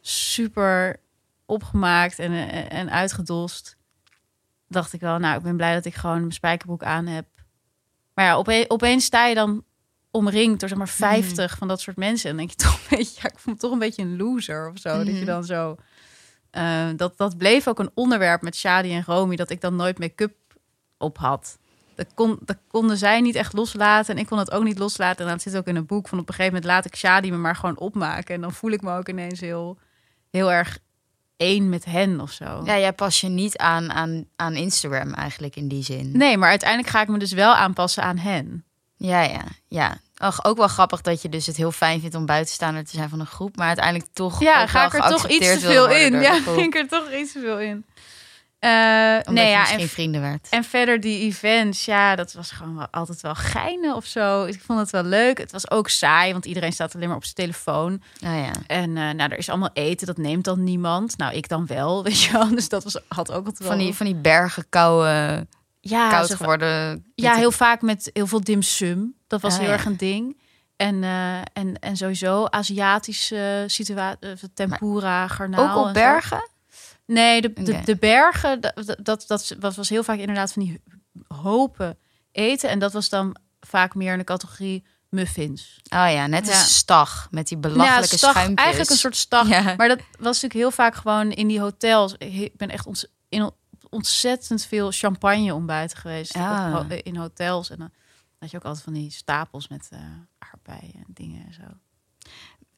super 0.00 1.00
opgemaakt 1.46 2.18
en, 2.18 2.32
en, 2.32 2.70
en 2.70 2.90
uitgedost. 2.90 3.76
Dacht 4.68 4.92
ik 4.92 5.00
wel, 5.00 5.18
nou, 5.18 5.36
ik 5.36 5.42
ben 5.42 5.56
blij 5.56 5.74
dat 5.74 5.84
ik 5.84 5.94
gewoon 5.94 6.18
mijn 6.20 6.32
spijkerbroek 6.32 6.82
aan 6.82 7.06
heb. 7.06 7.26
Maar 8.14 8.24
ja, 8.24 8.34
ope- 8.34 8.64
opeens 8.68 9.04
sta 9.04 9.26
je 9.26 9.34
dan 9.34 9.64
omringd 10.10 10.60
door 10.60 10.68
zeg 10.68 10.78
maar 10.78 10.88
50 10.88 11.56
van 11.58 11.68
dat 11.68 11.80
soort 11.80 11.96
mensen. 11.96 12.30
En 12.30 12.36
denk 12.36 12.50
je 12.50 12.56
toch 12.56 12.74
een 12.74 12.96
beetje, 12.96 13.20
ja, 13.22 13.28
ik 13.32 13.38
voel 13.38 13.52
me 13.54 13.60
toch 13.60 13.72
een 13.72 13.78
beetje 13.78 14.02
een 14.02 14.16
loser 14.16 14.70
of 14.70 14.78
zo. 14.78 14.96
Dat 14.96 15.06
je 15.06 15.12
Mhm. 15.12 15.24
dan 15.24 15.44
zo. 15.44 15.76
Eh, 16.52 16.88
dat, 16.96 17.16
dat 17.16 17.38
bleef 17.38 17.68
ook 17.68 17.78
een 17.78 17.90
onderwerp 17.94 18.42
met 18.42 18.56
Shadi 18.56 18.92
en 18.92 19.04
Romy, 19.06 19.36
dat 19.36 19.50
ik 19.50 19.60
dan 19.60 19.76
nooit 19.76 19.98
make-up 19.98 20.34
op 20.98 21.18
had. 21.18 21.58
Dat, 21.94 22.06
kon, 22.14 22.38
dat 22.40 22.56
konden 22.68 22.96
zij 22.96 23.20
niet 23.20 23.34
echt 23.34 23.52
loslaten 23.52 24.14
en 24.14 24.20
ik 24.20 24.26
kon 24.26 24.38
het 24.38 24.50
ook 24.50 24.64
niet 24.64 24.78
loslaten. 24.78 25.26
En 25.26 25.32
dat 25.32 25.42
zit 25.42 25.56
ook 25.56 25.66
in 25.66 25.76
een 25.76 25.86
boek 25.86 26.08
van 26.08 26.18
op 26.18 26.28
een 26.28 26.34
gegeven 26.34 26.54
moment 26.54 26.72
laat 26.72 26.84
ik 26.84 26.96
Shadi 26.96 27.30
me 27.30 27.36
maar 27.36 27.56
gewoon 27.56 27.78
opmaken. 27.78 28.34
En 28.34 28.40
dan 28.40 28.52
voel 28.52 28.70
ik 28.70 28.82
me 28.82 28.96
ook 28.96 29.08
ineens 29.08 29.40
heel, 29.40 29.78
heel 30.30 30.52
erg 30.52 30.78
één 31.36 31.68
met 31.68 31.84
hen 31.84 32.20
of 32.20 32.30
zo. 32.30 32.62
Ja, 32.64 32.78
jij 32.78 32.92
pas 32.92 33.20
je 33.20 33.28
niet 33.28 33.56
aan, 33.56 33.92
aan, 33.92 34.24
aan 34.36 34.54
Instagram 34.54 35.14
eigenlijk 35.14 35.56
in 35.56 35.68
die 35.68 35.82
zin. 35.82 36.16
Nee, 36.16 36.36
maar 36.36 36.50
uiteindelijk 36.50 36.90
ga 36.90 37.02
ik 37.02 37.08
me 37.08 37.18
dus 37.18 37.32
wel 37.32 37.54
aanpassen 37.54 38.02
aan 38.02 38.18
hen. 38.18 38.64
Ja, 38.96 39.22
ja, 39.22 39.44
ja. 39.68 39.96
Och, 40.22 40.44
ook 40.44 40.56
wel 40.56 40.68
grappig 40.68 41.00
dat 41.00 41.22
je 41.22 41.28
dus 41.28 41.46
het 41.46 41.56
heel 41.56 41.72
fijn 41.72 42.00
vindt 42.00 42.14
om 42.14 42.26
buitenstaander 42.26 42.84
te 42.84 42.96
zijn 42.96 43.08
van 43.08 43.20
een 43.20 43.26
groep, 43.26 43.56
maar 43.56 43.66
uiteindelijk 43.66 44.08
toch 44.12 44.40
Ja, 44.40 44.66
ga 44.66 44.86
ik 44.86 44.94
er 45.02 45.08
toch 45.08 45.28
iets 45.28 45.52
te 45.52 45.60
veel 45.60 45.88
in. 45.88 46.20
Ja, 46.20 46.38
ik 46.56 46.74
er 46.74 46.88
toch 46.88 47.12
iets 47.12 47.32
te 47.32 47.40
veel 47.40 47.58
in. 47.58 47.84
Omdat 48.62 49.34
nee, 49.34 49.44
je 49.44 49.50
ja, 49.50 49.58
misschien 49.58 49.80
en, 49.80 49.88
vrienden 49.88 50.20
werd. 50.20 50.48
en 50.50 50.64
verder 50.64 51.00
die 51.00 51.20
events, 51.20 51.84
ja, 51.84 52.16
dat 52.16 52.32
was 52.32 52.50
gewoon 52.50 52.76
wel, 52.76 52.86
altijd 52.90 53.20
wel 53.20 53.34
geinig 53.34 53.94
of 53.94 54.04
zo. 54.04 54.44
Ik 54.44 54.60
vond 54.66 54.78
het 54.78 54.90
wel 54.90 55.02
leuk. 55.02 55.38
Het 55.38 55.52
was 55.52 55.70
ook 55.70 55.88
saai, 55.88 56.32
want 56.32 56.44
iedereen 56.44 56.72
staat 56.72 56.94
alleen 56.94 57.08
maar 57.08 57.16
op 57.16 57.24
zijn 57.24 57.34
telefoon. 57.34 58.02
Oh, 58.24 58.36
ja. 58.38 58.52
En 58.66 58.96
eh, 58.96 59.10
nou, 59.10 59.30
er 59.30 59.38
is 59.38 59.48
allemaal 59.48 59.70
eten, 59.72 60.06
dat 60.06 60.16
neemt 60.16 60.44
dan 60.44 60.64
niemand. 60.64 61.16
Nou, 61.16 61.34
ik 61.34 61.48
dan 61.48 61.66
wel, 61.66 62.02
weet 62.04 62.22
je 62.22 62.32
wel. 62.32 62.48
Dus 62.48 62.68
dat 62.68 62.84
was, 62.84 63.00
had 63.08 63.30
ook 63.30 63.46
altijd 63.46 63.58
wel... 63.58 63.68
Van 63.68 63.78
die, 63.78 63.94
van 63.94 64.06
die 64.06 64.14
bergen 64.14 64.66
koude, 64.68 65.46
ja, 65.90 66.10
koud 66.10 66.34
geworden. 66.34 67.04
Ja, 67.14 67.34
heel 67.34 67.52
vaak 67.52 67.82
met 67.82 68.10
heel 68.12 68.26
veel 68.26 68.40
dim 68.40 68.62
sum. 68.62 69.14
Dat 69.26 69.40
was 69.40 69.52
Ah, 69.52 69.58
heel 69.58 69.68
ja. 69.68 69.72
erg 69.74 69.84
een 69.84 69.96
ding. 69.96 70.40
En, 70.76 71.04
eh, 71.04 71.38
en, 71.38 71.78
en 71.78 71.96
sowieso 71.96 72.46
Aziatische 72.46 73.64
situatie, 73.66 74.52
tempura, 74.54 75.28
garnaal. 75.28 75.70
Ook 75.70 75.76
op 75.76 75.86
zo. 75.86 75.92
bergen? 75.92 76.50
Nee, 77.06 77.40
de, 77.40 77.80
de, 77.84 77.96
bergen, 77.96 78.60
dat, 78.60 78.96
dat, 79.02 79.24
dat, 79.58 79.74
was 79.74 79.88
heel 79.88 80.02
vaak 80.04 80.18
inderdaad 80.18 80.52
van 80.52 80.62
die 80.62 80.82
hopen 81.28 81.98
eten. 82.32 82.70
En 82.70 82.78
dat 82.78 82.92
was 82.92 83.08
dan 83.08 83.36
vaak 83.60 83.94
meer 83.94 84.12
in 84.12 84.18
de 84.18 84.24
categorie 84.24 84.84
muffins. 85.08 85.80
Oh 85.82 86.10
ja, 86.12 86.26
net 86.26 86.46
Ja. 86.46 86.52
als 86.52 86.76
stag 86.76 87.28
met 87.30 87.48
die 87.48 87.58
belachelijke 87.58 88.10
ja, 88.10 88.16
stag, 88.16 88.30
schuimpjes. 88.30 88.58
eigenlijk 88.58 88.90
een 88.90 88.96
soort 88.96 89.16
stag. 89.16 89.48
Ja. 89.48 89.74
Maar 89.76 89.88
dat 89.88 89.98
was 89.98 90.24
natuurlijk 90.42 90.52
heel 90.54 90.70
vaak 90.70 90.94
gewoon 90.94 91.30
in 91.30 91.48
die 91.48 91.60
hotels. 91.60 92.14
Ik 92.18 92.56
ben 92.56 92.68
echt 92.68 92.86
ont, 92.86 93.04
in 93.28 93.50
ontzettend 93.92 94.64
veel 94.64 94.90
champagne 94.90 95.54
ontbijten 95.54 95.98
geweest. 95.98 96.34
In 97.02 97.16
hotels. 97.16 97.70
En 97.70 97.78
dan 97.78 97.90
had 98.38 98.50
je 98.50 98.56
ook 98.56 98.64
altijd 98.64 98.84
van 98.84 98.92
die 98.92 99.10
stapels 99.10 99.68
met 99.68 99.88
eh 99.92 99.98
aardbeien 100.38 100.94
en 100.94 101.04
dingen 101.06 101.46
en 101.46 101.52
zo. 101.54 101.62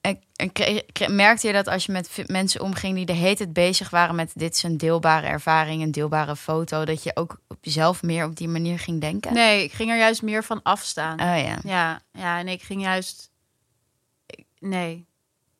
En, 0.00 0.22
en 0.36 0.52
kreeg- 0.52 0.84
kreeg- 0.92 1.08
merkte 1.08 1.46
je 1.46 1.52
dat 1.52 1.66
als 1.68 1.86
je 1.86 1.92
met 1.92 2.22
mensen 2.26 2.60
omging 2.60 2.94
die 2.96 3.06
de 3.06 3.12
hele 3.12 3.36
tijd 3.36 3.52
bezig 3.52 3.90
waren 3.90 4.14
met 4.14 4.32
dit 4.34 4.54
is 4.54 4.62
een 4.62 4.76
deelbare 4.78 5.26
ervaring, 5.26 5.82
een 5.82 5.90
deelbare 5.90 6.36
foto, 6.36 6.84
dat 6.84 7.02
je 7.02 7.16
ook 7.16 7.40
op 7.48 7.64
jezelf 7.64 8.02
meer 8.02 8.24
op 8.24 8.36
die 8.36 8.48
manier 8.48 8.78
ging 8.78 9.00
denken? 9.00 9.32
Nee, 9.32 9.64
ik 9.64 9.72
ging 9.72 9.90
er 9.90 9.96
juist 9.98 10.22
meer 10.22 10.44
van 10.44 10.62
afstaan. 10.62 11.20
Oh 11.20 11.26
ja. 11.44 11.58
Ja, 11.62 12.00
ja, 12.12 12.38
en 12.38 12.48
ik 12.48 12.62
ging 12.62 12.82
juist. 12.82 13.30
ik- 14.26 14.46
Nee, 14.58 15.06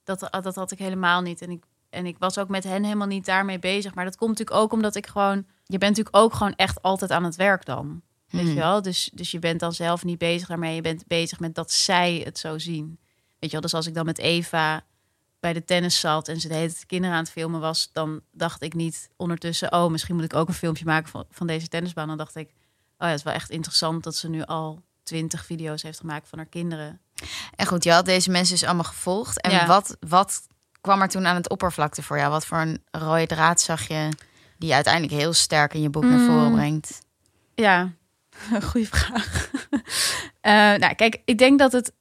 dat, 0.04 0.28
dat 0.30 0.54
had 0.54 0.70
ik 0.70 0.78
helemaal 0.78 1.20
niet. 1.20 1.42
En 1.42 1.50
ik, 1.50 1.64
en 1.94 2.06
ik 2.06 2.16
was 2.18 2.38
ook 2.38 2.48
met 2.48 2.64
hen 2.64 2.82
helemaal 2.84 3.06
niet 3.06 3.24
daarmee 3.24 3.58
bezig. 3.58 3.94
Maar 3.94 4.04
dat 4.04 4.16
komt 4.16 4.30
natuurlijk 4.30 4.58
ook 4.58 4.72
omdat 4.72 4.94
ik 4.94 5.06
gewoon. 5.06 5.36
Je 5.64 5.78
bent 5.78 5.96
natuurlijk 5.96 6.16
ook 6.24 6.34
gewoon 6.34 6.54
echt 6.56 6.82
altijd 6.82 7.10
aan 7.10 7.24
het 7.24 7.36
werk 7.36 7.64
dan. 7.64 8.02
Weet 8.28 8.42
Hmm. 8.42 8.50
je 8.50 8.56
wel? 8.58 8.82
Dus, 8.82 9.10
dus 9.14 9.30
je 9.30 9.38
bent 9.38 9.60
dan 9.60 9.72
zelf 9.72 10.04
niet 10.04 10.18
bezig 10.18 10.48
daarmee. 10.48 10.74
Je 10.74 10.80
bent 10.80 11.06
bezig 11.06 11.40
met 11.40 11.54
dat 11.54 11.72
zij 11.72 12.20
het 12.24 12.38
zo 12.38 12.58
zien. 12.58 12.98
Weet 13.38 13.50
je 13.50 13.50
wel? 13.50 13.60
Dus 13.60 13.74
als 13.74 13.86
ik 13.86 13.94
dan 13.94 14.04
met 14.04 14.18
Eva 14.18 14.84
bij 15.40 15.52
de 15.52 15.64
tennis 15.64 16.00
zat 16.00 16.28
en 16.28 16.40
ze 16.40 16.48
de 16.48 16.54
hele 16.54 16.72
tijd 16.72 16.86
kinderen 16.86 17.16
aan 17.16 17.22
het 17.22 17.32
filmen 17.32 17.60
was, 17.60 17.90
dan 17.92 18.20
dacht 18.32 18.62
ik 18.62 18.74
niet 18.74 19.10
ondertussen, 19.16 19.72
oh, 19.72 19.90
misschien 19.90 20.14
moet 20.14 20.24
ik 20.24 20.34
ook 20.34 20.48
een 20.48 20.54
filmpje 20.54 20.84
maken 20.84 21.10
van, 21.10 21.24
van 21.30 21.46
deze 21.46 21.68
tennisbaan. 21.68 22.08
Dan 22.08 22.16
dacht 22.16 22.36
ik, 22.36 22.48
oh 22.48 22.54
ja, 22.98 23.06
het 23.06 23.18
is 23.18 23.22
wel 23.24 23.32
echt 23.34 23.50
interessant 23.50 24.02
dat 24.04 24.16
ze 24.16 24.28
nu 24.28 24.42
al 24.42 24.82
twintig 25.02 25.44
video's 25.44 25.82
heeft 25.82 26.00
gemaakt 26.00 26.28
van 26.28 26.38
haar 26.38 26.46
kinderen. 26.48 27.00
En 27.56 27.66
goed, 27.66 27.84
je 27.84 27.92
had 27.92 28.04
deze 28.04 28.30
mensen 28.30 28.54
dus 28.54 28.64
allemaal 28.64 28.84
gevolgd. 28.84 29.40
En 29.40 29.50
Ja. 29.50 29.66
wat, 29.66 29.96
wat 30.00 30.46
kwam 30.84 31.00
er 31.02 31.08
toen 31.08 31.26
aan 31.26 31.34
het 31.36 31.48
oppervlakte 31.48 32.02
voor 32.02 32.16
jou? 32.18 32.30
Wat 32.30 32.46
voor 32.46 32.58
een 32.58 32.82
rode 32.90 33.26
draad 33.26 33.60
zag 33.60 33.88
je 33.88 34.08
die 34.58 34.68
je 34.68 34.74
uiteindelijk 34.74 35.12
heel 35.12 35.32
sterk 35.32 35.74
in 35.74 35.80
je 35.82 35.90
boek 35.90 36.04
naar 36.04 36.18
Mm. 36.18 36.26
voren 36.26 36.52
brengt? 36.52 37.00
Ja, 37.54 37.90
goede 38.70 38.86
vraag. 38.86 39.50
Eh, 40.40 40.52
nou, 40.52 40.94
kijk, 40.94 41.22
ik 41.24 41.38
denk 41.38 41.58
dat 41.58 41.72
het 41.72 41.92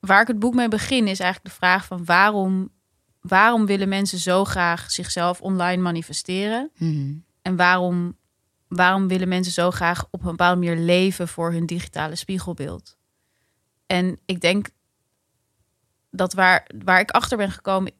waar 0.00 0.20
ik 0.20 0.26
het 0.26 0.38
boek 0.38 0.54
mee 0.54 0.68
begin 0.68 1.08
is 1.08 1.20
eigenlijk 1.20 1.44
de 1.54 1.60
vraag 1.60 1.84
van 1.84 2.04
waarom, 2.04 2.70
waarom 3.20 3.66
willen 3.66 3.88
mensen 3.88 4.18
zo 4.18 4.44
graag 4.44 4.90
zichzelf 4.90 5.40
online 5.40 5.82
manifesteren? 5.82 6.70
Mhm. 6.76 7.12
En 7.42 7.56
waarom, 7.56 8.16
waarom 8.68 9.08
willen 9.08 9.28
mensen 9.28 9.52
zo 9.52 9.70
graag 9.70 10.04
op 10.10 10.20
een 10.20 10.30
bepaalde 10.30 10.60
manier 10.60 10.76
leven 10.84 11.28
voor 11.28 11.52
hun 11.52 11.66
digitale 11.66 12.14
spiegelbeeld? 12.14 12.96
En 13.86 14.18
ik 14.26 14.40
denk 14.40 14.68
dat 16.10 16.32
waar, 16.32 16.66
waar 16.84 17.00
ik 17.00 17.10
achter 17.10 17.36
ben 17.36 17.50
gekomen, 17.50 17.92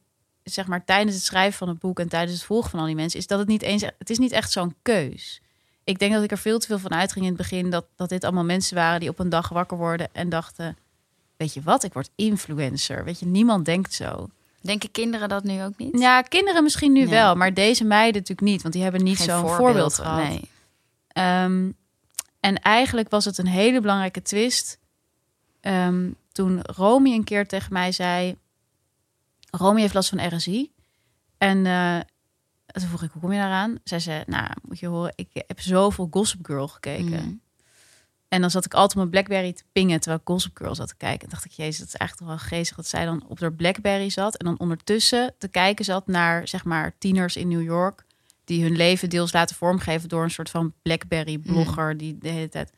zeg 0.51 0.67
maar 0.67 0.85
tijdens 0.85 1.15
het 1.15 1.25
schrijven 1.25 1.59
van 1.59 1.69
het 1.69 1.79
boek 1.79 2.01
en 2.01 2.09
tijdens 2.09 2.33
het 2.33 2.47
volgen 2.47 2.71
van 2.71 2.81
al 2.81 2.87
die 2.87 2.95
mensen, 2.95 3.19
is 3.19 3.27
dat 3.27 3.39
het 3.39 3.49
niet 3.49 3.63
eens, 3.63 3.83
het 3.83 4.11
is 4.11 4.19
niet 4.19 4.33
echt 4.33 4.51
zo'n 4.51 4.75
keus. 4.83 5.41
Ik 5.85 5.99
denk 5.99 6.13
dat 6.13 6.23
ik 6.23 6.31
er 6.31 6.39
veel 6.39 6.59
te 6.59 6.67
veel 6.67 6.79
van 6.79 6.95
uitging 6.95 7.25
in 7.25 7.31
het 7.31 7.41
begin 7.41 7.71
dat, 7.71 7.87
dat 7.97 8.09
dit 8.09 8.25
allemaal 8.25 8.45
mensen 8.45 8.77
waren 8.77 9.01
die 9.01 9.09
op 9.09 9.19
een 9.19 9.29
dag 9.29 9.49
wakker 9.49 9.77
worden 9.77 10.09
en 10.13 10.29
dachten, 10.29 10.77
weet 11.37 11.55
je 11.55 11.63
wat, 11.63 11.85
ik 11.85 11.93
word 11.93 12.11
influencer. 12.15 13.05
Weet 13.05 13.19
je, 13.19 13.27
niemand 13.27 13.65
denkt 13.65 13.95
zo. 13.95 14.29
Denken 14.61 14.91
kinderen 14.91 15.29
dat 15.29 15.45
nu 15.45 15.63
ook 15.63 15.77
niet? 15.77 15.99
Ja, 15.99 16.23
kinderen 16.23 16.63
misschien 16.63 16.93
nu 16.93 17.09
wel, 17.09 17.35
maar 17.35 17.55
deze 17.55 17.85
meiden 17.85 18.21
natuurlijk 18.21 18.49
niet, 18.49 18.63
want 18.63 18.75
die 18.75 18.83
hebben 18.83 19.03
niet 19.03 19.19
zo'n 19.19 19.49
voorbeeld, 19.49 19.95
gehad. 19.95 20.29
Nee. 20.29 20.51
Ehm, 21.09 21.71
en 22.41 22.63
eigenlijk 22.63 23.11
was 23.11 23.25
het 23.25 23.39
een 23.39 23.47
hele 23.47 23.81
belangrijke 23.81 24.23
twist. 24.23 24.79
Ehm, 25.61 26.11
toen 26.33 26.63
Romy 26.63 27.13
een 27.13 27.25
keer 27.25 27.47
tegen 27.47 27.73
mij 27.73 27.93
zei... 27.93 28.37
Romy 29.57 29.81
heeft 29.81 29.95
last 29.95 30.09
van 30.09 30.37
RSI. 30.37 30.73
En 31.39 31.67
eh, 31.67 32.01
toen 32.67 32.89
vroeg 32.89 33.03
ik, 33.03 33.11
hoe 33.13 33.21
kom 33.21 33.33
je 33.33 33.39
daaraan? 33.39 33.79
Zij 33.85 33.99
zei, 33.99 34.23
nou, 34.27 34.51
moet 34.63 34.79
je 34.79 34.87
horen, 34.87 35.13
ik 35.15 35.29
heb 35.33 35.61
zoveel 35.61 36.09
Gossip 36.11 36.47
Girl 36.47 36.69
gekeken. 36.69 37.05
Mhm. 37.05 37.35
En 38.29 38.41
dan 38.41 38.51
zat 38.51 38.65
ik 38.65 38.75
altijd 38.75 38.97
mijn 38.97 39.11
Blackberry 39.11 39.53
te 39.53 39.65
pingen 39.73 40.01
terwijl 40.01 40.21
ik 40.23 40.29
Gossip 40.29 40.57
Girl 40.57 40.75
zat 40.75 40.89
te 40.89 40.97
kijken. 40.97 41.21
En 41.21 41.29
dacht 41.29 41.45
ik, 41.45 41.51
jezus, 41.51 41.79
dat 41.79 41.89
is 41.89 41.95
eigenlijk 41.95 42.31
toch 42.31 42.41
wel 42.41 42.59
geestig 42.59 42.77
dat 42.77 42.87
zij 42.87 43.05
dan 43.05 43.25
op 43.29 43.41
haar 43.41 43.53
Blackberry 43.53 44.11
zat. 44.11 44.37
En 44.37 44.47
dan 44.47 44.59
ondertussen 44.59 45.35
te 45.39 45.49
kijken 45.49 45.85
zat 45.85 46.07
naar, 46.07 46.49
zeg 46.49 46.65
maar, 46.65 46.99
tieners 46.99 47.37
in 47.37 47.49
New 47.49 47.63
York. 47.63 48.05
Die 48.45 48.63
hun 48.63 48.77
leven 48.77 49.11
deels 49.11 49.33
laten 49.33 49.57
vormgeven 49.57 50.09
door 50.09 50.23
een 50.23 50.31
soort 50.31 50.51
van 50.51 50.73
Blackberry-blogger 50.83 51.97
die 51.97 52.19
de 52.19 52.29
hele 52.29 52.49
tijd... 52.49 52.73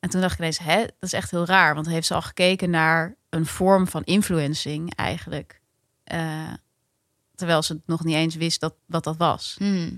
En 0.00 0.10
toen 0.10 0.20
dacht 0.20 0.32
ik 0.32 0.38
ineens, 0.38 0.58
hè, 0.58 0.80
dat 0.80 0.92
is 1.00 1.12
echt 1.12 1.30
heel 1.30 1.46
raar. 1.46 1.74
Want 1.74 1.86
heeft 1.86 2.06
ze 2.06 2.14
al 2.14 2.22
gekeken 2.22 2.70
naar 2.70 3.16
een 3.28 3.46
vorm 3.46 3.86
van 3.88 4.04
influencing 4.04 4.94
eigenlijk. 4.94 5.60
Eh, 6.12 6.52
terwijl 7.34 7.62
ze 7.62 7.72
het 7.72 7.86
nog 7.86 8.04
niet 8.04 8.14
eens 8.14 8.34
wist 8.34 8.60
dat, 8.60 8.74
wat 8.86 9.04
dat 9.04 9.16
was. 9.16 9.56
Mhm. 9.58 9.90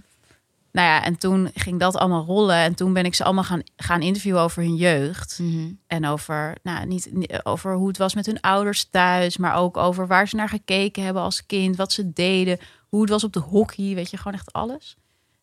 Nou 0.73 0.89
ja, 0.89 1.05
en 1.05 1.19
toen 1.19 1.51
ging 1.55 1.81
dat 1.81 1.97
allemaal 1.97 2.25
rollen. 2.25 2.57
En 2.57 2.75
toen 2.75 2.93
ben 2.93 3.05
ik 3.05 3.15
ze 3.15 3.25
allemaal 3.25 3.45
gaan, 3.45 3.63
gaan 3.77 4.03
interviewen 4.03 4.41
over 4.41 4.63
hun 4.63 4.77
jeugd. 4.77 5.39
Mhm. 5.39 5.73
En 5.87 6.07
over, 6.07 6.57
nou, 6.63 6.87
niet- 6.87 7.41
over 7.43 7.75
hoe 7.75 7.89
het 7.89 7.97
was 7.99 8.15
met 8.15 8.27
hun 8.27 8.41
ouders 8.41 8.85
thuis, 8.85 9.37
maar 9.37 9.55
ook 9.57 9.77
over 9.77 10.07
waar 10.07 10.29
ze 10.29 10.37
naar 10.37 10.49
gekeken 10.49 11.03
hebben 11.05 11.23
als 11.23 11.47
kind, 11.47 11.77
wat 11.77 11.93
ze 11.93 12.13
deden, 12.13 12.59
hoe 12.89 13.01
het 13.01 13.11
was 13.11 13.25
op 13.25 13.33
de 13.33 13.41
hockey, 13.41 13.95
weet 13.95 14.11
je, 14.11 14.17
gewoon 14.17 14.33
echt 14.35 14.53
alles. 14.53 14.97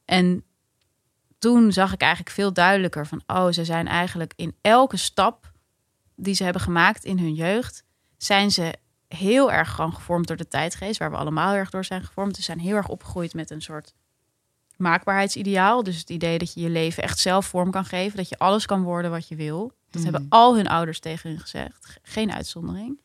En 0.05 0.43
toen 1.39 1.71
zag 1.71 1.93
ik 1.93 2.01
eigenlijk 2.01 2.35
veel 2.35 2.53
duidelijker 2.53 3.07
van, 3.07 3.21
oh, 3.27 3.47
ze 3.51 3.65
zijn 3.65 3.87
eigenlijk 3.87 4.33
in 4.35 4.55
elke 4.61 4.97
stap 4.97 5.51
die 6.15 6.33
ze 6.33 6.43
hebben 6.43 6.61
gemaakt 6.61 7.05
in 7.05 7.19
hun 7.19 7.33
jeugd, 7.33 7.83
zijn 8.17 8.51
ze 8.51 8.73
heel 9.15 9.51
erg 9.51 9.69
gewoon 9.71 9.93
gevormd 9.93 10.27
door 10.27 10.37
de 10.37 10.47
tijdgeest, 10.47 10.99
waar 10.99 11.11
we 11.11 11.17
allemaal 11.17 11.53
erg 11.53 11.69
door 11.69 11.85
zijn 11.85 12.03
gevormd. 12.03 12.35
Ze 12.35 12.41
zijn 12.41 12.59
heel 12.59 12.75
erg 12.75 12.87
opgegroeid 12.87 13.33
met 13.33 13.49
een 13.49 13.61
soort 13.61 13.93
maakbaarheidsideaal. 14.77 15.83
Dus 15.83 15.97
het 15.97 16.09
idee 16.09 16.37
dat 16.37 16.53
je 16.53 16.61
je 16.61 16.69
leven 16.69 17.03
echt 17.03 17.19
zelf 17.19 17.45
vorm 17.45 17.71
kan 17.71 17.85
geven. 17.85 18.17
Dat 18.17 18.29
je 18.29 18.37
alles 18.37 18.65
kan 18.65 18.83
worden 18.83 19.11
wat 19.11 19.27
je 19.27 19.35
wil. 19.35 19.71
Dat 19.89 20.01
Mhm. 20.01 20.03
hebben 20.11 20.25
al 20.29 20.55
hun 20.55 20.67
ouders 20.67 20.99
tegen 20.99 21.29
hun 21.29 21.39
gezegd. 21.39 21.85
Ge- 21.85 21.99
Geen 22.03 22.31
uitzondering. 22.33 23.01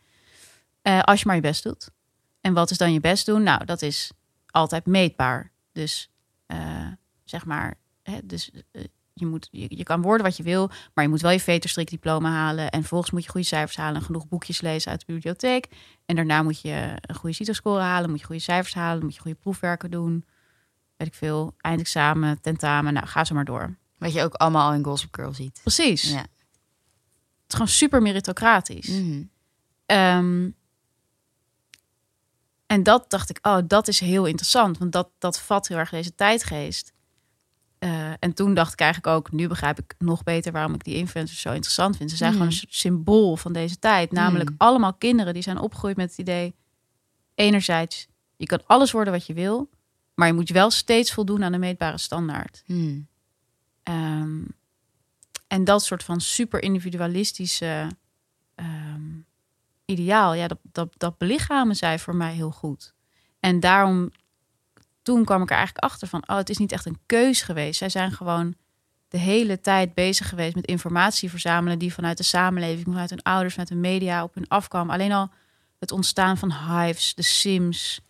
Eh, 0.82 1.00
als 1.02 1.20
je 1.20 1.26
maar 1.26 1.34
je 1.34 1.40
best 1.42 1.62
doet. 1.62 1.90
En 2.40 2.52
wat 2.54 2.70
is 2.70 2.78
dan 2.78 2.92
je 2.92 3.00
best 3.00 3.26
doen? 3.26 3.42
Nou, 3.42 3.64
dat 3.64 3.82
is 3.82 4.10
altijd 4.46 4.86
meetbaar. 4.86 5.50
Dus 5.72 6.10
eh, 6.46 6.86
zeg 7.24 7.44
maar, 7.44 7.74
hè, 8.02 8.18
dus, 8.24 8.50
eh, 8.72 8.82
je, 9.18 9.26
moet, 9.26 9.48
je, 9.50 9.66
je 9.68 9.82
kan 9.82 10.02
worden 10.02 10.26
wat 10.26 10.36
je 10.36 10.42
wil, 10.42 10.70
maar 10.94 11.04
je 11.04 11.10
moet 11.10 11.20
wel 11.20 11.30
je 11.30 11.40
veterstrikdiploma 11.40 12.30
halen. 12.30 12.70
En 12.70 12.80
vervolgens 12.80 13.10
moet 13.10 13.24
je 13.24 13.30
goede 13.30 13.46
cijfers 13.46 13.76
halen 13.76 14.00
en 14.00 14.06
genoeg 14.06 14.28
boekjes 14.28 14.60
lezen 14.60 14.90
uit 14.90 15.06
de 15.06 15.12
bibliotheek. 15.12 15.68
En 16.06 16.16
daarna 16.16 16.42
moet 16.42 16.60
je 16.60 16.92
een 17.00 17.14
goede 17.14 17.34
CITO-score 17.34 17.80
halen, 17.80 18.10
moet 18.10 18.18
je 18.20 18.26
goede 18.26 18.40
cijfers 18.40 18.74
halen, 18.74 19.02
moet 19.04 19.14
je 19.14 19.20
goede 19.20 19.36
proefwerken 19.36 19.90
doen. 19.90 20.24
Weet 20.96 21.08
ik 21.08 21.14
veel, 21.14 21.54
eindexamen, 21.60 22.40
tentamen, 22.40 22.92
nou 22.92 23.06
ga 23.06 23.24
zo 23.24 23.34
maar 23.34 23.44
door. 23.44 23.76
Wat 23.98 24.12
je 24.12 24.22
ook 24.22 24.34
allemaal 24.34 24.68
al 24.68 24.74
in 24.74 24.84
Gossip 24.84 25.14
Girl 25.14 25.34
ziet. 25.34 25.60
Precies. 25.62 26.10
Ja. 26.10 26.18
Het 26.18 26.26
is 27.46 27.54
gewoon 27.54 27.68
super 27.68 28.02
meritocratisch. 28.02 28.88
Mhm. 28.88 29.22
Ehm, 29.86 30.50
en 32.66 32.82
dat 32.82 33.10
dacht 33.10 33.30
ik, 33.30 33.38
oh, 33.42 33.58
dat 33.66 33.88
is 33.88 34.00
heel 34.00 34.26
interessant, 34.26 34.78
want 34.78 34.92
dat, 34.92 35.10
dat 35.18 35.40
vat 35.40 35.68
heel 35.68 35.78
erg 35.78 35.90
deze 35.90 36.14
tijdgeest. 36.14 36.94
Eh, 37.86 38.10
en 38.18 38.34
toen 38.34 38.54
dacht 38.54 38.72
ik 38.72 38.80
eigenlijk 38.80 39.16
ook, 39.16 39.32
nu 39.32 39.48
begrijp 39.48 39.78
ik 39.78 39.94
nog 39.98 40.22
beter 40.22 40.52
waarom 40.52 40.74
ik 40.74 40.84
die 40.84 40.94
influencers 40.94 41.40
zo 41.40 41.52
interessant 41.52 41.96
vind. 41.96 42.10
Ze 42.10 42.16
zijn 42.16 42.30
Mhm. 42.32 42.40
gewoon 42.42 42.54
een 42.60 42.66
symbool 42.68 43.36
van 43.36 43.52
deze 43.52 43.78
tijd. 43.78 44.12
Namelijk 44.12 44.50
Mhm. 44.50 44.58
allemaal 44.58 44.94
kinderen 44.94 45.34
die 45.34 45.42
zijn 45.42 45.58
opgegroeid 45.58 45.96
met 45.96 46.10
het 46.10 46.18
idee, 46.18 46.54
enerzijds, 47.34 48.06
je 48.36 48.46
kan 48.46 48.66
alles 48.66 48.90
worden 48.92 49.12
wat 49.12 49.26
je 49.26 49.32
wil, 49.34 49.70
maar 50.14 50.26
je 50.26 50.32
moet 50.32 50.48
wel 50.48 50.70
steeds 50.70 51.12
voldoen 51.12 51.44
aan 51.44 51.52
een 51.52 51.60
meetbare 51.60 51.98
standaard. 51.98 52.62
Mhm. 52.66 52.98
Ehm, 53.82 54.40
en 55.46 55.64
dat 55.64 55.84
soort 55.84 56.02
van 56.04 56.20
super 56.20 56.62
individualistische 56.62 57.88
ehm, 58.54 59.02
ideaal, 59.84 60.34
ja, 60.34 60.46
dat, 60.48 60.58
dat, 60.62 60.94
dat 60.96 61.18
belichamen 61.18 61.76
zij 61.76 61.98
voor 61.98 62.16
mij 62.16 62.34
heel 62.34 62.50
goed. 62.50 62.94
En 63.40 63.60
daarom, 63.60 64.10
toen 65.06 65.24
kwam 65.24 65.42
ik 65.42 65.50
er 65.50 65.56
eigenlijk 65.56 65.84
achter 65.84 66.08
van, 66.08 66.22
oh, 66.26 66.36
het 66.36 66.50
is 66.50 66.58
niet 66.58 66.72
echt 66.72 66.86
een 66.86 66.98
keus 67.06 67.42
geweest. 67.42 67.78
Zij 67.78 67.88
zijn 67.88 68.12
gewoon 68.12 68.54
de 69.08 69.18
hele 69.18 69.60
tijd 69.60 69.94
bezig 69.94 70.28
geweest 70.28 70.54
met 70.54 70.66
informatie 70.66 71.30
verzamelen 71.30 71.78
die 71.78 71.92
vanuit 71.92 72.16
de 72.16 72.22
samenleving, 72.22 72.86
vanuit 72.86 73.10
hun 73.10 73.22
ouders, 73.22 73.52
vanuit 73.52 73.68
de 73.68 73.74
media 73.74 74.22
op 74.22 74.34
hun 74.34 74.48
afkwam. 74.48 74.90
Alleen 74.90 75.12
al 75.12 75.30
het 75.78 75.92
ontstaan 75.92 76.38
van 76.38 76.52
Hives, 76.52 77.14
de 77.14 77.22
Sims, 77.22 78.00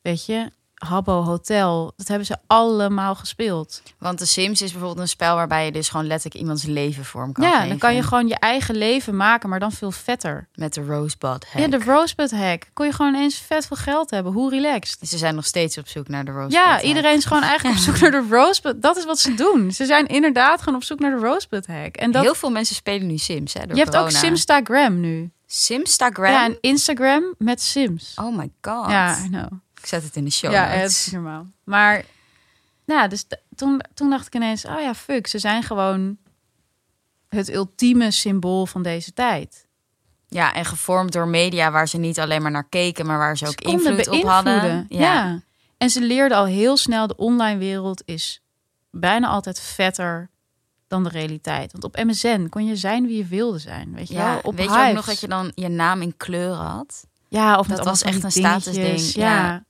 weet 0.00 0.26
je, 0.26 0.50
Habbo 0.86 1.22
Hotel, 1.22 1.92
dat 1.96 2.08
hebben 2.08 2.26
ze 2.26 2.36
allemaal 2.46 3.14
gespeeld. 3.14 3.82
Want 3.98 4.18
The 4.18 4.26
Sims 4.26 4.62
is 4.62 4.70
bijvoorbeeld 4.70 5.00
een 5.00 5.08
spel 5.08 5.34
waarbij 5.34 5.64
je 5.64 5.72
dus 5.72 5.88
gewoon 5.88 6.06
letterlijk 6.06 6.40
iemands 6.40 6.64
leven 6.64 7.04
vorm 7.04 7.32
kan 7.32 7.44
ja, 7.44 7.52
geven. 7.52 7.68
dan 7.68 7.78
kan 7.78 7.94
je 7.94 8.02
gewoon 8.02 8.28
je 8.28 8.34
eigen 8.38 8.74
leven 8.74 9.16
maken, 9.16 9.48
maar 9.48 9.60
dan 9.60 9.72
veel 9.72 9.90
vetter. 9.90 10.48
Met 10.54 10.74
de 10.74 10.84
Rosebud 10.84 11.46
hack. 11.52 11.62
Ja, 11.62 11.68
de 11.68 11.84
Rosebud 11.84 12.30
hack. 12.30 12.66
Kon 12.72 12.86
je 12.86 12.92
gewoon 12.92 13.14
eens 13.14 13.36
vet 13.36 13.66
veel 13.66 13.76
geld 13.76 14.10
hebben. 14.10 14.32
Hoe 14.32 14.50
relaxed. 14.50 15.08
Ze 15.08 15.18
zijn 15.18 15.34
nog 15.34 15.46
steeds 15.46 15.78
op 15.78 15.88
zoek 15.88 16.08
naar 16.08 16.24
de 16.24 16.30
Rosebud 16.30 16.52
Ja, 16.52 16.70
hack. 16.72 16.82
iedereen 16.82 17.16
is 17.16 17.24
gewoon 17.24 17.42
eigenlijk 17.42 17.76
op 17.78 17.82
zoek 17.82 18.00
naar 18.00 18.10
de 18.10 18.26
Rosebud. 18.30 18.82
Dat 18.82 18.96
is 18.96 19.04
wat 19.04 19.18
ze 19.18 19.34
doen. 19.34 19.72
Ze 19.72 19.86
zijn 19.86 20.06
inderdaad 20.06 20.58
gewoon 20.58 20.74
op 20.74 20.84
zoek 20.84 20.98
naar 20.98 21.10
de 21.10 21.26
Rosebud 21.26 21.66
hack. 21.66 21.96
En 21.96 22.10
dat, 22.10 22.22
Heel 22.22 22.34
veel 22.34 22.50
mensen 22.50 22.74
spelen 22.74 23.06
nu 23.06 23.18
Sims, 23.18 23.52
hè, 23.52 23.66
door 23.66 23.76
je 23.76 23.82
hebt 23.82 23.96
ook. 23.96 24.10
Simstagram 24.10 25.00
nu. 25.00 25.30
Simstagram? 25.46 26.32
Ja, 26.32 26.44
en 26.44 26.58
Instagram 26.60 27.34
met 27.38 27.62
Sims. 27.62 28.12
Oh 28.16 28.36
my 28.36 28.50
god. 28.60 28.90
Ja, 28.90 29.18
I 29.24 29.28
know. 29.28 29.46
Ik 29.82 29.88
zet 29.88 30.02
het 30.02 30.16
in 30.16 30.24
de 30.24 30.30
show 30.30 30.52
Ja, 30.52 30.66
het 30.66 30.90
is 30.90 31.10
normaal. 31.10 31.46
Maar 31.64 32.04
nou, 32.84 33.08
dus 33.08 33.24
toen, 33.54 33.80
toen 33.94 34.10
dacht 34.10 34.26
ik 34.26 34.34
ineens, 34.34 34.64
oh 34.64 34.80
ja, 34.80 34.94
fuck, 34.94 35.26
ze 35.26 35.38
zijn 35.38 35.62
gewoon 35.62 36.16
het 37.28 37.50
ultieme 37.50 38.10
symbool 38.10 38.66
van 38.66 38.82
deze 38.82 39.12
tijd. 39.12 39.66
Ja, 40.28 40.54
en 40.54 40.64
gevormd 40.64 41.12
door 41.12 41.28
media 41.28 41.70
waar 41.70 41.88
ze 41.88 41.98
niet 41.98 42.20
alleen 42.20 42.42
maar 42.42 42.50
naar 42.50 42.68
keken, 42.68 43.06
maar 43.06 43.18
waar 43.18 43.36
ze 43.36 43.46
ook 43.46 43.62
Ze 43.62 43.68
invloed 43.68 44.08
op 44.08 44.22
hadden. 44.22 44.86
Ja. 44.88 45.40
En 45.76 45.90
ze 45.90 46.00
leerden 46.00 46.38
al 46.38 46.44
heel 46.44 46.76
snel, 46.76 47.06
de 47.06 47.16
online 47.16 47.58
wereld 47.58 48.02
is 48.04 48.42
bijna 48.90 49.28
altijd 49.28 49.60
vetter 49.60 50.30
dan 50.86 51.02
de 51.02 51.08
realiteit. 51.08 51.72
Want 51.72 51.84
op 51.84 51.96
MSN 51.96 52.48
kon 52.48 52.66
je 52.66 52.76
zijn 52.76 53.06
wie 53.06 53.16
je 53.16 53.24
wilde 53.24 53.58
zijn. 53.58 53.94
Weet 53.94 54.08
je 54.08 54.14
Ja, 54.14 54.30
wel? 54.30 54.40
Op 54.42 54.56
weet 54.56 54.72
je 54.72 54.86
ook 54.88 54.94
nog 54.94 55.04
dat 55.04 55.20
je 55.20 55.28
dan 55.28 55.52
je 55.54 55.68
naam 55.68 56.02
in 56.02 56.16
kleuren 56.16 56.66
had? 56.66 57.06
Ja, 57.28 57.58
of 57.58 57.66
Dat 57.66 57.84
was 57.84 58.02
echt 58.02 58.24
een 58.24 58.32
statusding, 58.32 59.00
ja. 59.00 59.36
Ja. 59.36 59.64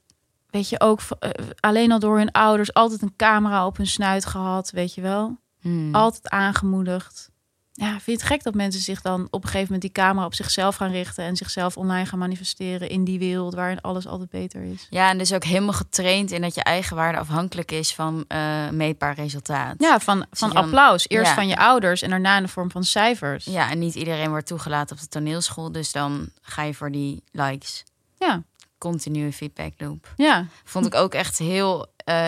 Weet 0.52 0.68
je 0.68 0.80
ook, 0.80 1.00
eh, 1.18 1.30
alleen 1.60 1.92
al 1.92 1.98
door 1.98 2.18
hun 2.18 2.30
ouders 2.32 2.74
altijd 2.74 3.02
een 3.02 3.16
camera 3.16 3.66
op 3.66 3.76
hun 3.76 3.86
snuit 3.86 4.26
gehad, 4.26 4.70
weet 4.70 4.94
je 4.94 5.00
wel. 5.00 5.36
Hmm. 5.60 5.94
Altijd 5.94 6.28
aangemoedigd. 6.28 7.30
Ja, 7.74 7.88
vind 7.90 8.04
je 8.04 8.12
het 8.12 8.22
gek 8.22 8.42
dat 8.42 8.54
mensen 8.54 8.80
zich 8.80 9.00
dan 9.02 9.26
op 9.30 9.42
een 9.42 9.48
gegeven 9.48 9.62
moment 9.62 9.80
die 9.80 9.92
camera 9.92 10.26
op 10.26 10.34
zichzelf 10.34 10.76
gaan 10.76 10.90
richten 10.90 11.24
en 11.24 11.36
zichzelf 11.36 11.76
online 11.76 12.06
gaan 12.06 12.18
manifesteren 12.18 12.88
in 12.88 13.04
die 13.04 13.18
wereld 13.18 13.54
waarin 13.54 13.80
alles 13.80 14.06
altijd 14.06 14.30
beter 14.30 14.62
is? 14.62 14.86
Ja, 14.90 15.10
en 15.10 15.18
dus 15.18 15.32
ook 15.32 15.44
helemaal 15.44 15.72
getraind 15.72 16.30
in 16.30 16.40
dat 16.42 16.54
je 16.54 16.62
eigenwaarde 16.62 17.18
afhankelijk 17.18 17.70
is 17.70 17.94
van 17.94 18.24
eh, 18.28 18.68
meetbaar 18.70 19.14
resultaat. 19.14 19.74
Ja, 19.78 20.00
van, 20.00 20.26
van 20.30 20.48
je 20.48 20.54
dan- 20.54 20.64
applaus. 20.64 21.08
Eerst 21.08 21.28
ja. 21.28 21.34
van 21.34 21.48
je 21.48 21.56
ouders 21.56 22.02
en 22.02 22.10
daarna 22.10 22.36
in 22.36 22.42
de 22.42 22.48
vorm 22.48 22.70
van 22.70 22.84
cijfers. 22.84 23.44
Ja, 23.44 23.70
en 23.70 23.78
niet 23.78 23.94
iedereen 23.94 24.28
wordt 24.28 24.46
toegelaten 24.46 24.96
op 24.96 25.02
de 25.02 25.08
toneelschool, 25.08 25.72
dus 25.72 25.92
dan 25.92 26.28
ga 26.42 26.62
je 26.62 26.74
voor 26.74 26.90
die 26.90 27.22
likes. 27.30 27.84
ja. 28.18 28.42
Continue 28.90 29.32
feedback 29.32 29.72
loop. 29.76 30.12
ja. 30.16 30.46
Vond 30.64 30.86
ik 30.86 30.94
ook 30.94 31.14
echt 31.14 31.38
heel 31.38 31.86
eh, 31.96 32.26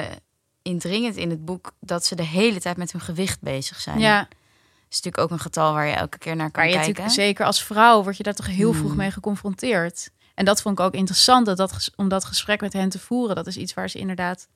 indringend 0.62 1.16
in 1.16 1.30
het 1.30 1.44
boek 1.44 1.72
dat 1.80 2.04
ze 2.04 2.14
de 2.14 2.22
hele 2.22 2.60
tijd 2.60 2.76
met 2.76 2.92
hun 2.92 3.00
gewicht 3.00 3.40
bezig 3.40 3.80
zijn. 3.80 3.98
ja. 3.98 4.28
Is 4.90 5.00
natuurlijk 5.02 5.18
ook 5.22 5.30
een 5.38 5.44
getal 5.44 5.72
waar 5.72 5.86
je 5.86 5.92
elke 5.94 6.18
keer 6.18 6.36
naar 6.36 6.50
kan 6.50 6.62
Maar 6.64 6.72
je 6.72 6.78
kijken. 6.80 7.10
zeker 7.10 7.46
als 7.46 7.62
vrouw 7.64 8.02
word 8.02 8.16
je 8.16 8.22
daar 8.22 8.34
toch 8.34 8.46
heel 8.46 8.72
vroeg 8.72 8.88
Hmm. 8.88 8.96
mee 8.96 9.10
geconfronteerd. 9.10 10.10
En 10.34 10.44
dat 10.44 10.62
vond 10.62 10.78
ik 10.78 10.84
ook 10.84 10.94
interessant 10.94 11.46
dat 11.46 11.90
om 11.96 12.08
dat 12.08 12.24
gesprek 12.24 12.60
met 12.60 12.72
hen 12.72 12.88
te 12.88 12.98
voeren. 12.98 13.34
Dat 13.36 13.46
is 13.46 13.56
iets 13.56 13.74
waar 13.74 13.90
ze 13.90 13.98
inderdaad 13.98 14.48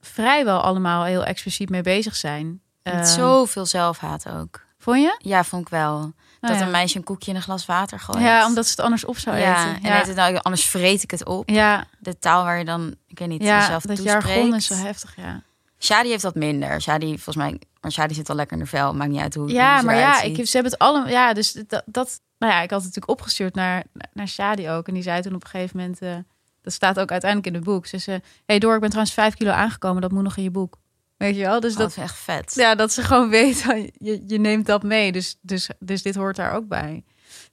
vrijwel 0.00 0.60
allemaal 0.60 1.04
heel 1.04 1.24
expliciet 1.24 1.68
mee 1.70 1.82
bezig 1.82 2.16
zijn. 2.16 2.60
Met 2.82 2.94
Eh, 2.94 3.04
zoveel 3.04 3.66
zelfhaat 3.66 4.28
ook. 4.28 4.60
Vond 4.78 5.00
je? 5.00 5.14
Ja, 5.18 5.44
vond 5.44 5.62
ik 5.62 5.68
wel. 5.68 6.12
Nou 6.48 6.54
dat 6.54 6.62
een 6.66 6.70
meisje 6.72 6.96
een 6.98 7.04
koekje 7.04 7.30
in 7.30 7.36
een 7.36 7.42
glas 7.42 7.66
water 7.66 8.00
gooit. 8.00 8.22
Ja, 8.22 8.46
omdat 8.46 8.64
ze 8.64 8.70
het 8.70 8.80
anders 8.80 9.04
op 9.04 9.18
zou 9.18 9.36
ja, 9.36 9.66
eten. 9.68 9.82
en 9.82 9.88
Ja, 9.88 10.06
het, 10.06 10.14
nou, 10.16 10.36
anders 10.42 10.64
vreet 10.64 11.02
ik 11.02 11.10
het 11.10 11.24
op. 11.24 11.48
ja, 11.48 11.84
De 11.98 12.18
taal 12.18 12.44
waar 12.44 12.58
je 12.58 12.64
dan, 12.64 12.94
ik 13.06 13.18
weet 13.18 13.28
niet, 13.28 13.42
ja 13.42 13.58
jezelf 13.60 13.82
dat 13.82 13.96
toespreekt. 13.96 14.24
jargon 14.26 14.54
is 14.54 14.66
zo 14.66 14.74
heftig, 14.74 15.16
ja. 15.16 15.42
Shadi 15.78 16.08
heeft 16.08 16.22
dat 16.22 16.34
minder. 16.34 16.80
Shadi, 16.82 17.06
volgens 17.06 17.36
mij, 17.36 17.60
maar 17.80 17.90
Shadi 17.92 18.14
zit 18.14 18.28
al 18.30 18.36
lekker 18.36 18.56
in 18.56 18.62
de 18.62 18.68
vel. 18.68 18.94
Maakt 18.94 19.10
niet 19.10 19.20
uit 19.20 19.34
hoe 19.34 19.48
Ja, 19.52 19.76
hoe 19.76 19.84
maar 19.84 19.96
ja, 19.96 20.20
ziet. 20.20 20.38
ik, 20.38 20.46
ze 20.46 20.52
hebben 20.52 20.72
het 20.72 20.80
allemaal. 20.80 21.08
Ja, 21.08 21.32
dus 21.32 21.52
dat, 21.52 21.82
dat. 21.86 22.20
Nou 22.38 22.52
ja, 22.52 22.60
ik 22.60 22.70
had 22.70 22.78
het 22.82 22.88
natuurlijk 22.94 23.20
opgestuurd 23.20 23.54
naar, 23.54 23.84
naar 24.12 24.28
Shadi 24.28 24.70
ook. 24.70 24.88
En 24.88 24.94
die 24.94 25.02
zei 25.02 25.22
toen 25.22 25.34
op 25.34 25.44
een 25.44 25.50
gegeven 25.50 25.76
moment. 25.76 26.00
eh, 26.00 26.14
dat 26.62 26.72
staat 26.72 27.00
ook 27.00 27.10
uiteindelijk 27.10 27.50
in 27.50 27.54
het 27.60 27.64
boek. 27.64 27.86
Ze 27.86 27.98
zei: 27.98 28.20
Hey 28.46 28.58
Door, 28.58 28.74
ik 28.74 28.80
ben 28.80 28.88
trouwens 28.88 29.14
vijf 29.16 29.34
kilo 29.34 29.50
aangekomen. 29.50 30.02
Dat 30.02 30.10
moet 30.12 30.22
nog 30.22 30.36
in 30.36 30.42
je 30.42 30.50
boek. 30.50 30.78
Weet 31.22 31.36
je 31.36 31.42
wel? 31.42 31.60
Dus 31.60 31.72
Oh, 31.72 31.78
dat, 31.78 31.90
is 31.90 31.96
echt 31.96 32.16
vet. 32.16 32.54
ja, 32.54 32.74
dat 32.74 32.92
ze 32.92 33.02
gewoon 33.02 33.28
weet, 33.40 33.64
oh, 33.68 33.86
je, 33.92 34.22
je 34.26 34.38
neemt 34.38 34.66
dat 34.66 34.82
mee. 34.82 35.12
Dus, 35.12 35.36
dus, 35.40 35.68
dus 35.78 36.02
dit 36.02 36.14
hoort 36.14 36.36
daar 36.36 36.52
ook 36.52 36.68
bij. 36.68 37.04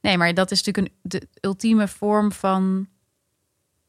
Nee, 0.02 0.18
maar 0.18 0.34
dat 0.34 0.52
is 0.52 0.64
natuurlijk 0.64 0.88
een, 0.88 1.10
de 1.10 1.28
ultieme 1.42 1.88
vorm 1.88 2.32
van 2.32 2.88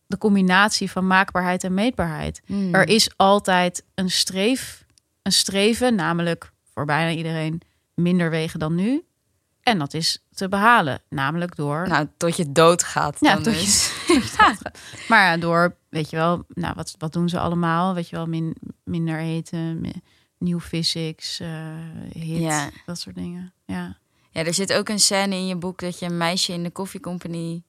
de 0.07 0.19
combinatie 0.19 0.91
van 0.91 1.07
maakbaarheid 1.07 1.65
en 1.65 1.75
meetbaarheid. 1.75 2.41
Hmm. 2.47 2.75
Er 2.75 2.89
is 2.89 3.11
altijd 3.17 3.85
een, 3.95 4.11
streef, 4.11 4.85
een 5.23 5.33
streven, 5.33 5.95
namelijk 5.95 6.53
voor 6.75 6.85
bijna 6.85 7.11
iedereen 7.11 7.61
minder 7.95 8.31
wegen 8.31 8.59
dan 8.59 8.75
nu. 8.75 9.05
En 9.63 9.79
dat 9.79 9.95
is 9.95 10.25
te 10.35 10.49
behalen, 10.49 11.03
namelijk 11.09 11.57
door. 11.57 11.89
Nou, 11.89 12.09
tot 12.17 12.37
je 12.37 12.53
dood 12.53 12.83
gaat. 12.83 13.17
ja, 13.21 13.35
dan 13.35 13.43
tot 13.43 13.53
dus. 13.53 13.93
je, 14.07 14.57
maar 15.09 15.25
ja, 15.25 15.37
door, 15.37 15.77
weet 15.89 16.11
je 16.11 16.17
wel, 16.17 16.45
nou, 16.49 16.75
wat, 16.77 16.95
wat 16.99 17.13
doen 17.13 17.29
ze 17.29 17.39
allemaal? 17.39 17.95
Weet 17.95 18.09
je 18.09 18.17
wel, 18.17 18.27
min, 18.27 18.57
minder 18.91 19.19
eten, 19.19 19.91
nieuw 20.39 20.61
physics, 20.61 21.41
eh 21.41 21.49
hit, 22.13 22.39
Ja. 22.39 22.71
dat 22.87 22.99
soort 23.01 23.15
dingen. 23.17 23.53
Ja. 23.67 23.97
Ja, 24.31 24.45
er 24.45 24.55
zit 24.55 24.73
ook 24.73 24.89
een 24.89 25.01
scène 25.01 25.35
in 25.35 25.47
je 25.47 25.57
boek 25.57 25.79
dat 25.81 25.99
je 25.99 26.07
een 26.07 26.17
meisje 26.17 26.53
in 26.53 26.63
de 26.63 26.71
koffiecompany 26.71 27.63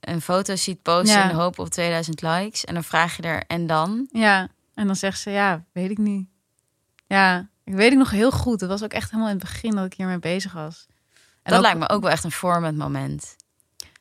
een 0.00 0.20
foto 0.20 0.56
ziet 0.56 0.82
posten 0.82 1.16
Ja. 1.18 1.22
in 1.22 1.36
de 1.36 1.42
hoop 1.42 1.58
op 1.58 1.68
2000 1.68 2.22
likes. 2.22 2.64
En 2.64 2.74
dan 2.74 2.84
vraag 2.84 3.16
je 3.16 3.22
er, 3.22 3.44
en 3.46 3.66
dan? 3.66 4.08
ja, 4.12 4.48
En 4.74 4.86
dan 4.86 4.96
zegt 4.96 5.20
ze, 5.20 5.30
ja, 5.30 5.64
weet 5.72 5.90
ik 5.90 5.98
niet. 5.98 6.28
Ja, 7.06 7.48
ik 7.64 7.72
weet 7.74 7.88
het 7.90 7.98
nog 7.98 8.10
heel 8.10 8.30
goed. 8.30 8.60
Het 8.60 8.70
was 8.70 8.82
ook 8.82 8.92
echt 8.92 9.10
helemaal 9.10 9.30
in 9.32 9.38
het 9.38 9.44
begin 9.48 9.70
dat 9.70 9.84
ik 9.84 9.94
hiermee 9.94 10.18
bezig 10.18 10.52
was. 10.52 10.86
En 11.42 11.52
dat 11.52 11.54
ook 11.54 11.60
lijkt 11.60 11.78
me 11.78 11.88
ook 11.88 12.02
wel 12.02 12.10
echt 12.10 12.24
een 12.24 12.32
vormend 12.32 12.78
moment 12.78 13.36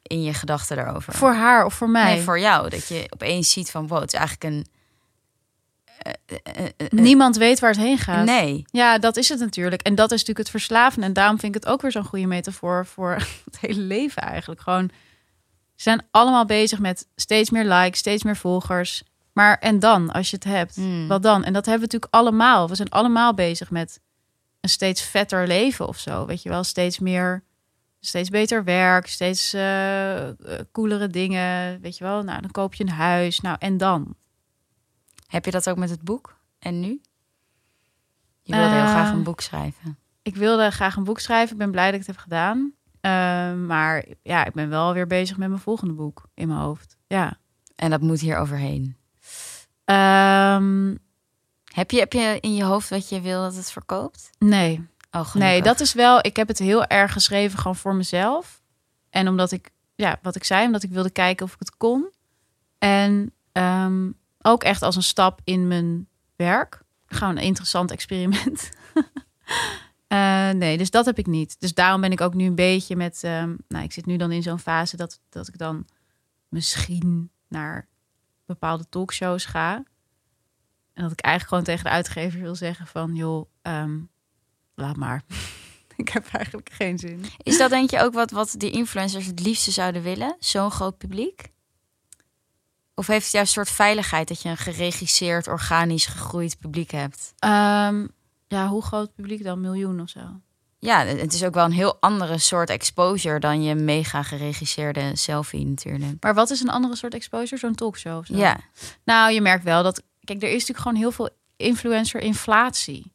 in 0.01 0.23
je 0.23 0.33
gedachten 0.33 0.75
daarover. 0.75 1.13
Voor 1.13 1.33
haar 1.33 1.65
of 1.65 1.73
voor 1.73 1.89
mij? 1.89 2.13
Nee, 2.13 2.23
voor 2.23 2.39
jou. 2.39 2.69
Dat 2.69 2.87
je 2.87 3.05
opeens 3.09 3.51
ziet 3.51 3.71
van, 3.71 3.87
wow, 3.87 4.01
het 4.01 4.13
is 4.13 4.19
eigenlijk 4.19 4.53
een... 4.55 4.65
Niemand 6.89 7.37
weet 7.37 7.59
waar 7.59 7.69
het 7.69 7.79
heen 7.79 7.97
gaat. 7.97 8.25
Nee. 8.25 8.65
Ja, 8.71 8.97
dat 8.97 9.17
is 9.17 9.29
het 9.29 9.39
natuurlijk. 9.39 9.81
En 9.81 9.95
dat 9.95 10.05
is 10.11 10.19
natuurlijk 10.19 10.37
het 10.37 10.49
verslaven. 10.49 11.03
En 11.03 11.13
daarom 11.13 11.39
vind 11.39 11.55
ik 11.55 11.63
het 11.63 11.71
ook 11.71 11.81
weer 11.81 11.91
zo'n 11.91 12.03
goede 12.03 12.25
metafoor 12.27 12.85
voor 12.85 13.13
het 13.45 13.59
hele 13.59 13.81
leven 13.81 14.21
eigenlijk. 14.21 14.61
Gewoon, 14.61 14.89
ze 15.75 15.83
zijn 15.83 16.05
allemaal 16.11 16.45
bezig 16.45 16.79
met 16.79 17.07
steeds 17.15 17.49
meer 17.49 17.65
likes, 17.65 17.99
steeds 17.99 18.23
meer 18.23 18.37
volgers. 18.37 19.03
Maar 19.33 19.57
en 19.59 19.79
dan, 19.79 20.11
als 20.11 20.29
je 20.29 20.35
het 20.35 20.45
hebt, 20.45 20.75
Hmm. 20.75 21.07
wat 21.07 21.23
dan? 21.23 21.43
En 21.43 21.53
dat 21.53 21.65
hebben 21.65 21.87
we 21.87 21.93
natuurlijk 21.93 22.13
allemaal. 22.13 22.69
We 22.69 22.75
zijn 22.75 22.89
allemaal 22.89 23.33
bezig 23.33 23.71
met 23.71 23.99
een 24.61 24.69
steeds 24.69 25.01
vetter 25.01 25.47
leven 25.47 25.87
of 25.87 25.97
zo. 25.99 26.25
Weet 26.25 26.41
je 26.43 26.49
wel, 26.49 26.63
steeds 26.63 26.99
meer, 26.99 27.43
steeds 27.99 28.29
beter 28.29 28.63
werk, 28.63 29.07
steeds 29.07 29.53
eh, 29.53 30.29
coolere 30.71 31.07
dingen. 31.07 31.81
Weet 31.81 31.97
je 31.97 32.03
wel, 32.03 32.23
nou 32.23 32.41
dan 32.41 32.51
koop 32.51 32.73
je 32.73 32.83
een 32.83 32.89
huis. 32.89 33.39
Nou 33.41 33.55
en 33.59 33.77
dan? 33.77 34.15
Heb 35.27 35.45
je 35.45 35.51
dat 35.51 35.69
ook 35.69 35.77
met 35.77 35.89
het 35.89 36.01
boek? 36.01 36.37
En 36.59 36.79
nu? 36.79 37.01
Je 38.41 38.53
wilde 38.55 38.69
heel 38.69 38.85
graag 38.85 39.09
Eh, 39.09 39.13
een 39.13 39.23
boek 39.23 39.41
schrijven. 39.41 39.97
Ik 40.21 40.35
wilde 40.35 40.71
graag 40.71 40.95
een 40.95 41.03
boek 41.03 41.19
schrijven. 41.19 41.51
Ik 41.51 41.57
ben 41.57 41.71
blij 41.71 41.85
dat 41.91 41.93
ik 41.93 41.99
het 42.07 42.15
heb 42.15 42.17
gedaan. 42.23 42.73
Eh, 43.01 43.11
maar 43.53 44.05
ja, 44.21 44.45
ik 44.45 44.53
ben 44.53 44.69
wel 44.69 44.93
weer 44.93 45.07
bezig 45.07 45.37
met 45.37 45.49
mijn 45.49 45.61
volgende 45.61 45.93
boek 45.93 46.29
in 46.33 46.47
mijn 46.47 46.59
hoofd. 46.59 46.97
Ja. 47.07 47.37
En 47.75 47.89
dat 47.89 48.01
moet 48.01 48.19
hier 48.19 48.37
overheen. 48.37 48.97
Ehm, 49.85 50.95
Heb 51.73 51.91
je, 51.91 51.99
heb 51.99 52.13
je 52.13 52.37
in 52.39 52.55
je 52.55 52.63
hoofd 52.63 52.89
wat 52.89 53.09
je 53.09 53.21
wil 53.21 53.41
dat 53.41 53.55
het 53.55 53.71
verkoopt? 53.71 54.29
nee. 54.39 54.87
Oh. 55.11 55.33
Nee, 55.33 55.61
dat 55.61 55.79
is 55.79 55.93
wel. 55.93 56.19
Ik 56.25 56.35
heb 56.35 56.47
het 56.47 56.59
heel 56.59 56.85
erg 56.85 57.11
geschreven 57.13 57.57
gewoon 57.59 57.75
voor 57.75 57.95
mezelf. 57.95 58.61
En 59.09 59.27
omdat 59.27 59.51
ik, 59.51 59.69
ja, 59.95 60.19
wat 60.21 60.35
ik 60.35 60.43
zei, 60.43 60.65
omdat 60.65 60.83
ik 60.83 60.89
wilde 60.91 61.09
kijken 61.09 61.45
of 61.45 61.53
ik 61.53 61.59
het 61.59 61.77
kon. 61.77 62.11
En 62.77 63.33
ehm, 63.51 64.09
ook 64.45 64.63
echt 64.63 64.81
als 64.81 64.95
een 64.95 65.03
stap 65.03 65.41
in 65.43 65.67
mijn 65.67 66.07
werk. 66.35 66.81
Gewoon 67.05 67.37
een 67.37 67.43
interessant 67.43 67.91
experiment. 67.91 68.69
Eh, 70.07 70.49
nee, 70.49 70.77
dus 70.77 70.89
dat 70.89 71.05
heb 71.05 71.17
ik 71.17 71.25
niet. 71.25 71.59
Dus 71.59 71.73
daarom 71.73 72.01
ben 72.01 72.11
ik 72.11 72.21
ook 72.21 72.33
nu 72.33 72.45
een 72.45 72.55
beetje 72.55 72.95
met. 72.95 73.23
ehm, 73.23 73.55
nou, 73.67 73.83
ik 73.83 73.93
zit 73.93 74.05
nu 74.05 74.17
dan 74.17 74.31
in 74.31 74.43
zo'n 74.43 74.59
fase 74.59 74.97
dat, 74.97 75.19
dat 75.29 75.47
ik 75.47 75.57
dan 75.57 75.87
misschien 76.49 77.31
naar 77.47 77.87
bepaalde 78.45 78.89
talkshows 78.89 79.45
ga. 79.45 79.75
En 80.93 81.03
dat 81.03 81.11
ik 81.11 81.19
eigenlijk 81.19 81.49
gewoon 81.49 81.63
tegen 81.63 81.83
de 81.83 81.95
uitgever 81.97 82.41
wil 82.41 82.55
zeggen 82.55 82.87
van, 82.87 83.15
joh, 83.15 83.49
ehm, 83.61 83.99
laat 84.75 84.95
maar. 84.95 85.23
ik 85.97 86.09
heb 86.09 86.27
eigenlijk 86.31 86.69
geen 86.71 86.97
zin. 86.97 87.25
Is 87.37 87.57
dat 87.57 87.69
denk 87.69 87.89
je 87.89 87.99
ook 87.99 88.13
wat, 88.13 88.31
wat 88.31 88.55
die 88.57 88.71
influencers 88.71 89.25
het 89.25 89.39
liefste 89.39 89.71
zouden 89.71 90.01
willen? 90.01 90.35
Zo'n 90.39 90.71
groot 90.71 90.97
publiek? 90.97 91.53
Of 92.95 93.07
heeft 93.07 93.23
het 93.23 93.33
juist 93.33 93.57
een 93.57 93.63
soort 93.63 93.75
veiligheid 93.75 94.27
dat 94.27 94.41
je 94.41 94.49
een 94.49 94.57
geregisseerd, 94.57 95.47
organisch 95.47 96.05
gegroeid 96.05 96.57
publiek 96.59 96.91
hebt? 96.91 97.33
Ehm, 97.39 98.07
ja, 98.47 98.67
hoe 98.67 98.81
groot 98.81 99.13
publiek 99.15 99.43
dan? 99.43 99.61
Miljoen 99.61 100.01
of 100.01 100.09
zo? 100.09 100.19
Ja, 100.79 101.05
het 101.05 101.33
is 101.33 101.43
ook 101.43 101.53
wel 101.53 101.65
een 101.65 101.71
heel 101.71 101.97
andere 101.99 102.37
soort 102.37 102.69
exposure 102.69 103.39
dan 103.39 103.63
je 103.63 103.75
mega 103.75 104.23
geregisseerde 104.23 105.15
selfie 105.15 105.65
natuurlijk. 105.65 106.23
Maar 106.23 106.33
wat 106.33 106.49
is 106.49 106.61
een 106.61 106.69
andere 106.69 106.95
soort 106.95 107.13
exposure? 107.13 107.57
Zo'n 107.57 107.75
talkshow 107.75 108.17
of 108.17 108.25
zo? 108.25 108.35
Ja, 108.35 108.57
Nou, 109.03 109.31
je 109.31 109.41
merkt 109.41 109.63
wel 109.63 109.83
dat... 109.83 110.03
Kijk, 110.23 110.41
er 110.41 110.47
is 110.49 110.53
natuurlijk 110.53 110.79
gewoon 110.79 110.97
heel 110.97 111.11
veel 111.11 111.29
influencer-inflatie. 111.57 113.13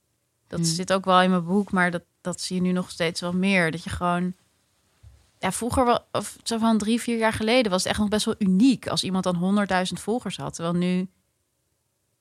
Dat 0.49 0.59
Hmm. 0.61 0.69
zit 0.69 0.93
ook 0.93 1.05
wel 1.05 1.21
in 1.23 1.31
mijn 1.31 1.45
boek, 1.45 1.73
maar 1.73 1.91
dat, 1.91 2.03
dat 2.21 2.41
zie 2.41 2.57
je 2.57 2.63
nu 2.63 2.73
nog 2.73 2.91
steeds 2.91 3.21
wel 3.21 3.33
meer. 3.33 3.71
Dat 3.71 3.85
je 3.85 3.91
gewoon... 3.91 4.35
Ja, 5.43 5.53
vroeger, 5.53 6.01
of 6.13 6.37
zo 6.43 6.59
van 6.59 6.79
drie, 6.79 7.01
vier 7.01 7.19
jaar 7.19 7.33
geleden... 7.33 7.71
was 7.71 7.83
het 7.83 7.91
echt 7.91 8.01
nog 8.01 8.09
best 8.09 8.25
wel 8.25 8.35
uniek 8.39 8.87
als 8.89 9.05
iemand 9.05 9.25
dan 9.25 9.67
100.000 9.69 9.93
volgers 9.93 10.37
had. 10.37 10.55
Terwijl 10.55 10.75
nu 10.77 11.09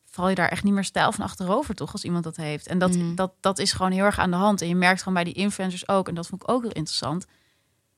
val 0.06 0.30
je 0.30 0.36
daar 0.36 0.50
echt 0.50 0.64
niet 0.64 0.74
meer 0.74 0.84
stijl 0.84 1.12
van 1.12 1.26
achterover, 1.26 1.76
toch? 1.76 1.92
Als 1.92 2.04
iemand 2.04 2.24
dat 2.24 2.36
heeft. 2.36 2.68
En 2.68 2.78
dat, 2.80 2.96
Mhm. 2.96 3.16
dat, 3.16 3.32
dat 3.40 3.60
is 3.60 3.72
gewoon 3.72 3.92
heel 3.92 4.04
erg 4.06 4.20
aan 4.20 4.32
de 4.32 4.38
hand. 4.38 4.62
En 4.62 4.68
je 4.68 4.76
merkt 4.76 5.00
gewoon 5.00 5.14
bij 5.14 5.24
die 5.24 5.34
influencers 5.34 5.88
ook... 5.88 6.08
en 6.08 6.16
dat 6.16 6.28
vond 6.28 6.42
ik 6.44 6.50
ook 6.50 6.62
heel 6.62 6.72
interessant... 6.72 7.26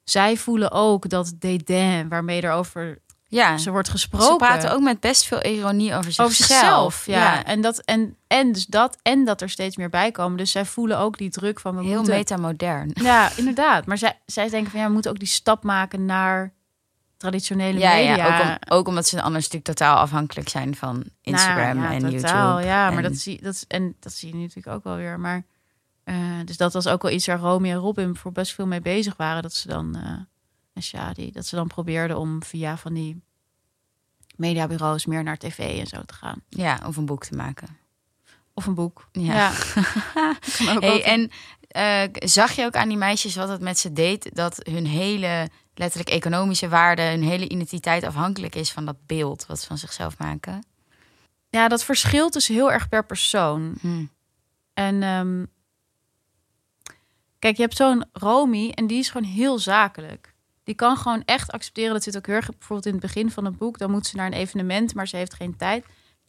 zij 0.04 0.38
voelen 0.38 0.72
ook 0.72 1.10
dat 1.10 1.34
dédain 1.40 2.10
waarmee 2.10 2.42
er 2.42 2.52
over 2.52 3.02
ja. 3.32 3.58
ze 3.58 3.72
wordt 3.72 3.90
gesproken... 3.90 4.28
Ze 4.28 4.36
praten 4.36 4.74
ook 4.74 4.82
met 4.82 5.00
best 5.00 5.26
veel 5.26 5.44
ironie 5.44 5.92
over 5.96 6.04
zichzelf. 6.12 6.28
over 6.30 6.46
zichzelf. 6.46 7.06
Ja. 7.06 7.44
En, 7.46 7.62
dat, 7.62 7.80
en, 7.80 8.16
en 8.28 8.52
dus 8.52 8.66
dat 8.66 8.98
en 9.02 9.26
dat 9.26 9.42
er 9.42 9.50
steeds 9.50 9.76
meer 9.78 9.90
bij 9.90 10.12
komen. 10.12 10.38
Dus 10.38 10.52
zij 10.52 10.66
voelen 10.66 10.98
ook 10.98 11.18
die 11.18 11.30
druk 11.30 11.60
van 11.60 11.76
we 11.76 11.84
Heel 11.84 11.96
moeten... 11.96 12.14
metamodern. 12.16 12.92
Ja, 12.94 13.30
inderdaad. 13.36 13.86
Maar 13.86 13.98
zij, 13.98 14.20
zij 14.26 14.50
denken 14.50 14.72
van 14.72 14.80
ja, 14.80 14.86
we 14.86 14.94
moeten 14.94 15.12
ook 15.12 15.20
die 15.20 15.28
stap 15.28 15.64
maken 15.64 16.06
naar 16.06 16.54
traditionele 17.18 17.80
Ja, 17.80 17.94
media. 17.94 18.16
ja 18.16 18.38
ook, 18.38 18.44
om- 18.70 18.78
ook 18.78 18.88
omdat 18.88 19.08
ze 19.08 19.22
anders 19.22 19.44
natuurlijk 19.50 19.78
totaal 19.78 19.98
afhankelijk 19.98 20.50
zijn 20.50 20.76
van 20.76 21.04
Instagram 21.22 21.78
Nou, 21.78 21.88
ja, 21.88 21.94
en 21.94 22.00
totaal, 22.16 22.50
YouTube. 22.52 22.68
Ja, 22.68 22.90
maar 22.90 23.04
en- 23.04 23.10
dat 23.10 23.18
zie, 23.20 23.42
dat, 23.42 23.54
is- 23.54 23.66
en 23.68 23.96
dat 24.00 24.14
zie 24.14 24.28
je 24.30 24.36
nu 24.36 24.42
natuurlijk 24.42 24.76
ook 24.76 24.84
wel 24.84 24.96
weer. 24.96 25.20
Maar, 25.20 25.44
eh, 26.04 26.16
dus 26.46 26.58
dat 26.58 26.74
was 26.74 26.88
ook 26.88 27.02
wel 27.02 27.12
iets 27.12 27.26
waar 27.26 27.40
Romy 27.40 27.70
en 27.70 27.78
Robin 27.78 28.16
voor 28.16 28.32
best 28.32 28.54
veel 28.54 28.68
mee 28.68 28.82
bezig 28.82 29.18
waren. 29.18 29.42
Dat 29.42 29.54
ze 29.54 29.68
dan, 29.68 29.96
eh 29.96 30.12
en 30.74 30.84
Shadi, 30.84 31.32
dat 31.32 31.46
ze 31.46 31.56
dan 31.56 31.68
probeerden 31.68 32.18
om 32.18 32.44
via 32.44 32.78
van 32.78 32.94
die 32.94 33.22
mediabureaus 34.36 35.06
meer 35.06 35.24
naar 35.24 35.38
tv 35.38 35.80
en 35.80 35.88
zo 35.88 36.02
te 36.02 36.14
gaan. 36.14 36.42
Ja, 36.50 36.80
of 36.86 36.98
een 36.98 37.06
boek 37.06 37.26
te 37.26 37.36
maken. 37.36 37.78
Of 38.54 38.66
een 38.66 38.74
boek. 38.76 39.08
Ja. 39.12 39.34
Ja. 39.34 39.52
Kan 40.58 40.70
ook 40.76 40.82
Hey, 40.82 40.92
altijd. 40.92 41.04
en 41.04 41.32
eh, 41.68 42.28
zag 42.30 42.52
je 42.52 42.66
ook 42.66 42.76
aan 42.76 42.88
die 42.88 42.98
meisjes 42.98 43.36
wat 43.36 43.50
het 43.50 43.62
met 43.62 43.80
ze 43.80 43.94
deed? 43.94 44.36
Dat 44.36 44.60
hun 44.70 44.86
hele, 44.86 45.50
letterlijk 45.74 46.10
economische 46.10 46.70
waarde, 46.70 47.02
hun 47.02 47.24
hele 47.24 47.50
identiteit 47.50 48.04
afhankelijk 48.04 48.56
is 48.56 48.72
van 48.72 48.86
dat 48.86 49.06
beeld 49.06 49.46
wat 49.46 49.60
ze 49.60 49.68
van 49.68 49.78
zichzelf 49.78 50.18
maken? 50.18 50.66
Ja, 51.50 51.68
dat 51.68 51.84
verschilt 51.84 52.34
dus 52.34 52.48
heel 52.48 52.72
erg 52.72 52.90
per 52.90 53.06
persoon. 53.06 53.76
Hm. 53.82 54.06
En 54.74 55.04
ehm, 55.04 55.46
kijk, 57.40 57.56
je 57.56 57.62
hebt 57.62 57.76
zo'n 57.76 58.06
Romy 58.14 58.70
en 58.70 58.88
die 58.88 59.00
is 59.00 59.10
gewoon 59.10 59.32
heel 59.32 59.60
zakelijk. 59.60 60.31
Die 60.72 60.80
kan 60.80 60.98
gewoon 60.98 61.22
echt 61.26 61.52
accepteren. 61.52 61.94
Dat 61.94 62.04
zit 62.04 62.18
ook 62.18 62.26
heel 62.26 62.36
erg 62.36 62.50
bijvoorbeeld 62.50 62.86
in 62.86 62.92
het 62.92 63.02
begin 63.02 63.32
van 63.32 63.46
het 63.46 63.58
boek. 63.58 63.78
Dan 63.78 63.92
moet 63.92 64.08
ze 64.08 64.16
naar 64.16 64.26
een 64.26 64.34
evenement, 64.34 64.94
maar 64.94 65.08
ze 65.08 65.16
heeft 65.18 65.34
geen 65.34 65.58
tijd. 65.58 65.86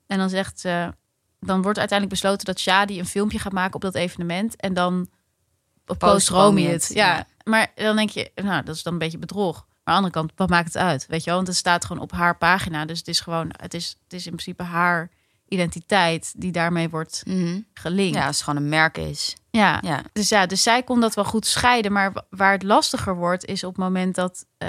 En 0.07 0.18
dan 0.18 0.28
zegt 0.30 0.61
ze, 0.61 0.93
dan 1.40 1.62
wordt 1.62 1.78
uiteindelijk 1.78 2.20
besloten 2.20 2.47
dat 2.47 2.59
Shadi 2.61 2.99
een 2.99 3.07
filmpje 3.07 3.38
gaat 3.38 3.53
maken 3.53 3.74
op 3.74 3.80
dat 3.80 3.95
evenement. 3.95 4.57
En 4.57 4.74
dan 4.74 5.09
post 5.99 6.28
Romy 6.28 6.62
het. 6.62 6.90
Ja. 6.95 7.16
ja. 7.16 7.26
maar 7.45 7.72
dan 7.74 7.97
denk 7.97 8.11
je, 8.11 8.30
nou, 8.34 8.64
dat 8.64 8.74
is 8.74 8.82
dan 8.82 8.93
een 8.93 8.99
beetje 8.99 9.18
bedrog. 9.18 9.55
Maar 9.57 9.95
aan 9.95 10.03
de 10.03 10.09
andere 10.09 10.12
kant, 10.12 10.32
wat 10.36 10.49
maakt 10.49 10.66
het 10.66 10.76
uit? 10.82 11.07
Weet 11.07 11.20
je 11.20 11.26
wel, 11.26 11.34
want 11.34 11.49
het 11.49 11.57
staat 11.57 11.84
gewoon 11.84 12.03
op 12.03 12.12
haar 12.12 12.38
pagina. 12.38 12.84
Dus 12.84 12.99
het 12.99 13.09
is 13.09 13.20
gewoon, 13.20 13.49
het 13.57 13.74
is, 13.74 13.97
het 14.05 14.12
is 14.12 14.24
in 14.26 14.32
principe 14.32 14.62
haar 14.62 15.11
identiteit 15.49 16.32
die 16.36 16.53
daarmee 16.53 16.88
wordt 16.88 17.22
Mhm. 17.26 17.61
gelinkt. 17.74 18.16
Ja, 18.16 18.26
als 18.26 18.36
het 18.36 18.45
gewoon 18.45 18.62
een 18.62 18.68
merk 18.68 18.99
is. 18.99 19.36
Ja. 19.55 19.78
Ja. 19.84 20.03
Dus 20.12 20.28
ja, 20.28 20.46
dus 20.46 20.62
zij 20.62 20.82
kon 20.82 21.00
dat 21.00 21.14
wel 21.14 21.24
goed 21.24 21.46
scheiden. 21.46 21.92
Maar 21.92 22.12
wa- 22.12 22.24
waar 22.30 22.53
het 22.53 22.62
lastiger 22.62 23.16
wordt, 23.16 23.44
is 23.44 23.64
op 23.64 23.74
het 23.76 23.84
moment 23.84 24.14
dat, 24.14 24.44
eh, 24.59 24.68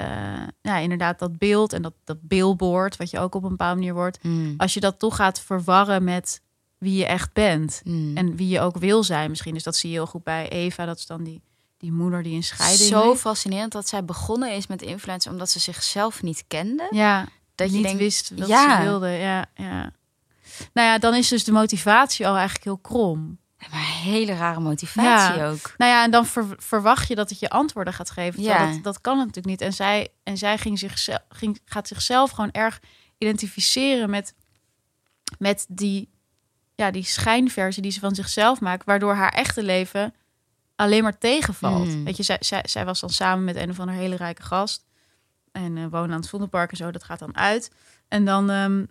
ja, 0.62 0.76
inderdaad, 0.76 1.18
dat 1.18 1.38
beeld 1.38 1.72
en 1.72 1.82
dat, 1.82 1.92
dat 2.04 2.16
billboard, 2.20 2.96
wat 2.96 3.10
je 3.10 3.18
ook 3.18 3.34
op 3.34 3.42
een 3.42 3.48
bepaalde 3.48 3.74
manier 3.78 3.94
wordt, 3.94 4.18
Hm. 4.22 4.54
als 4.56 4.74
je 4.74 4.80
dat 4.80 4.98
toch 4.98 5.16
gaat 5.16 5.40
verwarren 5.40 6.04
met 6.04 6.40
wie 6.78 6.96
je 6.96 7.06
echt 7.06 7.32
bent 7.32 7.80
Hm. 7.84 8.16
en 8.16 8.36
wie 8.36 8.48
je 8.48 8.60
ook 8.60 8.76
wil 8.78 9.04
zijn, 9.04 9.30
misschien. 9.30 9.54
Dus 9.54 9.62
dat 9.62 9.76
zie 9.76 9.90
je 9.90 9.96
heel 9.96 10.06
goed 10.06 10.24
bij 10.24 10.48
Eva. 10.48 10.84
Dat 10.84 10.98
is 10.98 11.06
dan 11.06 11.22
die, 11.22 11.42
die 11.78 11.92
moeder 11.92 12.22
die 12.22 12.34
een 12.36 12.42
scheiding 12.42 12.88
Zo 12.88 13.08
heeft. 13.08 13.20
fascinerend 13.20 13.72
dat 13.72 13.88
zij 13.88 14.04
begonnen 14.04 14.52
is 14.52 14.66
met 14.66 14.82
influencer 14.82 15.32
omdat 15.32 15.50
ze 15.50 15.58
zichzelf 15.58 16.22
niet 16.22 16.44
kende. 16.48 16.86
Ja, 16.90 17.26
dat 17.54 17.68
je 17.70 17.74
niet 17.74 17.82
denkt, 17.84 17.98
wist 17.98 18.32
wat 18.36 18.48
ja. 18.48 18.76
ze 18.76 18.82
wilde. 18.88 19.08
Ja, 19.08 19.44
ja. 19.54 19.90
Nou 20.72 20.88
ja, 20.88 20.98
dan 20.98 21.14
is 21.14 21.28
dus 21.28 21.44
de 21.44 21.52
motivatie 21.52 22.26
al 22.26 22.34
eigenlijk 22.34 22.64
heel 22.64 22.78
krom. 22.78 23.38
Maar 23.70 23.80
een 23.80 24.10
hele 24.12 24.34
rare 24.34 24.60
motivatie 24.60 25.38
Ja. 25.38 25.48
ook. 25.48 25.74
Nou 25.76 25.90
ja, 25.90 26.04
en 26.04 26.10
dan 26.10 26.26
ver- 26.26 26.54
verwacht 26.56 27.08
je 27.08 27.14
dat 27.14 27.30
het 27.30 27.38
je 27.38 27.50
antwoorden 27.50 27.92
gaat 27.92 28.10
geven. 28.10 28.42
Ja. 28.42 28.72
Dat, 28.72 28.82
dat 28.82 29.00
kan 29.00 29.16
natuurlijk 29.16 29.46
niet. 29.46 29.60
En 29.60 29.72
zij, 29.72 30.08
en 30.22 30.36
zij 30.36 30.58
ging 30.58 30.78
zichzelf, 30.78 31.20
ging, 31.28 31.60
gaat 31.64 31.88
zichzelf 31.88 32.30
gewoon 32.30 32.50
erg 32.50 32.80
identificeren 33.18 34.10
met, 34.10 34.34
met 35.38 35.66
die, 35.68 36.10
ja, 36.74 36.90
die 36.90 37.04
schijnversie 37.04 37.82
die 37.82 37.92
ze 37.92 38.00
van 38.00 38.14
zichzelf 38.14 38.60
maakt. 38.60 38.84
Waardoor 38.84 39.14
haar 39.14 39.32
echte 39.32 39.62
leven 39.62 40.14
alleen 40.76 41.02
maar 41.02 41.18
tegenvalt. 41.18 41.88
Mm. 41.88 42.04
Weet 42.04 42.16
je, 42.16 42.22
zij, 42.22 42.36
zij, 42.40 42.62
zij 42.64 42.84
was 42.84 43.00
dan 43.00 43.10
samen 43.10 43.44
met 43.44 43.56
een 43.56 43.70
of 43.70 43.80
andere 43.80 43.98
hele 43.98 44.16
rijke 44.16 44.42
gast. 44.42 44.84
En 45.52 45.90
wonen 45.90 46.10
aan 46.10 46.20
het 46.20 46.28
Vondelpark 46.28 46.70
en 46.70 46.76
zo. 46.76 46.90
Dat 46.90 47.04
gaat 47.04 47.18
dan 47.18 47.36
uit. 47.36 47.70
En 48.08 48.24
dan 48.24 48.50
ehm, 48.50 48.84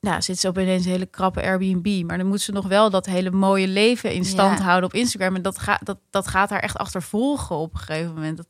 ja, 0.00 0.20
zit 0.20 0.38
ze 0.38 0.48
op 0.48 0.58
ineens 0.58 0.84
een 0.84 0.90
hele 0.90 1.06
krappe 1.06 1.42
Airbnb. 1.42 2.04
Maar 2.06 2.18
dan 2.18 2.26
moet 2.26 2.40
ze 2.40 2.52
nog 2.52 2.66
wel 2.66 2.90
dat 2.90 3.06
hele 3.06 3.30
mooie 3.30 3.68
leven 3.68 4.12
in 4.12 4.24
stand 4.24 4.58
Ja. 4.58 4.64
houden 4.64 4.88
op 4.88 4.94
Instagram. 4.94 5.34
En 5.34 5.42
dat, 5.42 5.58
gaat 5.58 5.86
dat, 5.86 5.98
dat 6.10 6.26
gaat 6.28 6.50
haar 6.50 6.60
echt 6.60 6.76
achtervolgen 6.76 7.56
op 7.56 7.72
een 7.72 7.78
gegeven 7.78 8.14
moment. 8.14 8.36
Dat, 8.36 8.46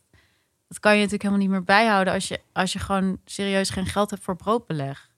dat 0.68 0.80
kan 0.80 0.92
je 0.92 0.96
natuurlijk 0.96 1.22
helemaal 1.22 1.42
niet 1.44 1.52
meer 1.54 1.64
bijhouden 1.64 2.12
als 2.14 2.28
je, 2.28 2.40
als 2.52 2.72
je 2.72 2.78
gewoon 2.78 3.18
serieus 3.24 3.70
geen 3.70 3.86
geld 3.86 4.10
hebt 4.10 4.22
voor 4.22 4.36
broodbeleg. 4.36 5.08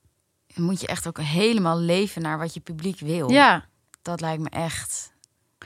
Dan 0.55 0.65
moet 0.65 0.81
je 0.81 0.87
echt 0.87 1.07
ook 1.07 1.21
helemaal 1.21 1.79
leven 1.79 2.23
naar 2.23 2.39
wat 2.39 2.55
je 2.55 2.61
publiek 2.61 3.01
wil. 3.01 3.31
Ja, 3.31 3.65
Dat 4.03 4.21
lijkt 4.21 4.43
me 4.43 4.49
echt 4.49 5.13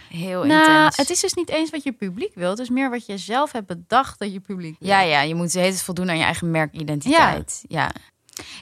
heel 0.08 0.44
nou, 0.44 0.60
intens. 0.60 0.96
het 0.96 1.10
is 1.10 1.20
dus 1.20 1.34
niet 1.34 1.48
eens 1.48 1.70
wat 1.70 1.82
je 1.82 1.92
publiek 1.92 2.34
wil. 2.34 2.50
Het 2.50 2.58
is 2.58 2.70
meer 2.70 2.90
wat 2.90 3.06
je 3.06 3.18
zelf 3.18 3.52
hebt 3.52 3.66
bedacht 3.66 4.18
dat 4.18 4.32
je 4.32 4.40
publiek 4.40 4.76
wil. 4.78 4.88
Ja, 4.88 5.00
ja, 5.00 5.20
je 5.20 5.34
moet 5.34 5.50
steeds 5.50 5.82
voldoen 5.82 6.08
aan 6.10 6.18
je 6.18 6.24
eigen 6.24 6.50
merkidentiteit. 6.50 7.64
Ja. 7.68 7.90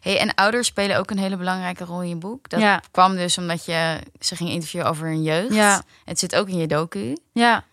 Hey, 0.01 0.19
en 0.21 0.35
ouders 0.35 0.67
spelen 0.67 0.97
ook 0.99 1.11
een 1.11 1.19
hele 1.19 1.37
belangrijke 1.37 1.85
rol 1.85 2.03
in 2.03 2.09
je 2.09 2.17
boek. 2.17 2.49
Dat 2.49 2.61
Ja. 2.61 2.83
kwam 2.91 3.17
dus 3.17 3.39
omdat 3.39 3.65
je 3.65 3.99
ze 4.21 4.37
ging 4.37 4.51
interviewen 4.51 4.89
over 4.89 5.07
hun 5.07 5.23
jeugd. 5.23 5.55
Ja. 5.55 5.83
Het 6.05 6.19
zit 6.19 6.35
ook 6.37 6.49
in 6.49 6.57
je 6.59 6.67
docu. 6.67 7.17
ja. 7.33 7.65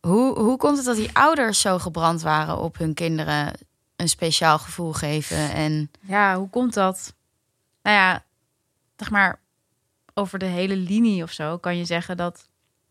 Hoe, 0.00 0.38
hoe 0.38 0.56
komt 0.56 0.76
het 0.76 0.86
dat 0.86 0.96
die 0.96 1.10
ouders 1.12 1.60
zo 1.60 1.78
gebrand 1.78 2.22
waren 2.22 2.58
op 2.58 2.78
hun 2.78 2.94
kinderen 2.94 3.52
een 3.96 4.08
speciaal 4.08 4.58
gevoel 4.58 4.92
geven? 4.92 5.50
En 5.52 5.90
Ja, 6.00 6.36
hoe 6.36 6.48
komt 6.50 6.74
dat? 6.74 7.14
Nou 7.82 7.96
ja, 7.96 8.24
zeg 8.96 9.10
maar, 9.10 9.40
over 10.14 10.38
de 10.38 10.44
hele 10.44 10.76
linie 10.76 11.22
of 11.22 11.32
zo 11.32 11.58
kan 11.58 11.76
je 11.76 11.84
zeggen 11.84 12.16
dat 12.16 12.48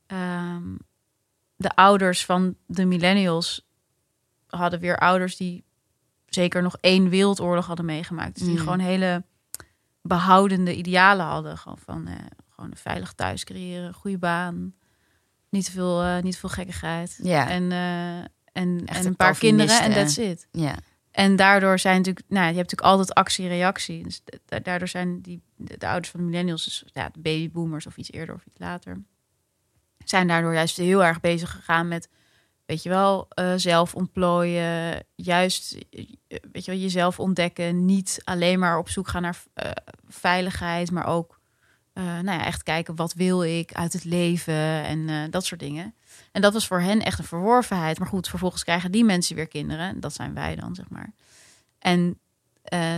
ehm, 0.08 0.76
de 1.56 1.76
ouders 1.76 2.26
van 2.26 2.56
de 2.66 2.86
millennials 2.86 3.68
hadden 4.48 4.80
weer 4.80 4.98
ouders 4.98 5.36
die 5.38 5.64
zeker 6.28 6.62
nog 6.62 6.78
één 6.82 7.10
wereldoorlog 7.10 7.66
hadden 7.66 7.86
meegemaakt. 7.86 8.34
Dus 8.36 8.44
die 8.44 8.54
Mm. 8.56 8.60
gewoon 8.60 8.80
hele 8.80 9.24
behoudende 10.02 10.76
idealen 10.76 11.26
hadden. 11.26 11.58
Gewoon 11.58 11.78
van 11.78 12.08
eh, 12.08 12.16
gewoon 12.50 12.72
een 12.72 12.78
veilig 12.78 13.14
thuis 13.14 13.44
creëren, 13.44 13.94
goede 13.94 14.18
baan, 14.18 14.74
niet 15.50 15.66
te 15.66 15.72
veel, 15.72 16.02
eh, 16.04 16.22
niet 16.22 16.34
te 16.34 16.40
veel 16.40 16.50
gekkigheid. 16.50 17.20
Ja. 17.24 17.50
En, 17.50 17.72
eh, 17.72 18.18
en, 18.18 18.28
en 18.86 19.06
een 19.06 19.16
paar 19.16 19.38
kinderen 19.38 19.80
en 19.82 19.92
Calvinisten. 19.92 20.26
that's 20.26 20.42
it. 20.42 20.62
ja, 20.62 20.76
En 21.12 21.36
daardoor 21.36 21.80
zijn 21.80 21.98
natuurlijk, 21.98 22.26
nou, 22.30 22.40
je 22.48 22.56
hebt 22.56 22.70
natuurlijk 22.72 22.90
altijd 22.90 23.14
actie-reactie. 23.14 24.04
Dus 24.04 24.22
da- 24.46 24.60
daardoor 24.60 24.88
zijn 24.88 25.22
die, 25.22 25.42
de, 25.56 25.78
de 25.78 25.88
ouders 25.88 26.10
van 26.10 26.20
de 26.20 26.26
millennials, 26.26 26.64
dus 26.64 26.84
ja, 26.94 27.10
de 27.10 27.20
babyboomers 27.20 27.86
of 27.88 27.98
iets 27.98 28.12
eerder 28.12 28.36
of 28.36 28.46
iets 28.46 28.60
later, 28.60 29.02
zijn 30.06 30.28
daardoor 30.28 30.54
juist 30.54 30.78
heel 30.78 31.04
erg 31.04 31.20
bezig 31.20 31.52
gegaan 31.52 31.88
met, 31.88 32.10
weet 32.68 32.84
je 32.84 32.90
wel, 32.90 33.28
eh, 33.30 33.54
zelf 33.56 33.96
ontplooien, 33.96 35.04
juist, 35.16 35.78
eh, 35.90 36.06
weet 36.52 36.66
je 36.66 36.72
wel, 36.72 36.80
jezelf 36.80 37.20
ontdekken, 37.20 37.86
niet 37.86 38.22
alleen 38.24 38.60
maar 38.60 38.78
op 38.78 38.90
zoek 38.90 39.08
gaan 39.08 39.22
naar 39.22 39.44
eh, 39.54 39.72
veiligheid, 40.08 40.92
maar 40.92 41.06
ook, 41.06 41.36
nou 41.94 42.26
ja, 42.26 42.46
echt 42.46 42.64
kijken 42.64 42.96
wat 42.96 43.14
wil 43.14 43.44
ik 43.44 43.74
uit 43.74 43.94
het 43.94 44.04
leven 44.04 44.84
en 44.84 45.32
dat 45.32 45.46
soort 45.46 45.60
dingen. 45.60 45.96
En 46.32 46.42
dat 46.42 46.54
was 46.54 46.68
voor 46.68 46.82
hen 46.82 47.02
echt 47.02 47.20
een 47.20 47.26
verworvenheid. 47.26 48.00
Maar 48.00 48.08
goed, 48.08 48.28
vervolgens 48.28 48.64
krijgen 48.64 48.92
die 48.92 49.04
mensen 49.04 49.36
weer 49.36 49.48
kinderen. 49.48 50.00
Dat 50.00 50.14
zijn 50.14 50.34
wij 50.34 50.56
dan, 50.56 50.76
zeg 50.76 50.90
maar. 50.90 51.14
En 51.80 52.20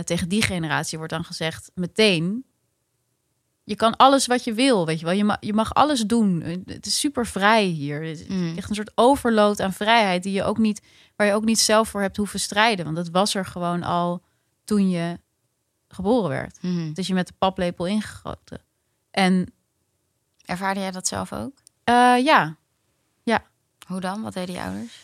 tegen 0.04 0.28
die 0.28 0.42
generatie 0.42 0.98
wordt 0.98 1.12
dan 1.12 1.24
gezegd 1.24 1.70
meteen... 1.74 2.44
Je 3.64 3.76
kan 3.76 3.96
alles 3.96 4.26
wat 4.26 4.44
je 4.44 4.52
wil, 4.52 4.86
weet 4.86 4.98
je 4.98 5.04
wel. 5.04 5.14
Je 5.14 5.24
mag, 5.24 5.36
je 5.40 5.52
mag 5.52 5.74
alles 5.74 6.00
doen. 6.00 6.40
Het 6.66 6.86
is 6.86 7.00
super 7.00 7.26
vrij 7.26 7.64
hier. 7.64 8.02
Het 8.04 8.20
is 8.20 8.26
Mm. 8.26 8.56
echt 8.56 8.68
een 8.68 8.74
soort 8.74 8.92
overload 8.94 9.60
aan 9.60 9.72
vrijheid... 9.72 10.22
Die 10.22 10.32
je 10.32 10.44
ook 10.44 10.58
niet, 10.58 10.82
waar 11.16 11.26
je 11.26 11.32
ook 11.32 11.44
niet 11.44 11.58
zelf 11.60 11.88
voor 11.88 12.00
hebt 12.00 12.16
hoeven 12.16 12.40
strijden. 12.40 12.84
Want 12.84 12.96
dat 12.96 13.08
was 13.08 13.34
er 13.34 13.46
gewoon 13.46 13.82
al 13.82 14.22
toen 14.64 14.90
je 14.90 15.18
geboren 15.88 16.28
werd. 16.30 16.58
Het 16.88 16.98
is 16.98 17.06
je 17.06 17.14
met 17.14 17.26
de 17.26 17.32
paplepel 17.38 17.86
ingegoten. 17.86 18.60
En 19.10 19.52
ervaarde 20.44 20.80
jij 20.80 20.90
dat 20.90 21.06
zelf 21.08 21.32
ook? 21.32 21.52
eh, 21.84 22.24
ja, 22.24 22.56
Hoe 23.86 24.00
dan? 24.00 24.22
Wat 24.22 24.32
deden 24.32 24.54
je 24.54 24.60
ouders? 24.60 25.02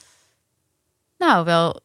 Nou, 1.18 1.44
wel 1.44 1.80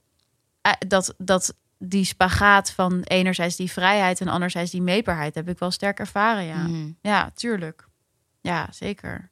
eh, 0.61 0.71
dat, 0.87 1.13
dat 1.17 1.53
die 1.83 2.05
spagaat 2.05 2.71
van 2.71 3.01
enerzijds 3.03 3.55
die 3.55 3.71
vrijheid 3.71 4.21
en 4.21 4.27
anderzijds 4.27 4.71
die 4.71 4.81
meetbaarheid 4.81 5.35
heb 5.35 5.49
ik 5.49 5.59
wel 5.59 5.71
sterk 5.71 5.99
ervaren. 5.99 6.43
Ja, 6.43 6.55
Mhm. 6.57 6.89
ja 7.01 7.31
tuurlijk. 7.35 7.87
Ja, 8.41 8.67
zeker. 8.71 9.29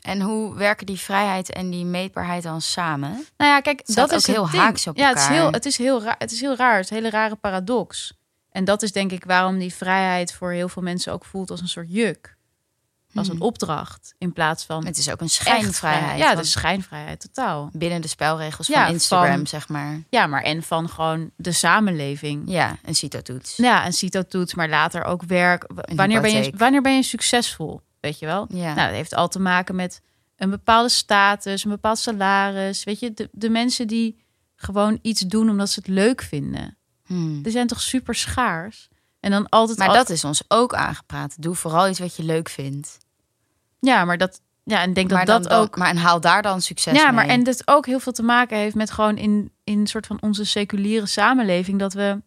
En 0.00 0.20
hoe 0.20 0.54
werken 0.54 0.86
die 0.86 0.98
vrijheid 1.00 1.52
en 1.52 1.70
die 1.70 1.84
meetbaarheid 1.84 2.42
dan 2.42 2.60
samen? 2.60 3.10
Nou 3.10 3.50
ja, 3.50 3.60
kijk, 3.60 3.80
Staat 3.84 4.10
dat 4.10 4.18
is 4.18 4.26
heel 4.26 4.50
ding. 4.50 4.62
haaks 4.62 4.86
op 4.86 4.96
ja, 4.96 5.08
het 5.08 5.16
is 5.18 5.22
elkaar. 5.22 5.36
heel, 5.40 5.50
het 5.52 5.64
is 5.66 5.76
heel 5.78 6.02
raar. 6.02 6.14
Het 6.18 6.32
is 6.32 6.40
heel 6.40 6.56
raar. 6.56 6.74
Het 6.76 6.84
is 6.84 6.90
een 6.90 6.96
hele 6.96 7.10
rare 7.10 7.36
paradox. 7.36 8.18
En 8.50 8.64
dat 8.64 8.82
is 8.82 8.92
denk 8.92 9.12
ik 9.12 9.24
waarom 9.24 9.58
die 9.58 9.74
vrijheid 9.74 10.32
voor 10.32 10.50
heel 10.52 10.68
veel 10.68 10.82
mensen 10.82 11.12
ook 11.12 11.24
voelt 11.24 11.50
als 11.50 11.60
een 11.60 11.68
soort 11.68 11.86
juk, 11.92 12.36
als 13.14 13.28
een 13.28 13.34
Mhm. 13.34 13.44
opdracht, 13.44 14.14
in 14.18 14.32
plaats 14.32 14.64
van 14.64 14.86
Het 14.86 14.98
is 14.98 15.10
ook 15.10 15.20
een 15.20 15.26
echt 15.26 15.34
schijnvrijheid. 15.34 16.18
Ja, 16.18 16.34
de 16.34 16.44
schijnvrijheid 16.44 17.20
totaal. 17.20 17.70
binnen 17.72 18.00
de 18.00 18.08
spelregels 18.08 18.66
Ja, 18.66 18.84
van 18.84 18.92
Instagram, 18.92 19.36
van- 19.36 19.46
zeg 19.46 19.68
maar. 19.68 20.00
Ja, 20.10 20.26
maar 20.26 20.42
en 20.42 20.62
van 20.62 20.88
gewoon 20.88 21.30
de 21.36 21.52
samenleving. 21.52 22.42
Ja, 22.46 22.76
een 22.84 22.94
CITO-toets. 22.94 23.56
Ja, 23.56 23.86
een 23.86 23.92
CITO-toets, 23.92 24.54
maar 24.54 24.68
later 24.68 25.04
ook 25.04 25.22
werk. 25.22 25.64
Een 25.76 25.96
Wanneer 25.96 26.20
ben, 26.20 26.42
je, 26.42 26.52
wanneer 26.56 26.82
ben 26.82 26.94
je 26.96 27.02
succesvol? 27.02 27.80
Weet 28.00 28.18
je 28.18 28.26
wel? 28.26 28.46
Ja. 28.48 28.74
Nou, 28.74 28.86
dat 28.86 28.96
heeft 28.96 29.14
al 29.14 29.28
te 29.28 29.40
maken 29.40 29.74
met 29.74 30.00
een 30.36 30.50
bepaalde 30.50 30.88
status, 30.88 31.64
een 31.64 31.70
bepaald 31.70 31.98
salaris. 31.98 32.84
Weet 32.84 33.00
je, 33.00 33.12
de, 33.14 33.28
de 33.32 33.48
mensen 33.50 33.86
die 33.86 34.24
gewoon 34.56 34.98
iets 35.02 35.20
doen 35.20 35.50
omdat 35.50 35.70
ze 35.70 35.78
het 35.78 35.88
leuk 35.88 36.22
vinden. 36.22 36.78
Hmm. 37.06 37.42
Die 37.42 37.52
zijn 37.52 37.66
toch 37.66 37.80
super 37.80 38.14
schaars? 38.14 38.88
En 39.20 39.30
dan 39.30 39.48
altijd. 39.48 39.78
Maar 39.78 39.88
dat 39.92 40.10
is 40.10 40.24
ons 40.24 40.42
ook 40.48 40.74
aangepraat. 40.74 41.42
Doe 41.42 41.54
vooral 41.54 41.88
iets 41.88 41.98
wat 41.98 42.16
je 42.16 42.22
leuk 42.22 42.48
vindt. 42.48 42.98
Ja, 43.80 44.04
maar 44.04 44.18
dat. 44.18 44.40
Ja, 44.64 44.80
en 44.82 44.92
denk 44.92 45.08
dat 45.08 45.16
maar 45.18 45.26
dat 45.26 45.48
ook. 45.48 45.76
Maar 45.76 45.88
en 45.88 45.96
haal 45.96 46.20
daar 46.20 46.42
dan 46.42 46.60
succes 46.62 46.94
Ja, 46.96 47.04
mee. 47.04 47.12
maar 47.14 47.26
en 47.26 47.44
dat 47.44 47.62
ook 47.68 47.86
heel 47.86 48.00
veel 48.00 48.12
te 48.12 48.22
maken 48.22 48.56
heeft 48.56 48.74
met 48.74 48.90
gewoon 48.90 49.16
in, 49.16 49.52
in 49.64 49.86
soort 49.86 50.06
van 50.06 50.18
onze 50.22 50.44
seculiere 50.44 51.06
samenleving. 51.06 51.78
Dat 51.78 51.92
we. 51.92 52.22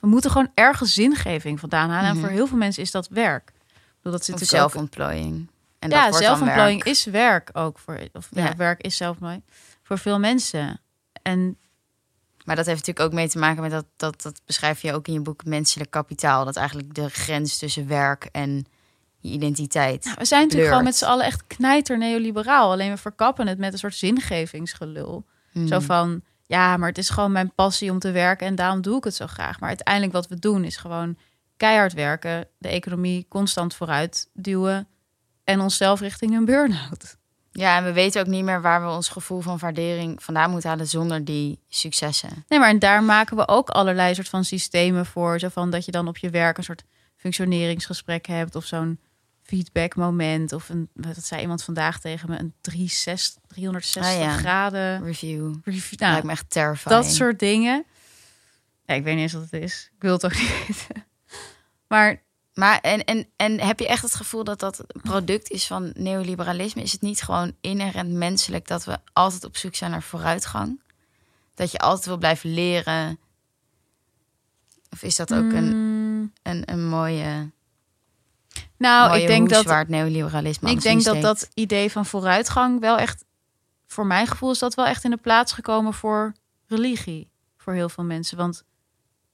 We 0.00 0.06
moeten 0.06 0.30
gewoon 0.30 0.50
ergens 0.54 0.94
zingeving 0.94 1.60
vandaan 1.60 1.90
halen. 1.90 2.06
Mhm. 2.08 2.14
En 2.16 2.20
voor 2.20 2.30
heel 2.30 2.46
veel 2.46 2.58
mensen 2.58 2.82
is 2.82 2.90
dat 2.90 3.08
werk. 3.08 3.52
Bedoel, 3.96 4.12
dat 4.12 4.24
zit 4.24 4.48
zelfontplooiing. 4.48 5.50
En 5.78 5.90
ja, 5.90 6.12
zelfontplooiing 6.12 6.84
werk. 6.84 6.96
is 6.96 7.04
werk 7.04 7.50
ook 7.52 7.78
voor. 7.78 8.00
Of 8.12 8.28
ja, 8.30 8.44
Ja. 8.44 8.56
werk 8.56 8.80
is 8.80 8.96
zelfontplooiing 8.96 9.44
voor 9.82 9.98
veel 9.98 10.18
mensen. 10.18 10.80
En 11.22 11.58
Maar 12.50 12.58
dat 12.58 12.68
heeft 12.68 12.86
natuurlijk 12.86 13.06
ook 13.06 13.18
mee 13.20 13.28
te 13.28 13.38
maken 13.38 13.62
met 13.62 13.70
dat, 13.70 13.86
dat, 13.96 14.22
dat 14.22 14.40
beschrijf 14.46 14.82
je 14.82 14.92
ook 14.92 15.06
in 15.06 15.12
je 15.12 15.20
boek 15.20 15.44
Menselijk 15.44 15.90
Kapitaal. 15.90 16.44
Dat 16.44 16.56
eigenlijk 16.56 16.94
de 16.94 17.08
grens 17.08 17.58
tussen 17.58 17.88
werk 17.88 18.28
en 18.32 18.66
je 19.18 19.28
identiteit. 19.28 20.04
nou, 20.04 20.16
we 20.18 20.24
zijn 20.24 20.42
natuurlijk 20.42 20.68
gewoon 20.68 20.84
met 20.84 20.96
z'n 20.96 21.04
allen 21.04 21.24
echt 21.24 21.46
knijter 21.46 21.98
neoliberaal. 21.98 22.70
Alleen 22.70 22.90
we 22.90 22.96
verkappen 22.96 23.46
het 23.46 23.58
met 23.58 23.72
een 23.72 23.78
soort 23.78 23.94
zingevingsgelul. 23.94 25.26
Hmm. 25.52 25.66
Zo 25.66 25.78
van, 25.78 26.22
ja, 26.46 26.76
maar 26.76 26.88
het 26.88 26.98
is 26.98 27.10
gewoon 27.10 27.32
mijn 27.32 27.54
passie 27.54 27.90
om 27.90 27.98
te 27.98 28.10
werken 28.10 28.46
en 28.46 28.54
daarom 28.54 28.80
doe 28.80 28.96
ik 28.96 29.04
het 29.04 29.14
zo 29.14 29.26
graag. 29.26 29.60
Maar 29.60 29.68
uiteindelijk 29.68 30.12
wat 30.12 30.28
we 30.28 30.38
doen 30.38 30.64
is 30.64 30.76
gewoon 30.76 31.16
keihard 31.56 31.92
werken, 31.92 32.48
de 32.58 32.68
economie 32.68 33.26
constant 33.28 33.74
vooruit 33.74 34.28
duwen 34.32 34.88
en 35.44 35.60
onszelf 35.60 36.00
richting 36.00 36.36
een 36.36 36.44
burn-out. 36.44 37.16
Ja, 37.52 37.76
en 37.76 37.84
we 37.84 37.92
weten 37.92 38.20
ook 38.20 38.26
niet 38.26 38.44
meer 38.44 38.60
waar 38.60 38.82
we 38.82 38.88
ons 38.90 39.08
gevoel 39.08 39.40
van 39.40 39.58
waardering 39.58 40.22
vandaan 40.22 40.50
moeten 40.50 40.68
halen 40.70 40.86
zonder 40.86 41.24
die 41.24 41.58
successen. 41.68 42.44
Nee, 42.48 42.58
maar 42.58 42.68
en 42.68 42.78
daar 42.78 43.02
maken 43.02 43.36
we 43.36 43.48
ook 43.48 43.68
allerlei 43.70 44.14
soort 44.14 44.28
van 44.28 44.44
systemen 44.44 45.06
voor. 45.06 45.38
Zo 45.38 45.48
van 45.48 45.70
dat 45.70 45.84
je 45.84 45.90
dan 45.90 46.08
op 46.08 46.16
je 46.18 46.30
werk 46.30 46.56
een 46.58 46.64
soort 46.64 46.84
functioneringsgesprek 47.16 48.26
hebt 48.26 48.54
of 48.54 48.64
zo'n 48.64 49.00
feedbackmoment. 49.42 50.52
Of 50.52 50.68
een, 50.68 50.88
wat 50.94 51.24
zei 51.24 51.40
iemand 51.40 51.62
vandaag 51.64 52.00
tegen 52.00 52.30
me, 52.30 52.38
een 52.38 52.54
360, 52.60 53.42
360 53.46 54.14
Ah, 54.14 54.20
ja. 54.20 54.36
graden 54.36 55.04
Review. 55.04 55.54
review. 55.64 55.64
Nou, 55.64 55.96
Nou, 55.98 56.10
lijkt 56.12 56.26
me 56.26 56.32
echt 56.32 56.50
terrifying. 56.50 56.94
dat 57.02 57.12
soort 57.12 57.38
dingen. 57.38 57.84
Ja, 58.84 58.94
ik 58.94 59.02
weet 59.04 59.14
niet 59.14 59.22
eens 59.22 59.32
wat 59.32 59.42
het 59.50 59.62
is. 59.62 59.90
Ik 59.96 60.02
wil 60.02 60.12
het 60.12 60.24
ook 60.24 60.32
niet 60.38 60.48
weten. 60.66 61.06
Maar 61.88 62.22
Maar 62.54 62.80
en, 62.80 63.04
en, 63.04 63.26
en 63.36 63.60
heb 63.60 63.78
je 63.78 63.86
echt 63.86 64.02
het 64.02 64.14
gevoel 64.14 64.44
dat 64.44 64.60
dat 64.60 64.84
product 65.02 65.50
is 65.50 65.66
van 65.66 65.92
neoliberalisme? 65.94 66.82
Is 66.82 66.92
het 66.92 67.00
niet 67.00 67.22
gewoon 67.22 67.52
inherent 67.60 68.10
menselijk 68.10 68.68
dat 68.68 68.84
we 68.84 68.98
altijd 69.12 69.44
op 69.44 69.56
zoek 69.56 69.74
zijn 69.74 69.90
naar 69.90 70.02
vooruitgang? 70.02 70.80
Dat 71.54 71.72
je 71.72 71.78
altijd 71.78 72.06
wil 72.06 72.18
blijven 72.18 72.54
leren? 72.54 73.18
Of 74.90 75.02
is 75.02 75.16
dat 75.16 75.34
ook 75.34 75.52
een, 75.52 75.76
mm, 75.76 76.32
een, 76.42 76.72
een 76.72 76.88
mooie, 76.88 77.50
nou, 78.76 79.08
mooie 79.08 79.20
ik 79.20 79.26
denk 79.26 79.48
dat 79.48 79.64
waar 79.64 79.78
het 79.78 79.88
neoliberalisme 79.88 80.70
ik 80.70 80.82
denk 80.82 81.04
dat 81.04 81.16
steekt? 81.16 81.22
dat 81.22 81.50
idee 81.54 81.90
van 81.90 82.06
vooruitgang 82.06 82.80
wel 82.80 82.98
echt, 82.98 83.24
voor 83.86 84.06
mijn 84.06 84.26
gevoel 84.26 84.50
is 84.50 84.58
dat 84.58 84.74
wel 84.74 84.86
echt 84.86 85.04
in 85.04 85.10
de 85.10 85.16
plaats 85.16 85.52
gekomen 85.52 85.94
voor 85.94 86.34
religie. 86.66 87.30
Voor 87.56 87.72
heel 87.72 87.88
veel 87.88 88.04
mensen. 88.04 88.36
Want 88.36 88.64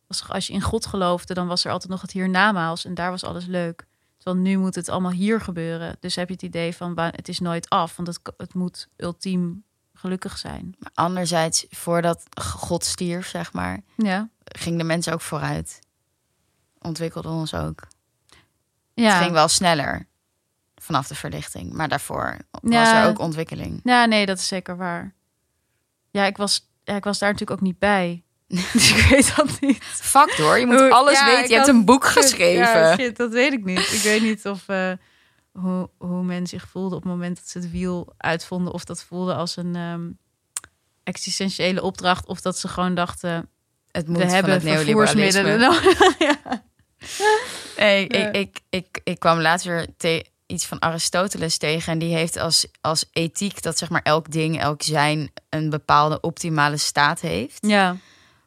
als, 0.08 0.28
als 0.28 0.46
je 0.46 0.52
in 0.52 0.60
God 0.62 0.86
geloofde, 0.86 1.34
dan 1.34 1.46
was 1.46 1.64
er 1.64 1.70
altijd 1.70 1.90
nog 1.90 2.00
het 2.00 2.10
hiernamaals 2.12 2.84
en 2.84 2.94
daar 2.94 3.10
was 3.10 3.24
alles 3.24 3.46
leuk. 3.46 3.86
Terwijl 4.16 4.44
nu 4.44 4.58
moet 4.58 4.74
het 4.74 4.88
allemaal 4.88 5.10
hier 5.10 5.40
gebeuren. 5.40 5.96
Dus 6.00 6.14
heb 6.16 6.28
je 6.28 6.34
het 6.34 6.42
idee 6.42 6.76
van 6.76 6.98
het 6.98 7.28
is 7.28 7.40
nooit 7.40 7.68
af, 7.68 7.96
want 7.96 8.08
het, 8.08 8.20
het 8.36 8.54
moet 8.54 8.88
ultiem 8.96 9.64
gelukkig 9.94 10.38
zijn. 10.38 10.74
Maar 10.78 10.90
anderzijds, 10.94 11.66
voordat 11.70 12.22
God 12.40 12.84
stierf, 12.84 13.26
zeg 13.28 13.52
maar, 13.52 13.80
Ja, 13.96 14.28
gingen 14.44 14.78
de 14.78 14.84
mensen 14.84 15.12
ook 15.12 15.20
vooruit. 15.20 15.78
Ontwikkelden 16.78 17.30
ons 17.30 17.54
ook. 17.54 17.86
ja. 18.94 19.08
Het 19.12 19.22
ging 19.22 19.32
wel 19.32 19.48
sneller 19.48 20.06
vanaf 20.74 21.06
de 21.06 21.14
verlichting. 21.14 21.72
Maar 21.72 21.88
daarvoor 21.88 22.36
was 22.50 22.72
Ja. 22.72 23.02
er 23.02 23.08
ook 23.08 23.18
ontwikkeling. 23.18 23.80
Ja, 23.84 24.04
nee, 24.04 24.26
dat 24.26 24.38
is 24.38 24.46
zeker 24.48 24.76
waar. 24.76 25.14
Ja, 26.10 26.24
ik 26.24 26.36
was, 26.36 26.68
ja, 26.84 26.94
ik 26.96 27.04
was 27.04 27.18
daar 27.18 27.30
natuurlijk 27.32 27.60
ook 27.60 27.66
niet 27.66 27.78
bij. 27.78 28.24
Dus 28.72 28.90
ik 28.92 29.06
weet 29.10 29.36
dat 29.36 29.60
niet. 29.60 29.78
Fuck 29.84 30.34
door, 30.36 30.58
je 30.58 30.66
moet 30.66 30.78
Hoe- 30.80 30.90
alles 30.90 31.18
ja, 31.18 31.26
weten. 31.26 31.48
Je 31.48 31.54
hebt 31.54 31.68
een 31.68 31.84
boek 31.84 32.04
Shit, 32.06 32.22
geschreven. 32.22 32.78
Ja, 32.80 32.96
shit, 32.96 33.16
dat 33.16 33.32
weet 33.32 33.52
ik 33.52 33.64
niet. 33.64 33.92
Ik 33.92 34.00
weet 34.02 34.22
niet 34.22 34.46
of 34.46 34.68
eh, 34.68 34.92
hoe, 35.52 35.90
hoe 35.98 36.22
men 36.22 36.46
zich 36.46 36.68
voelde 36.68 36.94
op 36.96 37.02
het 37.02 37.10
moment 37.10 37.36
dat 37.36 37.48
ze 37.48 37.58
het 37.58 37.70
wiel 37.70 38.14
uitvonden. 38.16 38.72
Of 38.72 38.84
dat 38.84 39.02
voelde 39.02 39.34
als 39.34 39.56
een 39.56 39.76
ehm, 39.76 40.10
existentiële 41.04 41.82
opdracht. 41.82 42.26
Of 42.26 42.40
dat 42.40 42.58
ze 42.58 42.68
gewoon 42.68 42.94
dachten, 42.94 43.50
het 43.90 44.08
moet 44.08 44.16
we 44.16 44.24
hebben 44.24 44.52
het 44.52 44.62
vervoersmiddelen 44.62 45.58
neoliberalisme. 45.58 45.98
nodig. 45.98 46.18
ja. 46.28 46.64
Nee, 47.76 48.06
ik, 48.06 48.36
ik, 48.36 48.60
ik, 48.70 49.00
ik 49.04 49.18
kwam 49.18 49.42
te- 49.96 50.24
iets 50.46 50.66
van 50.66 50.80
Aristoteles 50.80 51.58
tegen. 51.58 51.92
En 51.92 51.98
die 51.98 52.14
heeft 52.14 52.36
als, 52.36 52.66
als 52.80 53.04
ethiek 53.12 53.62
dat 53.62 53.78
zeg 53.78 53.88
maar 53.90 54.02
elk 54.02 54.30
ding, 54.30 54.60
elk 54.60 54.82
zijn 54.82 55.32
een 55.48 55.70
bepaalde 55.70 56.20
optimale 56.20 56.76
staat 56.76 57.20
heeft. 57.20 57.66
ja, 57.66 57.96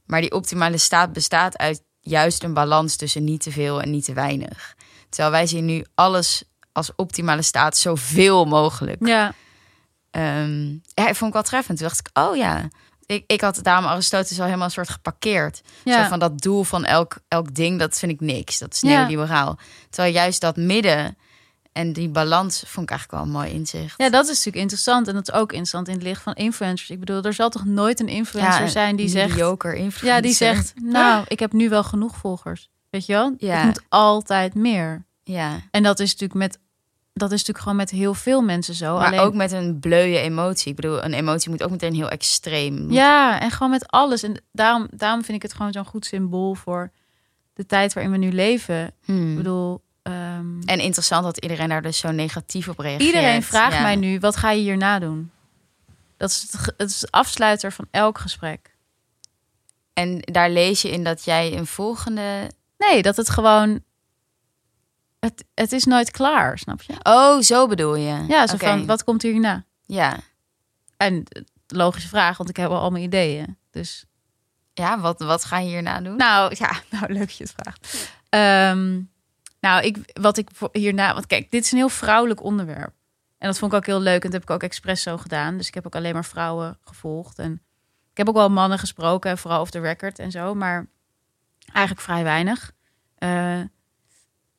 Maar 0.10 0.22
die 0.22 0.32
optimale 0.32 0.78
staat 0.78 1.14
bestaat 1.14 1.57
uit 1.57 1.82
juist 1.99 2.43
een 2.43 2.53
balans 2.53 2.95
tussen 2.95 3.24
niet 3.24 3.41
te 3.41 3.51
veel 3.51 3.82
en 3.82 3.91
niet 3.91 4.05
te 4.05 4.14
weinig. 4.14 4.76
Terwijl 5.10 5.32
wij 5.32 5.47
zien 5.47 5.66
nu 5.66 5.86
alles 5.95 6.43
als 6.72 6.91
optimale 6.95 7.41
staat 7.41 7.78
zoveel 7.78 8.45
mogelijk. 8.45 9.07
ja, 9.07 9.34
Ehm, 10.12 10.70
ja, 10.93 11.07
ik 11.07 11.16
vond 11.16 11.28
ik 11.28 11.34
wel 11.34 11.43
treffend. 11.43 11.78
Toen 11.78 11.88
dacht 11.88 11.99
ik, 11.99 12.10
oh 12.18 12.36
ja. 12.36 12.68
Ik, 13.05 13.24
ik 13.28 13.41
had 13.41 13.60
daarom 13.64 13.86
Aristoteles 13.86 14.39
al 14.39 14.45
helemaal 14.45 14.66
een 14.66 14.72
soort 14.72 14.89
geparkeerd. 14.89 15.62
ja. 15.84 16.03
Zo 16.03 16.10
van 16.10 16.20
dat 16.20 16.41
doel 16.41 16.64
van 16.64 16.86
elk, 16.86 17.18
elk 17.28 17.53
ding, 17.55 17.80
dat 17.80 17.99
vind 17.99 18.12
ik 18.12 18.20
niks. 18.20 18.57
Dat 18.57 18.74
is 18.74 18.82
Ja. 18.82 18.88
neoliberaal. 18.89 19.60
Terwijl 19.89 20.14
juist 20.14 20.41
dat 20.41 20.55
midden 20.55 21.18
en 21.72 21.94
die 21.94 22.10
balans 22.10 22.64
vond 22.66 22.90
ik 22.90 22.98
eigenlijk 22.98 23.12
wel 23.12 23.22
een 23.22 23.40
mooi 23.42 23.60
inzicht. 23.60 23.94
Ja, 23.98 24.10
dat 24.10 24.24
is 24.24 24.30
natuurlijk 24.30 24.56
interessant. 24.56 25.08
En 25.08 25.14
dat 25.14 25.28
is 25.28 25.34
ook 25.34 25.50
interessant 25.50 25.88
in 25.88 25.94
het 25.94 26.04
licht 26.04 26.22
van 26.22 26.34
influencers. 26.34 26.90
Ik 26.90 27.00
bedoel, 27.00 27.22
er 27.22 27.34
zal 27.34 27.50
toch 27.50 27.66
nooit 27.66 28.00
een 28.00 28.08
influencer 28.08 28.70
zijn 28.70 28.96
die 28.96 29.08
zegt... 29.08 29.30
Mediocre 29.30 29.76
influencer. 29.76 30.08
Ja, 30.08 30.22
die 30.22 30.34
zegt, 30.34 30.74
nou, 30.82 31.26
ik 31.28 31.40
heb 31.40 31.54
nu 31.54 31.70
wel 31.70 31.84
genoeg 31.84 32.16
volgers. 32.16 32.70
Weet 32.90 33.06
je 33.06 33.14
wel? 33.14 33.34
Ja. 33.38 33.56
Het 33.56 33.66
moet 33.66 33.84
altijd 33.90 34.56
meer. 34.56 35.06
Ja, 35.24 35.60
En 35.72 35.84
dat 35.84 36.00
is 36.00 36.12
natuurlijk 36.12 36.40
met... 36.40 36.60
Dat 37.14 37.32
is 37.32 37.38
natuurlijk 37.38 37.60
gewoon 37.60 37.78
met 37.78 37.90
heel 37.90 38.14
veel 38.14 38.42
mensen 38.42 38.74
zo. 38.74 38.98
maar 38.98 39.08
Alleen, 39.08 39.20
ook 39.20 39.34
met 39.34 39.52
een 39.52 39.80
bleuwe 39.80 40.18
emotie. 40.18 40.70
Ik 40.70 40.76
bedoel, 40.76 41.04
een 41.04 41.14
emotie 41.14 41.50
moet 41.50 41.64
ook 41.64 41.70
meteen 41.70 41.94
heel 41.94 42.10
extreem. 42.10 42.92
Ja, 42.92 43.40
en 43.40 43.52
gewoon 43.52 43.72
met 43.72 43.88
alles. 43.88 44.24
En 44.24 44.42
daarom, 44.52 44.88
daarom 44.92 45.24
vind 45.24 45.38
ik 45.38 45.44
het 45.44 45.54
gewoon 45.54 45.72
zo'n 45.72 45.86
goed 45.86 46.06
symbool 46.06 46.56
voor 46.56 46.92
de 47.54 47.66
tijd 47.66 47.94
waarin 47.94 48.12
we 48.12 48.18
nu 48.18 48.32
leven. 48.32 48.94
Hmm. 49.04 49.32
Ik 49.32 49.38
bedoel, 49.38 49.82
ehm, 50.10 50.62
En 50.66 50.80
interessant 50.80 51.24
dat 51.24 51.38
iedereen 51.38 51.70
daar 51.70 51.82
dus 51.82 51.97
zo 51.97 52.12
negatief 52.12 52.68
op 52.68 52.80
reageert. 52.80 53.01
iedereen 53.03 53.43
vraagt 53.43 53.74
Ja. 53.76 53.82
mij 53.82 53.95
nu, 53.95 54.20
wat 54.20 54.36
ga 54.36 54.51
je 54.51 54.62
hierna 54.62 54.99
doen? 54.99 55.32
Dat 56.18 56.30
is 56.30 56.41
het, 56.51 56.74
het 56.78 56.89
is 56.89 57.12
afsluiter 57.12 57.72
van 57.72 57.88
elk 57.91 58.18
gesprek. 58.18 58.76
En 59.93 60.20
daar 60.20 60.49
lees 60.49 60.82
je 60.82 60.91
in 60.91 61.03
dat 61.03 61.24
jij 61.24 61.57
een 61.57 61.68
volgende... 61.68 62.51
Nee, 62.78 63.01
dat 63.01 63.16
het 63.16 63.30
gewoon... 63.30 63.84
Het, 65.20 65.43
het 65.53 65.72
is 65.72 65.86
nooit 65.86 66.12
klaar, 66.12 66.57
snap 66.57 66.82
je? 66.82 66.93
Oh, 67.03 67.41
zo 67.41 67.68
bedoel 67.68 67.95
je? 67.95 68.26
Ja, 68.28 68.47
zo 68.47 68.57
van, 68.57 68.86
wat 68.86 69.03
komt 69.03 69.22
hierna? 69.22 69.64
Ja. 69.86 70.18
En 70.97 71.24
logische 71.68 72.07
vraag, 72.10 72.38
want 72.38 72.49
ik 72.49 72.55
heb 72.57 72.70
al 72.70 72.89
mijn 72.91 73.03
ideeën. 73.03 73.57
Dus, 73.72 74.05
Ja, 74.74 74.99
wat, 74.99 75.20
wat 75.20 75.45
ga 75.45 75.60
je 75.60 75.68
hierna 75.70 76.01
doen? 76.01 76.16
nou 76.16 76.55
ja, 76.57 76.72
nou 76.99 77.14
leuk 77.14 77.30
je 77.30 77.43
het 77.43 77.53
vraagt. 77.57 78.10
Ehm, 78.30 79.01
nou, 79.60 79.84
ik, 79.84 79.97
wat 80.14 80.38
ik 80.38 80.49
hierna... 80.72 81.14
Want 81.14 81.28
kijk, 81.28 81.51
dit 81.51 81.64
is 81.64 81.72
een 81.72 81.78
heel 81.78 81.89
vrouwelijk 81.89 82.43
onderwerp. 82.43 82.93
En 83.38 83.47
dat 83.47 83.57
vond 83.57 83.72
ik 83.72 83.78
ook 83.78 83.86
heel 83.86 83.99
leuk. 83.99 84.24
En 84.24 84.32
dat 84.32 84.34
heb 84.34 84.41
ik 84.41 84.49
ook 84.49 84.64
expres 84.64 85.01
zo 85.01 85.18
gedaan. 85.18 85.57
Dus 85.57 85.68
ik 85.68 85.74
heb 85.74 85.86
ook 85.86 85.95
alleen 85.95 86.14
maar 86.14 86.26
vrouwen 86.26 86.78
gevolgd. 86.82 87.39
En 87.39 87.62
ik 88.12 88.18
heb 88.18 88.28
ook 88.28 88.36
wel 88.36 88.49
mannen 88.49 88.80
gesproken, 88.80 89.38
vooral 89.38 89.62
off 89.62 89.72
the 89.72 89.80
record 89.80 90.20
en 90.20 90.32
zo. 90.32 90.55
Maar 90.55 90.88
eigenlijk 91.72 92.05
vrij 92.05 92.24
weinig. 92.24 92.72
Eh, 93.16 93.60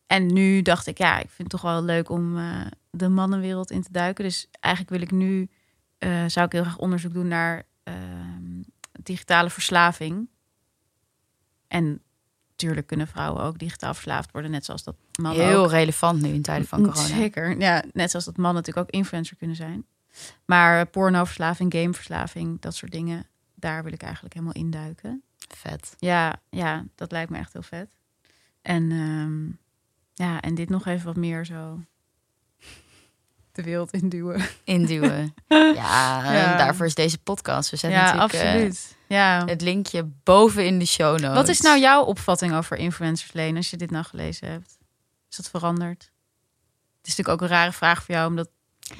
en 0.06 0.32
nu 0.32 0.62
dacht 0.62 0.86
ik, 0.86 0.98
ja, 0.98 1.18
ik 1.18 1.30
vind 1.30 1.38
het 1.38 1.50
toch 1.50 1.72
wel 1.72 1.82
leuk 1.82 2.08
om 2.10 2.38
eh, 2.38 2.66
de 2.90 3.08
mannenwereld 3.08 3.70
in 3.70 3.82
te 3.82 3.92
duiken. 3.92 4.24
Dus 4.24 4.48
eigenlijk 4.60 4.94
wil 4.94 5.02
ik 5.02 5.10
nu, 5.10 5.50
eh, 5.98 6.24
zou 6.26 6.46
ik 6.46 6.52
heel 6.52 6.62
graag 6.62 6.78
onderzoek 6.78 7.12
doen 7.12 7.28
naar 7.28 7.62
ehm, 7.82 8.62
digitale 9.02 9.50
verslaving. 9.50 10.28
En 11.68 12.02
natuurlijk 12.60 12.86
kunnen 12.86 13.06
vrouwen 13.06 13.42
ook 13.42 13.58
digitaal 13.58 13.94
verslaafd 13.94 14.32
worden, 14.32 14.50
net 14.50 14.64
zoals 14.64 14.82
dat 14.82 14.96
mannen 15.20 15.46
Heel 15.46 15.64
ook. 15.64 15.70
relevant 15.70 16.22
nu 16.22 16.28
in 16.28 16.42
tijden 16.42 16.68
van 16.68 16.82
corona. 16.82 17.06
Zeker, 17.06 17.58
ja, 17.60 17.84
net 17.92 18.10
zoals 18.10 18.24
dat 18.24 18.36
mannen 18.36 18.54
natuurlijk 18.54 18.86
ook 18.86 18.94
influencer 18.94 19.36
kunnen 19.36 19.56
zijn. 19.56 19.86
Maar 20.44 20.86
pornoverslaving, 20.86 21.72
gameverslaving, 21.72 22.60
dat 22.60 22.74
soort 22.74 22.92
dingen, 22.92 23.26
daar 23.54 23.82
wil 23.84 23.92
ik 23.92 24.02
eigenlijk 24.02 24.34
helemaal 24.34 24.54
induiken. 24.54 25.22
Vet. 25.56 25.94
Ja, 25.98 26.40
ja, 26.50 26.84
dat 26.94 27.12
lijkt 27.12 27.30
me 27.30 27.38
echt 27.38 27.52
heel 27.52 27.62
vet. 27.62 27.96
En 28.62 28.90
ehm, 28.90 29.46
ja, 30.28 30.40
en 30.40 30.54
dit 30.54 30.68
nog 30.68 30.86
even 30.86 31.06
wat 31.06 31.16
meer 31.16 31.44
zo 31.44 31.80
de 33.52 33.62
wereld 33.62 33.92
induwen. 33.92 34.42
Induwen. 34.64 35.34
ja, 35.74 36.56
daarvoor 36.56 36.86
is 36.86 36.94
deze 36.94 37.18
podcast. 37.18 37.70
We 37.70 37.76
zetten 37.76 38.00
Ja, 38.00 38.04
natuurlijk 38.12 38.32
eh, 38.32 38.40
absoluut. 38.40 38.96
Ja. 39.16 39.44
het 39.46 39.60
linkje 39.60 40.04
boven 40.24 40.66
in 40.66 40.78
de 40.78 40.86
show 40.86 41.12
notes. 41.18 41.34
Wat 41.34 41.48
is 41.48 41.60
nou 41.60 41.78
jouw 41.80 42.02
opvatting 42.02 42.54
over 42.54 42.76
influencers, 42.76 43.32
Leen, 43.32 43.56
als 43.56 43.70
je 43.70 43.76
dit 43.76 43.90
nou 43.90 44.04
gelezen 44.04 44.48
hebt? 44.50 44.78
Is 45.30 45.36
dat 45.36 45.50
veranderd? 45.50 46.02
Het 46.98 47.08
is 47.08 47.16
natuurlijk 47.16 47.42
ook 47.42 47.48
een 47.50 47.56
rare 47.56 47.72
vraag 47.72 48.02
voor 48.02 48.14
jou, 48.14 48.28
omdat 48.28 48.48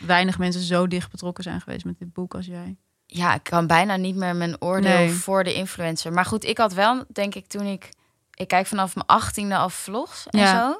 weinig 0.06 0.38
mensen 0.38 0.60
zo 0.62 0.86
dicht 0.86 1.10
betrokken 1.10 1.44
zijn 1.44 1.60
geweest 1.60 1.84
met 1.84 1.98
dit 1.98 2.12
boek 2.12 2.34
als 2.34 2.46
jij. 2.46 2.76
Ja, 3.06 3.34
ik 3.34 3.42
kan 3.42 3.66
bijna 3.66 3.96
niet 3.96 4.16
meer 4.16 4.36
mijn 4.36 4.62
oordeel 4.62 4.90
Nee. 4.98 5.10
voor 5.10 5.44
de 5.44 5.54
influencer. 5.54 6.12
Maar 6.12 6.24
goed, 6.24 6.44
ik 6.44 6.58
had 6.58 6.72
wel, 6.72 7.04
denk 7.12 7.34
ik, 7.34 7.46
toen 7.46 7.66
ik... 7.66 7.88
Ik 8.34 8.48
kijk 8.48 8.66
vanaf 8.66 8.94
mijn 8.94 9.06
achttiende 9.06 9.56
af 9.56 9.74
vlogs 9.74 10.26
en 10.26 10.38
Ja. 10.38 10.60
zo. 10.70 10.76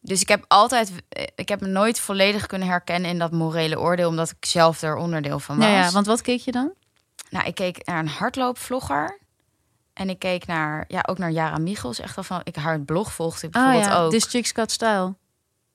Dus 0.00 0.20
ik 0.20 0.28
heb 0.28 0.44
altijd... 0.48 0.92
Ik 1.34 1.48
heb 1.48 1.60
me 1.60 1.66
nooit 1.66 2.00
volledig 2.00 2.46
kunnen 2.46 2.68
herkennen 2.68 3.10
in 3.10 3.18
dat 3.18 3.32
morele 3.32 3.78
oordeel... 3.80 4.08
omdat 4.08 4.30
ik 4.30 4.44
zelf 4.46 4.82
er 4.82 4.96
onderdeel 4.96 5.38
van 5.38 5.56
was. 5.56 5.66
Ja, 5.66 5.72
ja, 5.72 5.90
want 5.90 6.06
wat 6.06 6.20
keek 6.20 6.40
je 6.40 6.52
dan? 6.52 6.72
Nou, 7.30 7.46
ik 7.46 7.54
keek 7.54 7.86
naar 7.86 7.98
een 7.98 8.08
hardloopvlogger. 8.08 9.18
En 9.92 10.08
ik 10.10 10.18
keek 10.18 10.46
naar, 10.46 10.84
ja, 10.88 11.04
ook 11.08 11.18
naar 11.18 11.30
Jara 11.30 11.58
Michels. 11.58 12.00
Echt 12.00 12.16
al 12.16 12.22
van, 12.22 12.40
ik 12.44 12.56
haar 12.56 12.80
blog 12.80 13.12
volgde 13.12 13.46
ik 13.46 13.52
bijvoorbeeld 13.52 13.86
ook. 13.92 14.04
Ah, 14.04 14.08
This 14.08 14.24
Chick's 14.24 14.52
Got 14.54 14.70
Style. 14.70 15.14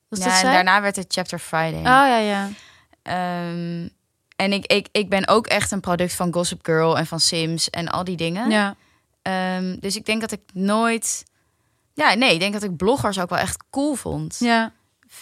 Was 0.08 0.18
ja, 0.18 0.24
dat 0.24 0.34
en 0.44 0.52
daarna 0.52 0.80
werd 0.80 0.96
het 0.96 1.12
Chapter 1.12 1.38
Friday. 1.38 1.78
Oh 1.78 1.84
ja, 1.84 2.16
ja. 2.18 2.48
Ehm, 3.02 3.88
en 4.36 4.52
ik, 4.52 4.66
ik, 4.66 4.88
ik 4.92 5.08
ben 5.08 5.28
ook 5.28 5.46
echt 5.46 5.70
een 5.70 5.80
product 5.80 6.14
van 6.14 6.32
Gossip 6.32 6.64
Girl 6.64 6.98
en 6.98 7.06
van 7.06 7.20
Sims 7.20 7.70
en 7.70 7.88
al 7.88 8.04
die 8.04 8.16
dingen. 8.16 8.50
Ja, 8.50 8.74
Ehm, 9.22 9.76
dus 9.80 9.96
ik 9.96 10.06
denk 10.06 10.20
dat 10.20 10.32
ik 10.32 10.40
nooit... 10.52 11.24
Ja, 11.94 12.14
nee, 12.14 12.32
ik 12.34 12.40
denk 12.40 12.52
dat 12.52 12.62
ik 12.62 12.76
bloggers 12.76 13.18
ook 13.20 13.28
wel 13.30 13.38
echt 13.38 13.64
cool 13.70 13.94
vond. 13.94 14.36
ja. 14.38 14.72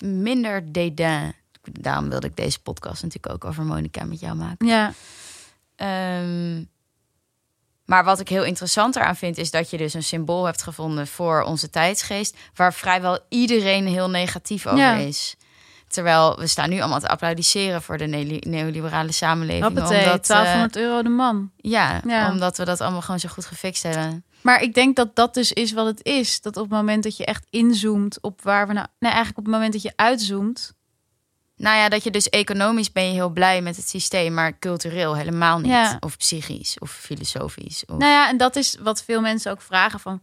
Minder 0.00 0.72
dédain. 0.72 1.34
Daarom 1.62 2.08
wilde 2.08 2.26
ik 2.26 2.36
deze 2.36 2.60
podcast 2.60 3.02
natuurlijk 3.02 3.34
ook 3.34 3.44
over 3.44 3.64
Monica 3.64 4.04
met 4.04 4.20
jou 4.20 4.36
maken. 4.36 4.66
ja. 4.66 4.92
Ehm, 5.80 6.64
maar 7.84 8.04
wat 8.04 8.20
ik 8.20 8.28
heel 8.28 8.44
interessant 8.44 8.96
eraan 8.96 9.16
vind, 9.16 9.38
is 9.38 9.50
dat 9.50 9.70
je 9.70 9.76
dus 9.76 9.94
een 9.94 10.02
symbool 10.02 10.44
hebt 10.44 10.62
gevonden 10.62 11.06
voor 11.06 11.42
onze 11.42 11.70
tijdsgeest, 11.70 12.36
waar 12.54 12.74
vrijwel 12.74 13.18
iedereen 13.28 13.86
heel 13.86 14.10
negatief 14.10 14.66
over 14.66 14.78
Ja. 14.78 14.94
is. 14.94 15.36
Terwijl 15.88 16.38
we 16.38 16.46
staan 16.46 16.70
nu 16.70 16.80
allemaal 16.80 17.00
te 17.00 17.08
applaudisseren 17.08 17.82
voor 17.82 17.98
de 17.98 18.06
ne- 18.06 18.36
neoliberale 18.40 19.12
samenleving. 19.12 19.64
Hoppatee, 19.64 19.98
omdat, 20.04 20.20
eh, 20.20 20.36
1200 20.36 20.76
euro 20.76 21.02
de 21.02 21.08
man. 21.08 21.50
ja, 21.56 22.00
Ja. 22.06 22.30
omdat 22.30 22.56
we 22.56 22.64
dat 22.64 22.80
allemaal 22.80 23.00
gewoon 23.00 23.20
zo 23.20 23.28
goed 23.28 23.46
gefixt 23.46 23.82
hebben. 23.82 24.24
Maar 24.40 24.62
ik 24.62 24.74
denk 24.74 24.96
dat 24.96 25.16
dat 25.16 25.34
dus 25.34 25.52
is 25.52 25.72
wat 25.72 25.86
het 25.86 26.04
is. 26.04 26.40
Dat 26.40 26.56
op 26.56 26.62
het 26.62 26.72
moment 26.72 27.02
dat 27.02 27.16
je 27.16 27.24
echt 27.24 27.46
inzoomt 27.50 28.18
op 28.20 28.42
waar 28.42 28.66
we 28.66 28.72
nou... 28.72 28.86
Nee, 28.98 29.10
eigenlijk 29.10 29.38
op 29.38 29.44
het 29.44 29.54
moment 29.54 29.72
dat 29.72 29.82
je 29.82 29.92
uitzoomt... 29.96 30.72
Nou 31.60 31.76
ja, 31.76 31.88
dat 31.88 32.04
je 32.04 32.10
dus 32.10 32.28
economisch 32.28 32.92
ben 32.92 33.06
je 33.06 33.12
heel 33.12 33.30
blij 33.30 33.62
met 33.62 33.76
het 33.76 33.88
systeem, 33.88 34.34
maar 34.34 34.58
cultureel 34.58 35.16
helemaal 35.16 35.58
niet. 35.58 35.70
Ja. 35.70 35.96
Of 36.00 36.16
psychisch, 36.16 36.78
of 36.78 36.90
filosofisch. 36.90 37.84
Of... 37.86 37.98
Nou 37.98 38.10
ja, 38.10 38.28
en 38.28 38.36
dat 38.36 38.56
is 38.56 38.76
wat 38.80 39.04
veel 39.04 39.20
mensen 39.20 39.50
ook 39.52 39.62
vragen 39.62 40.00
van... 40.00 40.22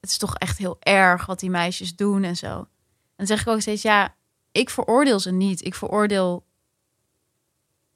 Het 0.00 0.10
is 0.10 0.16
toch 0.16 0.34
echt 0.36 0.58
heel 0.58 0.76
erg 0.80 1.26
wat 1.26 1.40
die 1.40 1.50
meisjes 1.50 1.96
doen 1.96 2.24
en 2.24 2.36
zo. 2.36 2.58
En 2.58 2.68
dan 3.16 3.26
zeg 3.26 3.40
ik 3.40 3.48
ook 3.48 3.60
steeds, 3.60 3.82
ja, 3.82 4.14
ik 4.52 4.70
veroordeel 4.70 5.20
ze 5.20 5.32
niet. 5.32 5.64
Ik 5.64 5.74
veroordeel 5.74 6.46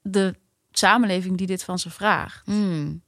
de 0.02 0.34
samenleving 0.70 1.36
die 1.36 1.46
dit 1.46 1.64
van 1.64 1.78
ze 1.78 1.90
vraagt. 1.90 2.46
Hmm. 2.46 3.02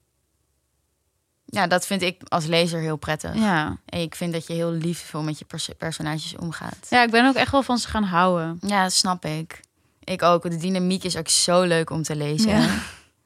Ja, 1.51 1.67
dat 1.67 1.87
vind 1.87 2.03
ik 2.03 2.21
als 2.29 2.47
lezer 2.47 2.81
heel 2.81 2.97
prettig. 2.97 3.35
Ja. 3.35 3.77
En 3.85 4.01
ik 4.01 4.15
vind 4.15 4.33
dat 4.33 4.47
je 4.47 4.53
heel 4.53 4.71
liefvol 4.73 5.23
met 5.23 5.39
je 5.39 5.45
pers- 5.45 5.71
personages 5.79 6.37
omgaat. 6.37 6.87
ja, 6.89 7.03
ik 7.03 7.11
ben 7.11 7.27
ook 7.27 7.35
echt 7.35 7.53
wel 7.53 7.63
van 7.63 7.79
ze 7.79 7.89
gaan 7.89 8.03
houden. 8.05 8.59
Ja, 8.67 8.83
dat 8.83 8.93
snap 8.93 9.25
ik. 9.25 9.61
Ik 10.05 10.23
ook. 10.23 10.43
De 10.51 10.57
dynamiek 10.57 11.05
is 11.05 11.17
ook 11.17 11.29
zo 11.29 11.63
leuk 11.63 11.91
om 11.91 12.03
te 12.03 12.17
lezen. 12.17 12.51
Ja. 12.61 12.69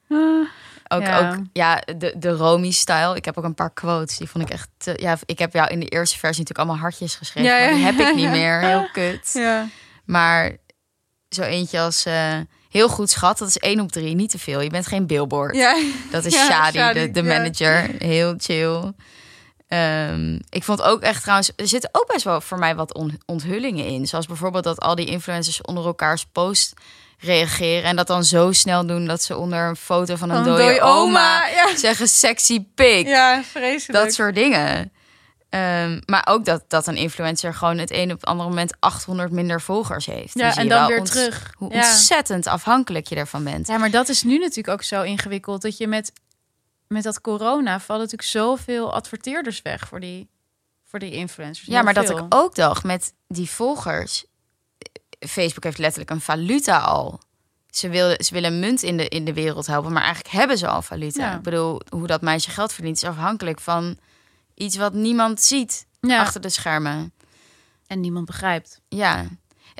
Ook, 0.89 1.03
Ja. 1.03 1.19
ook 1.31 1.37
ja, 1.53 1.77
de, 1.97 2.15
de 2.19 2.31
Romy-style. 2.31 3.17
Ik 3.17 3.25
heb 3.25 3.39
ook 3.39 3.45
een 3.45 3.55
paar 3.55 3.73
quotes. 3.73 4.17
Die 4.17 4.29
vond 4.29 4.45
ik 4.45 4.51
echt... 4.51 4.69
te- 4.77 4.97
ja, 5.01 5.19
ik 5.27 5.39
heb 5.39 5.53
jou 5.53 5.69
in 5.71 5.81
de 5.81 5.87
eerste 5.89 6.19
versie 6.19 6.41
natuurlijk 6.43 6.59
allemaal 6.59 6.77
hartjes 6.91 7.15
geschreven. 7.15 7.51
Ja, 7.51 7.57
ja, 7.59 7.65
maar 7.67 7.75
die 7.75 7.85
heb 7.85 7.99
ik 8.09 8.15
niet 8.15 8.29
meer. 8.41 8.61
Heel 8.61 8.89
kut. 8.93 9.31
Ja. 9.33 9.67
Maar 10.05 10.57
zo 11.29 11.43
eentje 11.43 11.81
als... 11.81 12.05
eh, 12.05 12.39
heel 12.73 12.89
goed 12.89 13.11
schat. 13.11 13.39
Dat 13.39 13.49
is 13.49 13.59
één 13.59 13.81
op 13.81 13.93
drie, 13.93 14.15
niet 14.15 14.31
te 14.31 14.39
veel. 14.39 14.61
Je 14.61 14.71
bent 14.71 14.87
geen 14.87 15.07
billboard. 15.07 15.57
Ja. 15.57 15.77
Dat 16.11 16.25
is 16.25 16.35
Ja, 16.39 16.45
Shadi, 16.47 16.79
Shadi, 16.79 17.01
de, 17.01 17.11
de 17.11 17.23
ja. 17.23 17.39
manager. 17.39 17.91
Heel 17.99 18.35
chill. 18.39 18.93
Ehm, 19.69 20.39
ik 20.49 20.65
vond 20.65 20.83
ook 20.83 21.01
echt 21.01 21.21
trouwens, 21.23 21.51
er 21.57 21.69
zitten 21.69 21.91
ook 21.93 22.07
best 22.13 22.25
wel 22.25 22.41
voor 22.41 22.59
mij 22.59 22.75
wat 22.75 22.95
on- 22.95 23.21
onthullingen 23.27 23.87
in. 23.87 24.07
Zoals 24.07 24.27
bijvoorbeeld 24.27 24.65
dat 24.65 24.81
al 24.81 24.95
die 24.95 25.07
influencers 25.07 25.61
onder 25.63 25.85
elkaars 25.85 26.25
post 26.33 26.75
reageren. 27.19 27.83
En 27.83 27.97
dat 27.97 28.07
dan 28.07 28.25
zo 28.25 28.53
snel 28.53 28.87
doen 28.87 29.07
dat 29.07 29.23
ze 29.23 29.37
onder 29.37 29.69
een 29.69 29.77
foto 29.77 30.17
van 30.17 30.31
een 30.31 30.45
dode 30.45 30.63
dode 30.63 30.81
oma, 30.81 30.99
oma, 31.01 31.47
ja. 31.47 31.77
zeggen 31.77 32.09
sexy 32.09 32.65
pig. 32.75 33.07
Ja, 33.07 33.43
vreselijk. 33.51 34.05
Dat 34.05 34.15
soort 34.15 34.35
dingen. 34.35 34.93
Ehm, 35.53 36.01
maar 36.07 36.27
ook 36.29 36.45
dat, 36.45 36.65
dat 36.69 36.87
een 36.87 36.97
influencer 36.97 37.55
gewoon 37.55 37.79
het 37.79 37.91
een 37.91 38.13
op 38.13 38.21
het 38.21 38.29
andere 38.29 38.49
moment 38.49 38.75
800 38.79 39.31
minder 39.33 39.61
volgers 39.61 40.07
heeft. 40.07 40.39
Ja, 40.39 40.57
en 40.57 40.69
dan 40.69 40.87
weer 40.87 41.03
terug. 41.03 41.53
Hoe 41.57 41.73
Ja. 41.73 41.89
ontzettend 41.91 42.47
afhankelijk 42.47 43.07
je 43.07 43.15
ervan 43.15 43.45
bent. 43.45 43.67
Ja, 43.67 43.79
maar 43.79 43.91
dat 43.91 44.09
is 44.09 44.23
nu 44.23 44.39
natuurlijk 44.39 44.69
ook 44.69 44.83
zo 44.83 45.03
ingewikkeld. 45.03 45.63
Dat 45.63 45.77
je 45.77 45.87
met, 45.87 46.13
met 46.89 47.03
dat 47.03 47.21
corona 47.21 47.81
vallen 47.81 48.03
natuurlijk 48.03 48.31
zoveel 48.31 48.93
adverteerders 48.95 49.63
weg 49.63 49.89
voor 49.89 50.01
die, 50.01 50.29
voor 50.85 50.99
die 50.99 51.13
influencers. 51.13 51.67
Ja, 51.67 51.75
Heel 51.75 51.83
maar 51.83 51.95
dat 51.95 52.11
ik 52.11 52.25
ook 52.29 52.55
dacht 52.55 52.85
met 52.85 53.13
die 53.29 53.51
volgers. 53.51 54.25
Facebook 55.19 55.65
heeft 55.65 55.79
letterlijk 55.79 56.11
een 56.11 56.21
valuta 56.21 56.79
al. 56.79 57.21
Ze, 57.71 57.89
willen 57.89 58.25
ze 58.25 58.35
willen 58.35 58.61
munt 58.61 58.83
in 58.83 58.97
de, 58.97 59.09
in 59.09 59.25
de 59.25 59.33
wereld 59.33 59.67
helpen, 59.67 59.93
maar 59.93 60.03
eigenlijk 60.03 60.35
hebben 60.35 60.59
ze 60.59 60.67
al 60.67 60.83
valuta. 60.83 61.25
Ja. 61.25 61.37
Ik 61.37 61.43
bedoel, 61.43 61.81
hoe 61.89 62.07
dat 62.07 62.21
meisje 62.21 62.51
geld 62.51 62.73
verdient 62.73 62.97
is 62.97 63.05
afhankelijk 63.05 63.61
van 63.61 63.99
iets 64.63 64.77
wat 64.77 64.93
niemand 64.93 65.41
ziet 65.41 65.87
Ja. 66.01 66.21
achter 66.21 66.41
de 66.41 66.49
schermen. 66.49 67.13
En 67.87 68.01
niemand 68.01 68.27
begrijpt. 68.27 68.81
Ja, 68.89 69.27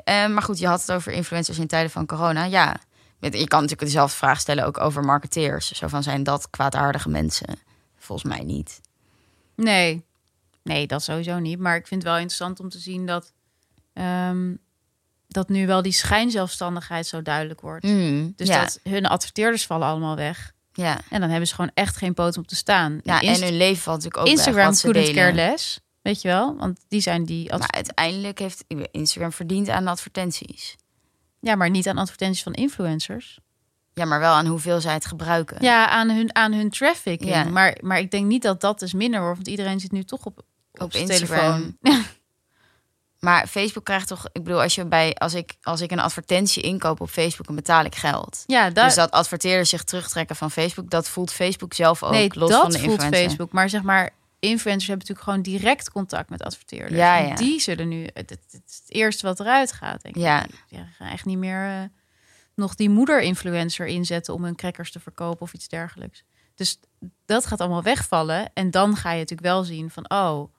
Eh, 0.03 0.27
maar 0.27 0.41
goed, 0.41 0.59
je 0.59 0.67
had 0.67 0.81
het 0.81 0.91
over 0.91 1.11
influencers 1.11 1.57
in 1.59 1.67
tijden 1.67 1.91
van 1.91 2.05
corona. 2.05 2.43
Ja, 2.43 2.77
je 3.19 3.29
kan 3.29 3.61
natuurlijk 3.61 3.79
dezelfde 3.79 4.17
vraag 4.17 4.39
stellen 4.39 4.65
ook 4.65 4.79
over 4.79 5.03
marketeers. 5.03 5.71
Zo 5.71 5.87
van, 5.87 6.03
zijn 6.03 6.23
dat 6.23 6.49
kwaadaardige 6.49 7.09
mensen? 7.09 7.47
Volgens 7.97 8.33
mij 8.35 8.43
niet. 8.43 8.81
Nee. 9.55 10.05
Nee, 10.63 10.87
dat 10.87 11.03
sowieso 11.03 11.39
niet. 11.39 11.59
Maar 11.59 11.75
ik 11.75 11.87
vind 11.87 12.01
het 12.01 12.11
wel 12.11 12.19
interessant 12.21 12.59
om 12.59 12.69
te 12.69 12.79
zien 12.79 13.05
dat, 13.05 13.33
ehm, 13.93 14.55
dat 15.27 15.49
nu 15.49 15.67
wel 15.67 15.81
die 15.81 15.91
schijnzelfstandigheid 15.91 17.07
zo 17.07 17.21
duidelijk 17.21 17.61
wordt. 17.61 17.83
Mm, 17.85 18.33
Dus 18.35 18.47
ja, 18.47 18.61
dat 18.61 18.79
hun 18.83 19.05
adverteerders 19.05 19.65
vallen 19.65 19.87
allemaal 19.87 20.15
weg. 20.15 20.52
Ja. 20.73 20.99
En 21.09 21.19
dan 21.19 21.29
hebben 21.29 21.47
ze 21.47 21.55
gewoon 21.55 21.71
echt 21.73 21.97
geen 21.97 22.13
poot 22.13 22.37
om 22.37 22.45
te 22.45 22.55
staan. 22.55 22.99
ja 23.03 23.21
en 23.21 23.41
hun 23.43 23.57
leven 23.57 23.83
valt 23.83 24.03
natuurlijk 24.03 24.17
ook 24.17 24.35
weg, 24.35 24.45
Instagram 24.45 24.73
ze 24.73 24.85
couldn't 24.85 25.05
delen. 25.05 25.23
care 25.23 25.35
less. 25.35 25.79
Weet 26.01 26.21
je 26.21 26.27
wel? 26.27 26.55
Want 26.57 26.79
die 26.87 27.01
zijn 27.01 27.25
die... 27.25 27.49
Maar 27.49 27.71
uiteindelijk 27.71 28.39
heeft 28.39 28.63
Instagram 28.91 29.31
verdiend 29.31 29.69
aan 29.69 29.87
advertenties. 29.87 30.75
Ja, 31.39 31.55
maar 31.55 31.69
niet 31.69 31.87
aan 31.87 31.97
advertenties 31.97 32.43
van 32.43 32.53
influencers. 32.53 33.39
Ja, 33.93 34.05
maar 34.05 34.19
wel 34.19 34.33
aan 34.33 34.45
hoeveel 34.45 34.81
zij 34.81 34.93
het 34.93 35.05
gebruiken. 35.05 35.57
Ja, 35.61 35.87
aan 35.89 36.09
hun, 36.09 36.35
aan 36.35 36.53
hun 36.53 36.69
trafficking. 36.69 37.29
Ja. 37.29 37.43
Maar, 37.43 37.77
maar 37.81 37.99
ik 37.99 38.11
denk 38.11 38.25
niet 38.25 38.41
dat 38.41 38.61
dat 38.61 38.79
dus 38.79 38.93
minder 38.93 39.19
wordt. 39.19 39.35
Want 39.35 39.47
iedereen 39.47 39.79
zit 39.79 39.91
nu 39.91 40.03
toch 40.03 40.25
op, 40.25 40.37
op, 40.71 40.81
Op 40.81 40.91
zijn 40.91 41.09
Instagram. 41.09 41.77
telefoon. 41.81 42.03
Maar 43.23 43.47
Facebook 43.47 43.83
krijgt 43.83 44.07
toch... 44.07 44.25
Ik 44.31 44.43
bedoel, 44.43 44.61
als, 44.61 44.75
je 44.75 44.85
bij, 44.85 45.13
als, 45.13 45.33
ik, 45.33 45.53
als 45.61 45.81
ik 45.81 45.91
een 45.91 45.99
advertentie 45.99 46.63
inkoop 46.63 47.01
op 47.01 47.09
Facebook... 47.09 47.45
dan 47.45 47.55
betaal 47.55 47.85
ik 47.85 47.95
geld. 47.95 48.43
Ja, 48.47 48.69
Dus 48.69 48.95
dat 48.95 49.11
adverteerders 49.11 49.69
zich 49.69 49.83
terugtrekken 49.83 50.35
van 50.35 50.51
Facebook... 50.51 50.89
dat 50.89 51.09
voelt 51.09 51.31
Facebook 51.31 51.73
zelf 51.73 52.03
ook 52.03 52.11
nee, 52.11 52.31
los 52.33 52.49
dat 52.49 52.61
van 52.61 52.71
de 52.71 52.79
voelt 52.79 52.91
influencer. 52.91 53.23
Facebook. 53.23 53.51
Maar 53.51 53.69
zeg 53.69 53.81
maar, 53.81 54.09
influencers 54.39 54.87
hebben 54.87 55.07
natuurlijk 55.07 55.27
gewoon 55.27 55.41
direct 55.41 55.91
contact 55.91 56.29
met 56.29 56.43
adverteerders. 56.43 56.95
Ja, 56.95 57.19
En. 57.19 57.35
Die 57.35 57.61
zullen 57.61 57.87
nu... 57.87 58.07
Het, 58.13 58.37
eerste 58.87 59.25
wat 59.25 59.39
eruit 59.39 59.71
gaat, 59.71 60.01
denk 60.01 60.15
ik. 60.15 60.21
Ja. 60.21 60.45
Die 60.69 60.79
gaan 60.97 61.07
echt 61.07 61.25
niet 61.25 61.37
meer 61.37 61.67
eh, 61.67 61.83
nog 62.55 62.75
die 62.75 62.89
moeder-influencer 62.89 63.85
inzetten... 63.85 64.33
om 64.33 64.43
hun 64.43 64.55
crackers 64.55 64.91
te 64.91 64.99
verkopen 64.99 65.41
of 65.41 65.53
iets 65.53 65.67
dergelijks. 65.67 66.23
Dus 66.55 66.79
dat 67.25 67.45
gaat 67.45 67.59
allemaal 67.59 67.83
wegvallen. 67.83 68.51
En 68.53 68.71
dan 68.71 68.95
ga 68.95 69.11
je 69.11 69.19
natuurlijk 69.19 69.47
wel 69.47 69.63
zien 69.63 69.89
van... 69.89 70.09
oh, 70.09 70.53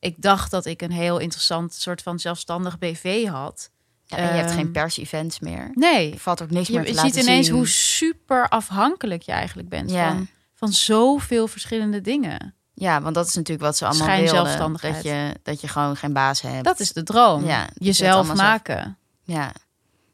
ik 0.00 0.14
dacht 0.22 0.50
dat 0.50 0.66
ik 0.66 0.82
een 0.82 0.92
heel 0.92 1.18
interessant 1.18 1.74
soort 1.74 2.02
van 2.02 2.18
zelfstandig 2.18 2.78
BV 2.78 3.26
had... 3.26 3.70
Ja, 4.04 4.16
en 4.16 4.22
je 4.24 4.30
hebt 4.30 4.48
Ehm, 4.48 4.56
geen 4.58 4.70
pers-events 4.70 5.40
meer. 5.40 5.70
Nee, 5.74 6.12
Er 6.12 6.18
valt 6.18 6.42
ook 6.42 6.50
niks 6.50 6.68
meer 6.68 6.78
je 6.80 6.86
te 6.86 6.92
ziet 6.94 7.02
laten 7.04 7.20
ineens 7.20 7.46
zien. 7.46 7.54
hoe 7.54 7.66
super 7.68 8.48
afhankelijk 8.48 9.22
je 9.22 9.32
eigenlijk 9.32 9.68
bent 9.68 9.90
Ja. 9.90 10.08
van, 10.08 10.28
van 10.54 10.72
zoveel 10.72 11.48
verschillende 11.48 12.00
dingen. 12.00 12.54
Ja, 12.74 13.00
want 13.02 13.14
dat 13.14 13.26
is 13.26 13.34
natuurlijk 13.34 13.66
wat 13.66 13.76
ze 13.76 13.84
allemaal 13.86 14.02
Schijn 14.06 14.22
wilden. 14.22 14.40
zelfstandigheid. 14.42 14.94
Dat 14.94 15.02
je, 15.02 15.34
dat 15.42 15.60
je 15.60 15.68
gewoon 15.68 15.96
geen 15.96 16.12
baas 16.12 16.40
hebt. 16.40 16.64
Dat 16.64 16.80
is 16.80 16.92
de 16.92 17.02
droom. 17.02 17.44
Ja, 17.44 17.62
je 17.74 17.84
Jezelf 17.84 18.26
zelf- 18.26 18.38
maken. 18.38 18.98
Ja. 19.22 19.52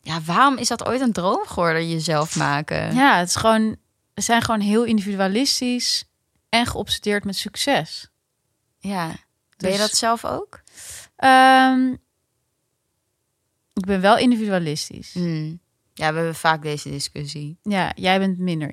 ja, 0.01 0.21
waarom 0.23 0.57
is 0.57 0.69
dat 0.69 0.87
ooit 0.87 1.01
een 1.01 1.13
droom 1.13 1.47
geworden, 1.47 1.89
jezelf 1.89 2.37
maken? 2.37 2.95
Ja, 2.95 3.19
het 3.19 3.29
is 3.29 3.37
gewoon, 3.37 3.77
we 4.15 4.21
zijn 4.21 4.43
gewoon 4.43 4.61
heel 4.61 4.85
individualistisch 4.85 6.05
en 6.49 6.67
geobsedeerd 6.67 7.25
met 7.25 7.37
succes. 7.37 8.09
Ja. 8.79 9.11
Ben 9.57 9.71
je 9.71 9.77
Dus- 9.77 9.87
dat 9.87 9.97
zelf 9.97 10.25
ook? 10.25 10.61
Ehm, 11.17 11.93
ik 13.73 13.87
ben 13.87 14.01
wel 14.01 14.19
individualistisch. 14.19 15.13
Hmm. 15.13 15.61
Ja, 15.95 16.11
we 16.11 16.17
hebben 16.17 16.35
vaak 16.35 16.63
deze 16.63 16.91
discussie. 16.91 17.59
Ja, 17.63 17.93
jij 17.95 18.19
bent 18.19 18.39
minder 18.39 18.73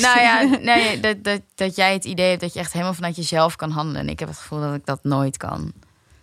nou 0.00 0.20
ja, 0.20 0.42
nee, 0.74 1.00
dat, 1.00 1.24
dat, 1.24 1.40
dat 1.54 1.76
jij 1.76 1.92
het 1.92 2.04
idee 2.04 2.28
hebt 2.28 2.40
dat 2.40 2.52
je 2.52 2.58
echt 2.58 2.72
helemaal 2.72 2.94
vanuit 2.94 3.16
jezelf 3.16 3.56
kan 3.56 3.70
handelen. 3.70 4.00
En 4.00 4.08
ik 4.08 4.18
heb 4.18 4.28
het 4.28 4.38
gevoel 4.38 4.60
dat 4.60 4.74
ik 4.74 4.86
dat 4.86 5.04
nooit 5.04 5.36
kan. 5.36 5.72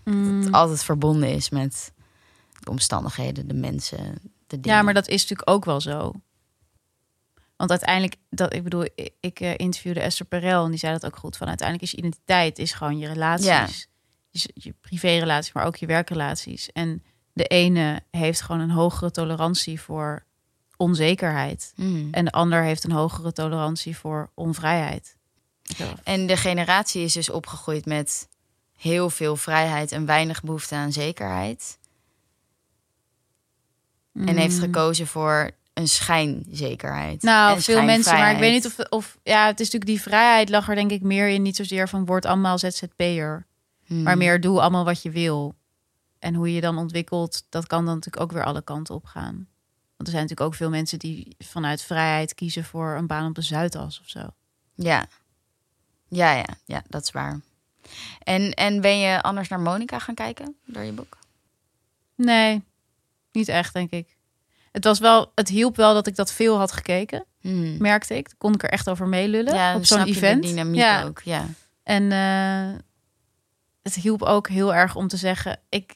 Mm. 0.04 0.41
Het 0.41 0.52
altijd 0.52 0.84
verbonden 0.84 1.30
is 1.30 1.49
met 1.49 1.93
de 2.60 2.70
omstandigheden, 2.70 3.47
de 3.47 3.54
mensen, 3.54 4.20
de 4.47 4.60
dingen. 4.60 4.78
Ja, 4.78 4.82
maar 4.82 4.93
dat 4.93 5.08
is 5.08 5.22
natuurlijk 5.22 5.49
ook 5.49 5.66
wel 5.66 5.82
zo. 5.82 6.12
Want 7.56 7.70
uiteindelijk, 7.70 8.16
dat, 8.30 8.54
ik 8.54 8.64
bedoel, 8.64 8.84
ik, 8.95 9.10
ik 9.20 9.39
eh, 9.39 9.54
interviewde 9.58 9.99
Esther 9.99 10.26
Perel 10.26 10.64
en 10.64 10.70
die 10.70 10.80
zei 10.80 10.93
dat 10.93 11.06
ook 11.06 11.18
goed. 11.18 11.38
Van 11.38 11.47
uiteindelijk 11.47 11.88
is 11.88 11.91
je 11.91 11.97
identiteit 11.97 12.60
is 12.60 12.74
gewoon 12.74 12.97
je 12.97 13.08
relaties. 13.08 13.45
Ja. 13.45 13.68
Je, 14.32 14.52
je 14.54 14.74
privérelaties, 14.82 15.54
maar 15.54 15.66
ook 15.66 15.76
je 15.76 15.86
werkrelaties. 15.86 16.72
En 16.72 17.04
de 17.34 17.44
ene 17.44 18.02
heeft 18.12 18.42
gewoon 18.42 18.62
een 18.62 18.72
hogere 18.72 19.12
tolerantie 19.12 19.82
voor 19.82 20.26
onzekerheid. 20.78 21.74
Hmm. 21.76 22.08
En 22.12 22.26
de 22.26 22.32
ander 22.32 22.64
heeft 22.64 22.84
een 22.84 22.92
hogere 22.92 23.32
tolerantie 23.34 23.98
voor 23.98 24.32
onvrijheid. 24.34 25.18
En 26.04 26.28
de 26.28 26.38
generatie 26.38 27.04
is 27.04 27.14
dus 27.14 27.30
opgegroeid 27.30 27.86
met 27.86 28.28
heel 28.78 29.10
veel 29.10 29.36
vrijheid 29.36 29.92
en 29.92 30.06
weinig 30.06 30.44
behoefte 30.44 30.76
aan 30.76 30.92
zekerheid. 30.92 31.80
En 34.14 34.38
heeft 34.38 34.56
Mm. 34.56 34.62
gekozen 34.62 35.08
voor 35.08 35.52
een 35.74 35.88
schijnzekerheid. 35.88 37.22
Nou, 37.22 37.56
en 37.56 37.62
veel 37.62 37.84
mensen, 37.84 38.14
maar 38.18 38.32
ik 38.32 38.40
weet 38.40 38.54
niet 38.54 38.66
of, 38.66 38.80
of... 38.90 39.18
Ja, 39.24 39.46
het 39.46 39.60
is 39.60 39.66
natuurlijk 39.66 39.92
die 39.92 40.02
vrijheid 40.02 40.50
lag 40.50 40.70
er 40.70 40.76
denk 40.76 40.92
ik 40.92 41.02
meer 41.02 41.28
in. 41.28 41.42
Niet 41.42 41.56
zozeer 41.56 41.90
van 41.90 42.06
word 42.06 42.26
allemaal 42.26 42.58
ZZP'er. 42.58 43.46
Hmm. 43.92 44.04
Maar 44.04 44.18
meer 44.18 44.42
doe 44.42 44.62
allemaal 44.62 44.86
wat 44.86 45.02
je 45.02 45.10
wil. 45.12 45.56
En 46.20 46.36
hoe 46.36 46.48
je 46.48 46.54
je 46.56 46.62
dan 46.62 46.78
ontwikkelt, 46.78 47.44
dat 47.50 47.68
kan 47.68 47.86
dan 47.86 47.94
natuurlijk 47.96 48.24
ook 48.24 48.32
weer 48.32 48.44
alle 48.44 48.62
kanten 48.62 48.96
op 48.96 49.06
gaan. 49.06 49.34
Want 49.96 50.10
er 50.10 50.20
zijn 50.20 50.22
natuurlijk 50.22 50.42
ook 50.42 50.56
veel 50.56 50.70
mensen 50.70 51.00
die 51.00 51.36
vanuit 51.39 51.82
vrijheid 51.82 52.34
kiezen 52.34 52.64
voor 52.64 52.96
een 52.96 53.08
baan 53.08 53.28
op 53.28 53.36
de 53.36 53.42
Zuidas 53.42 54.00
of 54.00 54.10
zo. 54.10 54.20
Ja. 54.76 55.06
Ja, 56.08 56.34
ja, 56.34 56.46
ja, 56.66 56.84
dat 56.88 57.04
is 57.04 57.12
waar. 57.12 57.39
En, 58.24 58.54
en 58.54 58.82
ben 58.82 59.00
je 59.00 59.22
anders 59.22 59.48
naar 59.50 59.60
Monica 59.60 60.00
gaan 60.00 60.16
kijken 60.16 60.56
door 60.66 60.84
je 60.84 60.92
boek? 60.92 61.18
Nee, 62.16 62.64
niet 63.32 63.48
echt, 63.48 63.74
denk 63.74 63.92
ik. 63.92 64.18
Het, 64.72 64.84
was 64.84 65.00
wel, 65.00 65.32
het 65.36 65.48
hielp 65.50 65.76
wel 65.76 65.94
dat 65.94 66.08
ik 66.08 66.16
dat 66.16 66.32
veel 66.32 66.58
had 66.58 66.72
gekeken, 66.72 67.26
Hmm. 67.42 67.78
merkte 67.78 68.16
ik. 68.18 68.30
Kon 68.38 68.54
ik 68.54 68.64
er 68.64 68.70
echt 68.70 68.89
over 68.89 69.08
meelullen 69.08 69.54
Ja, 69.54 69.76
op 69.76 69.86
zo'n 69.86 70.04
event. 70.06 70.44
dynamiek 70.44 70.80
ja. 70.82 71.04
ook, 71.04 71.22
ja. 71.22 71.46
En 71.84 72.12
eh, 72.12 72.80
het 73.82 73.96
hielp 73.96 74.22
ook 74.22 74.48
heel 74.48 74.74
erg 74.74 74.96
om 74.96 75.08
te 75.08 75.18
zeggen: 75.18 75.60
ik, 75.70 75.96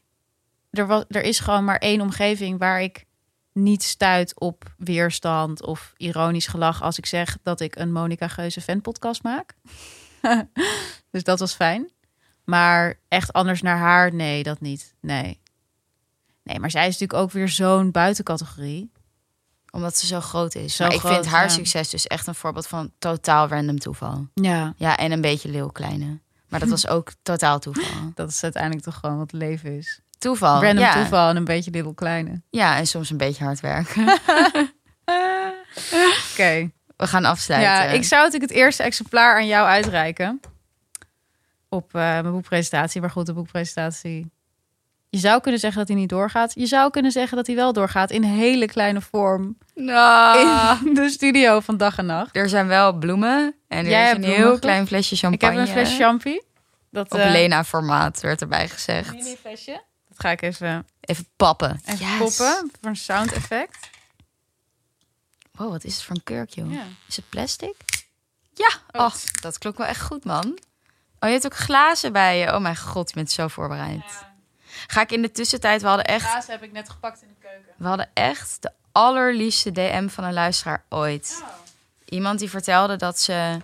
er, 0.71 0.87
was, 0.87 1.03
er 1.07 1.23
is 1.23 1.39
gewoon 1.39 1.63
maar 1.63 1.77
één 1.77 2.01
omgeving 2.01 2.59
waar 2.59 2.81
ik 2.81 3.05
niet 3.53 3.83
stuit 3.83 4.39
op 4.39 4.73
weerstand 4.77 5.65
of 5.65 5.93
ironisch 5.97 6.47
gelach 6.47 6.81
als 6.81 6.97
ik 6.97 7.05
zeg 7.05 7.37
dat 7.43 7.59
ik 7.59 7.75
een 7.75 7.91
Monica 7.91 8.27
Geuze 8.27 8.61
fanpodcast 8.61 9.23
maak. 9.23 9.53
dus 11.11 11.23
dat 11.23 11.39
was 11.39 11.53
fijn. 11.53 11.89
Maar 12.43 12.99
echt 13.07 13.33
anders 13.33 13.61
naar 13.61 13.77
haar, 13.77 14.13
nee, 14.13 14.43
dat 14.43 14.61
niet. 14.61 14.95
Nee. 15.01 15.41
Nee, 16.43 16.59
maar 16.59 16.71
zij 16.71 16.87
is 16.87 16.97
natuurlijk 16.97 17.19
ook 17.19 17.31
weer 17.31 17.49
zo'n 17.49 17.91
buitencategorie. 17.91 18.91
Omdat 19.71 19.97
ze 19.97 20.05
zo 20.05 20.19
groot 20.19 20.55
is. 20.55 20.75
Zo 20.75 20.85
maar 20.85 20.93
ik 20.93 21.01
vind 21.01 21.25
haar 21.25 21.43
ja. 21.43 21.49
succes 21.49 21.89
dus 21.89 22.07
echt 22.07 22.27
een 22.27 22.35
voorbeeld 22.35 22.67
van 22.67 22.91
totaal 22.99 23.47
random 23.47 23.79
toeval. 23.79 24.27
Ja. 24.33 24.73
Ja, 24.77 24.97
en 24.97 25.11
een 25.11 25.21
beetje 25.21 25.49
leeuwkleine. 25.49 26.19
Maar 26.49 26.59
dat 26.59 26.69
was 26.69 26.87
ook 26.87 27.11
totaal 27.21 27.59
toeval. 27.59 28.11
Dat 28.15 28.29
is 28.29 28.43
uiteindelijk 28.43 28.83
toch 28.83 28.95
gewoon 28.95 29.17
wat 29.17 29.31
leven 29.31 29.77
is. 29.77 29.99
Toeval, 30.17 30.61
Random 30.61 30.83
ja. 30.83 30.93
toeval 30.93 31.29
en 31.29 31.35
een 31.35 31.45
beetje 31.45 31.71
little 31.71 31.93
kleine. 31.93 32.41
Ja, 32.49 32.77
en 32.77 32.87
soms 32.87 33.09
een 33.09 33.17
beetje 33.17 33.43
hard 33.43 33.59
werken. 33.59 34.03
Oké. 36.31 36.71
We 36.97 37.07
gaan 37.07 37.25
afsluiten. 37.25 37.71
Ja, 37.71 37.83
ik 37.83 38.03
zou 38.03 38.23
natuurlijk 38.23 38.51
het 38.51 38.61
eerste 38.61 38.83
exemplaar 38.83 39.35
aan 39.35 39.47
jou 39.47 39.67
uitreiken. 39.67 40.39
Op 41.69 41.95
eh, 41.95 42.01
mijn 42.01 42.31
boekpresentatie. 42.31 43.01
Maar 43.01 43.09
goed, 43.09 43.25
de 43.25 43.33
boekpresentatie. 43.33 44.31
Je 45.15 45.21
zou 45.21 45.41
kunnen 45.41 45.59
zeggen 45.59 45.79
dat 45.79 45.87
hij 45.87 45.97
niet 45.97 46.09
doorgaat. 46.09 46.53
Je 46.55 46.65
zou 46.65 46.91
kunnen 46.91 47.11
zeggen 47.11 47.37
dat 47.37 47.47
hij 47.47 47.55
wel 47.55 47.73
doorgaat 47.73 48.11
in 48.11 48.23
hele 48.23 48.65
kleine 48.65 49.01
vorm. 49.01 49.57
Nou, 49.75 50.77
In 50.87 50.93
de 50.93 51.09
studio 51.09 51.59
van 51.59 51.77
dag 51.77 51.97
en 51.97 52.05
nacht. 52.05 52.35
er 52.35 52.49
zijn 52.49 52.67
wel 52.67 52.93
bloemen 52.93 53.55
en 53.67 53.77
er 53.85 53.89
Jij 53.91 54.09
is 54.11 54.15
een 54.17 54.23
heel 54.23 54.59
klein 54.59 54.87
flesje 54.87 55.13
Ik 55.13 55.19
champagne. 55.19 55.57
heb 55.59 55.67
een 55.67 55.73
fles 55.73 55.95
champie. 55.97 56.43
Dat, 56.91 57.11
Op 57.11 57.19
eh, 57.19 57.31
Lena-formaat 57.31 58.21
werd 58.21 58.41
erbij 58.41 58.67
gezegd. 58.69 59.11
mini 59.13 59.35
flesje. 59.41 59.83
Dat 60.07 60.19
ga 60.19 60.29
ik 60.29 60.41
even, 60.41 60.87
Even 61.01 61.27
pappen. 61.35 61.81
even 61.85 62.05
Yes. 62.05 62.17
poppen 62.17 62.71
voor 62.81 62.89
een 62.89 62.95
sound 62.95 63.31
effect. 63.33 63.89
Wow, 65.51 65.71
wat 65.71 65.83
is 65.83 65.93
het 65.95 66.03
voor 66.03 66.15
een 66.15 66.23
kurk, 66.23 66.49
joh? 66.49 66.71
Ja. 66.73 66.83
Is 67.07 67.15
het 67.15 67.29
plastic? 67.29 67.75
Ja. 68.53 68.69
Oh. 68.91 69.05
Oh, 69.05 69.13
dat 69.41 69.57
klonk 69.57 69.77
wel 69.77 69.87
echt 69.87 70.01
goed, 70.01 70.25
man. 70.25 70.45
Oh, 71.19 71.29
je 71.29 71.35
hebt 71.39 71.45
ook 71.45 71.55
glazen 71.55 72.13
bij 72.13 72.37
je. 72.39 72.53
Oh 72.53 72.59
mijn 72.59 72.77
god, 72.77 73.09
je 73.09 73.15
bent 73.15 73.31
zo 73.31 73.47
voorbereid. 73.47 74.03
Ga 74.87 75.01
ik 75.01 75.11
in 75.11 75.21
de 75.21 75.31
tussentijd, 75.31 75.81
we 75.81 75.87
hadden 75.87 76.05
echt, 76.05 76.31
Kaas 76.31 76.47
heb 76.47 76.63
ik 76.63 76.71
net 76.71 76.89
gepakt 76.89 77.21
in 77.21 77.27
de 77.27 77.47
keuken. 77.47 77.73
we 77.77 77.87
hadden 77.87 78.09
echt 78.13 78.57
de 78.61 78.71
allerliefste 78.91 79.71
DM 79.71 80.07
van 80.07 80.23
een 80.23 80.33
luisteraar 80.33 80.83
ooit. 80.89 81.43
Iemand 82.05 82.39
die 82.39 82.49
vertelde 82.49 82.95
dat 82.95 83.19
ze, 83.19 83.57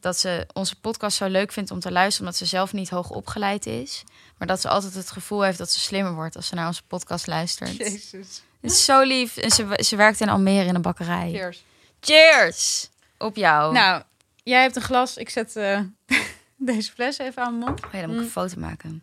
dat 0.00 0.18
ze 0.18 0.46
onze 0.52 0.80
podcast 0.80 1.16
zo 1.16 1.26
leuk 1.26 1.52
vindt 1.52 1.70
om 1.70 1.80
te 1.80 1.92
luisteren, 1.92 2.26
omdat 2.26 2.40
ze 2.40 2.46
zelf 2.46 2.72
niet 2.72 2.90
hoog 2.90 3.10
opgeleid 3.10 3.66
is. 3.66 4.04
Maar 4.38 4.48
dat 4.48 4.60
ze 4.60 4.68
altijd 4.68 4.94
het 4.94 5.10
gevoel 5.10 5.42
heeft 5.42 5.58
dat 5.58 5.70
ze 5.70 5.80
slimmer 5.80 6.14
wordt 6.14 6.36
als 6.36 6.46
ze 6.46 6.54
naar 6.54 6.66
onze 6.66 6.82
podcast 6.86 7.26
luistert. 7.26 7.76
Jezus. 7.76 8.42
Het 8.60 8.70
is 8.70 8.84
zo 8.84 9.02
lief. 9.02 9.36
En 9.36 9.50
ze, 9.50 9.78
ze 9.84 9.96
werkt 9.96 10.20
in 10.20 10.28
Almere 10.28 10.68
in 10.68 10.74
een 10.74 10.82
bakkerij. 10.82 11.30
Cheers. 11.30 11.64
Cheers! 12.00 12.88
Op 13.18 13.36
jou. 13.36 13.72
Nou, 13.72 14.02
jij 14.42 14.62
hebt 14.62 14.76
een 14.76 14.82
glas. 14.82 15.16
Ik 15.16 15.30
zet 15.30 15.56
eh, 15.56 15.80
deze 16.56 16.92
fles 16.92 17.18
even 17.18 17.42
aan 17.42 17.58
mijn 17.58 17.70
mond. 17.70 17.84
Oh 17.84 17.92
ja, 17.92 18.00
dan 18.00 18.08
moet 18.08 18.18
ik 18.18 18.24
een 18.24 18.30
foto 18.30 18.60
maken. 18.60 19.02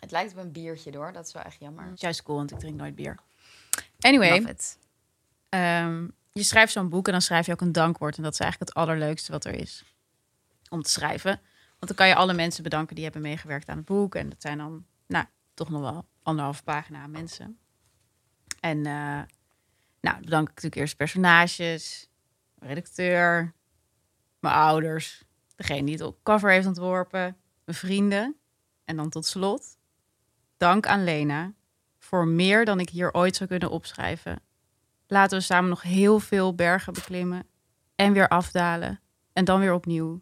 Het 0.00 0.10
lijkt 0.10 0.32
op 0.32 0.38
een 0.38 0.52
biertje 0.52 0.90
door. 0.90 1.12
Dat 1.12 1.26
is 1.26 1.32
wel 1.32 1.42
echt 1.42 1.60
jammer. 1.60 1.92
Juist 1.94 2.22
cool, 2.22 2.38
want 2.38 2.50
ik 2.50 2.58
drink 2.58 2.76
nooit 2.76 2.94
bier. 2.94 3.18
Anyway, 4.00 4.56
ehm, 5.48 6.08
je 6.32 6.42
schrijft 6.42 6.72
zo'n 6.72 6.88
boek 6.88 7.06
en 7.06 7.12
dan 7.12 7.22
schrijf 7.22 7.46
je 7.46 7.52
ook 7.52 7.60
een 7.60 7.72
dankwoord. 7.72 8.16
En 8.16 8.22
dat 8.22 8.32
is 8.32 8.40
eigenlijk 8.40 8.70
het 8.70 8.78
allerleukste 8.78 9.32
wat 9.32 9.44
er 9.44 9.54
is 9.54 9.84
om 10.68 10.82
te 10.82 10.90
schrijven. 10.90 11.40
Want 11.78 11.86
dan 11.86 11.94
kan 11.96 12.08
je 12.08 12.14
alle 12.14 12.34
mensen 12.34 12.62
bedanken 12.62 12.94
die 12.94 13.04
hebben 13.04 13.22
meegewerkt 13.22 13.68
aan 13.68 13.76
het 13.76 13.86
boek. 13.86 14.14
En 14.14 14.28
dat 14.28 14.42
zijn 14.42 14.58
dan, 14.58 14.86
nou, 15.06 15.24
toch 15.54 15.70
nog 15.70 15.80
wel 15.80 16.06
anderhalve 16.22 16.62
pagina 16.62 17.06
mensen. 17.06 17.58
En 18.60 18.86
eh, 18.86 19.22
nou, 20.00 20.14
dan 20.14 20.20
bedank 20.20 20.48
ik 20.48 20.54
natuurlijk 20.54 20.76
eerst 20.76 20.96
personages, 20.96 22.08
redacteur, 22.58 23.54
mijn 24.38 24.54
ouders, 24.54 25.24
degene 25.56 25.84
die 25.84 25.94
het 25.94 26.04
op 26.04 26.22
cover 26.22 26.50
heeft 26.50 26.66
ontworpen, 26.66 27.36
mijn 27.64 27.78
vrienden. 27.78 28.36
En 28.84 28.96
dan 28.96 29.08
tot 29.08 29.26
slot, 29.26 29.76
dank 30.56 30.86
aan 30.86 31.04
Lena 31.04 31.52
voor 31.98 32.26
meer 32.26 32.64
dan 32.64 32.80
ik 32.80 32.88
hier 32.88 33.12
ooit 33.12 33.36
zou 33.36 33.48
kunnen 33.48 33.70
opschrijven. 33.70 34.42
Laten 35.06 35.38
we 35.38 35.44
samen 35.44 35.68
nog 35.68 35.82
heel 35.82 36.20
veel 36.20 36.54
bergen 36.54 36.92
beklimmen 36.92 37.46
en 37.94 38.12
weer 38.12 38.28
afdalen 38.28 39.00
en 39.32 39.44
dan 39.44 39.60
weer 39.60 39.72
opnieuw. 39.74 40.20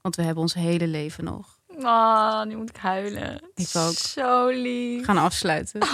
Want 0.00 0.16
we 0.16 0.22
hebben 0.22 0.42
ons 0.42 0.54
hele 0.54 0.86
leven 0.86 1.24
nog. 1.24 1.58
Oh, 1.66 2.42
nu 2.42 2.56
moet 2.56 2.68
ik 2.68 2.76
huilen. 2.76 3.50
Ik 3.54 3.70
ook. 3.76 3.92
Zo 3.92 4.48
lief. 4.48 4.98
We 4.98 5.04
gaan 5.04 5.18
afsluiten. 5.18 5.80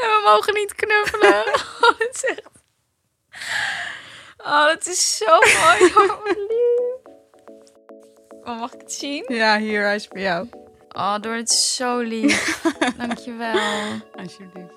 En 0.00 0.06
we 0.06 0.22
mogen 0.24 0.54
niet 0.54 0.74
knuffelen. 0.74 1.44
Oh, 1.80 1.98
het 1.98 2.14
is 2.14 2.24
echt... 2.24 2.48
Oh, 4.36 4.66
dat 4.66 4.86
is 4.86 5.16
zo 5.16 5.38
mooi. 5.62 5.92
Oh. 8.42 8.52
Oh, 8.52 8.60
mag 8.60 8.72
ik 8.72 8.80
het 8.80 8.92
zien? 8.92 9.24
Ja, 9.28 9.58
hier, 9.58 9.82
hij 9.82 9.94
is 9.94 10.06
voor 10.06 10.18
jou. 10.18 10.48
Oh, 10.96 11.14
door 11.20 11.34
het 11.34 11.50
is 11.50 11.74
zo 11.76 11.98
lief. 11.98 12.62
Dankjewel. 12.98 13.58
Alsjeblieft. 14.16 14.72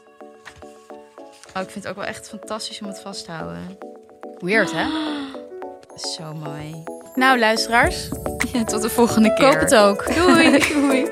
Oh, 1.55 1.61
ik 1.61 1.69
vind 1.69 1.73
het 1.73 1.87
ook 1.87 1.95
wel 1.95 2.05
echt 2.05 2.29
fantastisch 2.29 2.81
om 2.81 2.87
het 2.87 3.01
vast 3.01 3.25
te 3.25 3.31
houden. 3.31 3.77
Weird, 4.39 4.71
hè? 4.71 4.85
Zo 6.15 6.33
mooi. 6.33 6.83
Nou, 7.15 7.39
luisteraars, 7.39 8.07
Ja, 8.53 8.63
tot 8.63 8.81
de 8.81 8.89
volgende 8.89 9.33
keer. 9.33 9.49
koop 9.51 9.59
het 9.59 9.75
ook. 9.75 10.15
Doei. 10.15 10.57
Doei. 10.73 11.09